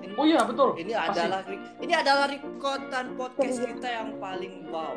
Ini, 0.00 0.14
Oh 0.14 0.24
iya 0.24 0.40
betul. 0.40 0.72
ini 0.78 0.92
Pasti. 0.94 1.08
adalah 1.12 1.40
ini 1.78 1.92
adalah 1.92 2.26
rekodan 2.26 3.06
podcast 3.12 3.60
kita 3.60 3.88
yang 3.92 4.16
paling 4.16 4.64
wow. 4.66 4.96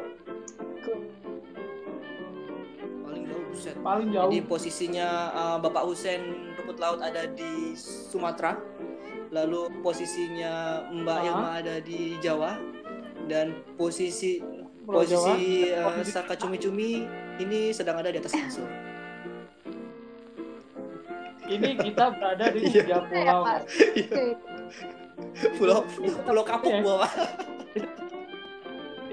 Buset. 3.68 3.76
paling 3.82 4.08
jauh. 4.10 4.26
Jadi 4.26 4.38
posisinya 4.42 5.08
uh, 5.32 5.58
Bapak 5.58 5.84
Husen 5.84 6.22
rumput 6.56 6.78
laut 6.78 7.00
ada 7.00 7.26
di 7.28 7.74
Sumatera, 7.76 8.56
lalu 9.30 9.74
posisinya 9.82 10.54
Mbak 10.92 11.18
Ah. 11.18 11.26
Ilma 11.26 11.50
ada 11.58 11.76
di 11.80 12.16
Jawa, 12.20 12.62
dan 13.26 13.52
posisi 13.74 14.38
Pulau 14.82 15.02
posisi 15.02 15.66
Jawa. 15.66 15.98
uh, 15.98 16.06
Saka 16.06 16.34
Cumi 16.36 16.58
Cumi 16.58 16.90
ini 17.38 17.70
sedang 17.70 17.98
ada 17.98 18.08
di 18.08 18.18
atas 18.18 18.32
kasur. 18.32 18.70
Ini 21.46 21.78
kita 21.78 22.10
berada 22.12 22.50
di 22.50 22.60
Iya. 22.66 22.82
tiga 22.82 22.98
pulau. 23.04 23.42
Pak. 23.44 23.60
Oke. 23.66 24.26
Pulau 25.58 25.80
Pulau 26.26 26.44
Kapuk 26.44 26.74
iya. 26.74 26.82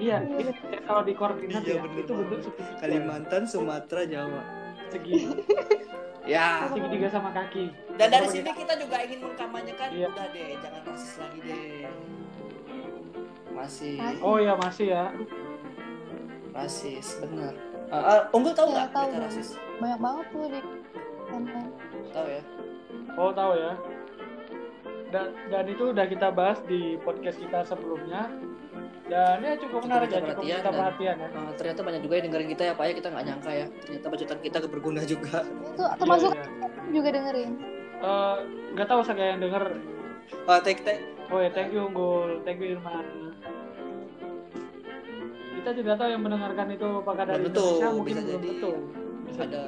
Iya, 0.03 0.17
Iya, 0.19 0.39
itu 0.43 0.51
kalau 0.83 1.01
di 1.01 1.13
koordinat 1.13 1.61
Iya, 1.61 1.71
ya, 1.71 1.81
bener 1.81 1.99
itu 2.01 2.11
bentuk 2.13 2.39
segitiga. 2.43 2.75
Kalimantan, 2.77 3.41
Sumatera, 3.45 4.01
Jawa. 4.03 4.41
Segi, 4.89 5.15
Ya. 6.33 6.67
segitiga 6.67 7.07
sama 7.09 7.31
kaki. 7.31 7.71
Dan 7.95 8.07
dari 8.09 8.27
sini 8.29 8.49
kita 8.49 8.73
juga 8.75 8.95
ingin 8.99 9.19
mengkampanyekan 9.21 9.87
Iya. 9.89 10.07
udah 10.09 10.27
deh, 10.29 10.47
jangan 10.57 10.81
rasis 10.85 11.13
lagi 11.17 11.39
deh. 11.41 11.87
Masih. 13.49 13.95
Oh 14.19 14.37
ya 14.37 14.53
masih 14.55 14.87
ya. 14.89 15.05
rasis, 16.51 17.17
benar. 17.17 17.53
Uh, 17.87 17.97
uh, 17.97 18.19
Unggul 18.31 18.53
tahu 18.53 18.69
Iya, 18.69 18.75
nggak 18.75 18.89
tahu 18.91 19.05
berita 19.05 19.15
dong. 19.15 19.25
rasis? 19.25 19.47
banyak 19.75 19.99
banget 19.99 20.25
tuh 20.27 20.43
di 20.45 20.59
konten 21.25 21.63
Tahu 22.09 22.27
ya? 22.29 22.41
Oh 23.13 23.29
tahu 23.31 23.51
ya. 23.53 23.73
Dan 25.09 25.25
dan 25.47 25.65
itu 25.67 25.83
udah 25.87 26.05
kita 26.05 26.27
bahas 26.29 26.59
di 26.63 26.81
podcast 26.99 27.37
kita 27.37 27.59
sebelumnya. 27.63 28.29
Dan 29.03 29.37
ya 29.37 29.53
cukup 29.55 29.67
Cukup 29.77 29.81
menarik 29.85 30.07
ya, 30.07 30.13
cukup 30.15 30.27
perhatian 30.31 30.47
kita 30.53 30.63
dan- 30.63 30.73
perhatian 30.73 31.15
ya. 31.15 31.27
Uh, 31.29 31.51
ternyata 31.53 31.79
banyak 31.83 32.01
juga 32.01 32.13
yang 32.13 32.25
dengerin 32.25 32.49
kita 32.49 32.63
ya 32.63 32.73
Pak 32.73 32.85
ya 32.85 32.93
kita 32.93 33.07
nggak 33.09 33.25
nyangka 33.25 33.51
ya 33.51 33.65
ternyata 33.77 34.05
bacotan 34.07 34.39
kita 34.39 34.57
berguna 34.63 35.01
juga 35.03 35.37
itu 35.69 35.83
termasuk 35.97 36.31
Iya, 36.31 36.43
iya. 36.43 36.89
juga 36.89 37.09
dengerin 37.11 37.51
Eh, 37.95 38.35
nggak 38.73 38.83
tahu 38.85 38.99
saya 39.01 39.25
yang 39.29 39.39
denger. 39.39 39.63
uh, 40.43 40.59
take 40.59 40.83
take 40.83 41.03
Oh 41.27 41.39
ya, 41.39 41.47
thank 41.49 41.71
you 41.71 41.81
Unggul, 41.81 42.43
thank 42.43 42.59
you 42.59 42.75
Irman. 42.75 43.31
Kita 45.55 45.69
tidak 45.73 45.95
tahu 45.95 46.09
yang 46.09 46.21
mendengarkan 46.21 46.67
itu 46.69 46.87
apakah 46.99 47.23
dari 47.23 47.39
Indonesia, 47.41 47.87
mungkin 47.89 48.03
bisa 48.09 48.19
belum 48.19 48.31
jadi 48.33 48.47
tentu. 48.49 48.71
Bisa 49.23 49.41
ada 49.41 49.63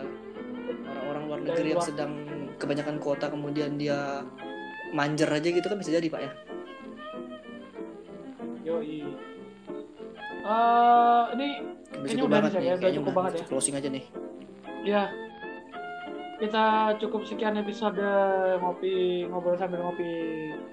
orang-orang 0.86 1.24
luar 1.26 1.40
negeri 1.42 1.70
yang 1.70 1.80
sedang 1.82 2.12
kebanyakan 2.56 2.96
kuota 2.98 3.26
kemudian 3.28 3.76
dia 3.76 4.24
manjer 4.92 5.28
aja 5.28 5.48
gitu 5.50 5.64
kan 5.64 5.78
bisa 5.78 5.92
jadi 5.92 6.04
Pak 6.06 6.22
ya 6.22 6.32
Yoi. 8.66 9.06
Eh, 10.46 11.24
ini 11.34 11.48
Udah 11.96 12.02
Kayaknya 12.04 12.22
udah 12.22 12.34
banget 12.36 12.52
bisa 12.52 12.60
ya, 12.60 12.74
udah 12.76 12.92
cukup 12.92 13.14
banget 13.16 13.34
ya. 13.34 13.44
closing 13.48 13.74
aja 13.74 13.88
nih. 13.88 14.04
Ya 14.84 15.04
kita 16.36 16.66
cukup 17.00 17.24
sekian 17.24 17.56
episode 17.56 17.96
ngopi 18.60 19.24
ngobrol 19.24 19.56
sambil 19.56 19.80
ngopi 19.80 20.12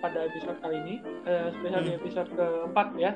pada 0.03 0.27
episode 0.27 0.59
kali 0.59 0.77
ini. 0.77 0.95
Eh, 1.23 1.55
spesial 1.55 1.81
di 1.81 1.91
Hmm. 1.91 2.01
episode 2.01 2.29
keempat 2.33 2.89
ya. 2.99 3.13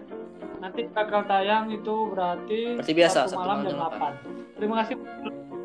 Nanti 0.57 0.87
bakal 0.89 1.27
tayang 1.27 1.69
itu 1.69 1.95
berarti 2.09 2.79
Seperti 2.79 2.95
biasa, 2.95 3.19
Sabtu 3.25 3.29
Sabtu 3.29 3.41
malam 3.43 3.57
malam 3.59 3.67
jam 3.67 3.75
jam 3.75 3.91
8 3.91 4.13
terima 4.57 4.75
kasih. 4.81 4.95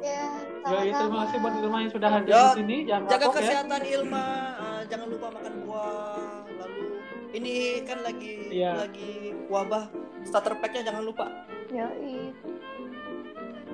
Ya 0.02 0.26
Yoi, 0.64 0.90
terima 0.90 1.18
kasih 1.22 1.38
buat 1.38 1.54
Irma 1.56 1.78
yang 1.80 1.92
sudah 1.92 2.10
hadir 2.12 2.32
Yo, 2.32 2.42
di 2.42 2.50
sini. 2.56 2.78
Jangan 2.86 3.06
jaga 3.08 3.22
ya. 3.24 3.34
kesehatan 3.34 3.82
Ilma. 3.84 4.26
Uh, 4.58 4.82
jangan 4.86 5.08
lupa 5.08 5.28
makan 5.32 5.54
buah 5.62 6.11
ini 7.42 7.58
kan 7.84 8.00
lagi 8.02 8.34
Iya. 8.54 8.86
lagi 8.86 9.12
wabah 9.50 9.90
starter 10.22 10.54
packnya 10.56 10.86
jangan 10.86 11.04
lupa 11.04 11.26
Yoi. 11.72 12.30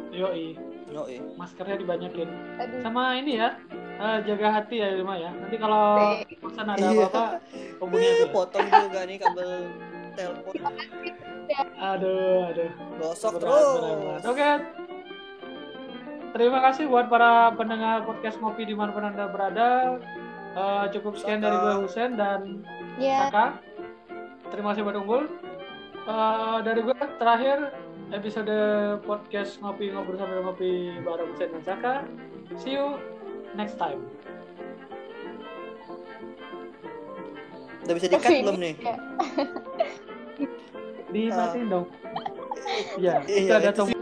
Yoi, 0.10 0.46
Yoi. 0.90 1.16
maskernya 1.36 1.78
dibanyakin 1.78 2.30
Aduh. 2.58 2.80
sama 2.80 3.20
ini 3.20 3.38
ya 3.38 3.60
eh, 3.98 4.18
jaga 4.24 4.48
hati 4.56 4.80
ya 4.80 4.88
Irma 4.94 5.20
ya 5.20 5.30
nanti 5.30 5.56
kalau 5.58 6.16
pesan 6.24 6.66
ada 6.66 6.80
Iya. 6.80 7.06
apa-apa 7.06 7.24
hubungi 7.78 8.08
aku 8.08 8.24
ya. 8.24 8.32
potong 8.32 8.66
juga 8.66 9.00
nih 9.04 9.18
kabel 9.20 9.50
telepon 10.16 10.54
aduh 11.78 12.50
aduh 12.50 12.72
gosok 12.98 13.32
Berat, 13.34 13.42
terus 13.44 13.68
berat, 13.74 13.98
berat. 13.98 14.22
Oke. 14.26 14.50
Terima 16.28 16.60
kasih 16.62 16.86
buat 16.86 17.08
para 17.08 17.50
pendengar 17.56 18.04
podcast 18.04 18.38
ngopi 18.38 18.62
di 18.64 18.76
mana 18.78 18.92
pun 18.92 19.02
anda 19.02 19.26
berada. 19.26 19.98
Eh, 20.54 20.86
cukup 20.92 21.16
sekian 21.16 21.40
dari 21.40 21.56
gue 21.56 21.74
Husen 21.82 22.14
dan 22.14 22.62
ya 22.98 23.30
Saka. 23.30 23.62
Terima 24.50 24.74
kasih 24.74 24.84
buat 24.86 24.98
Unggul. 24.98 25.24
Eh, 26.08 26.58
dari 26.64 26.80
gue 26.82 26.98
terakhir 27.20 27.58
episode 28.16 28.56
podcast 29.04 29.60
ngopi 29.60 29.92
ngobrol 29.92 30.16
sambil 30.16 30.40
ngopi 30.46 30.96
bareng 31.04 31.30
Husen 31.36 31.50
dan 31.60 31.64
Saka. 31.64 31.96
See 32.60 32.76
you 32.76 32.98
next 33.56 33.76
time. 33.78 34.02
udah 37.88 37.96
bisa 37.96 38.12
di 38.12 38.20
cut 38.20 38.28
Tapi 38.28 38.44
belum 38.44 38.60
nih 38.60 38.76
Dimatiin 41.16 41.72
dong. 41.72 41.88
Ya, 43.00 43.24
Iya, 43.32 43.48
itu 43.48 43.54
ada 43.56 43.72
tombol. 43.72 43.96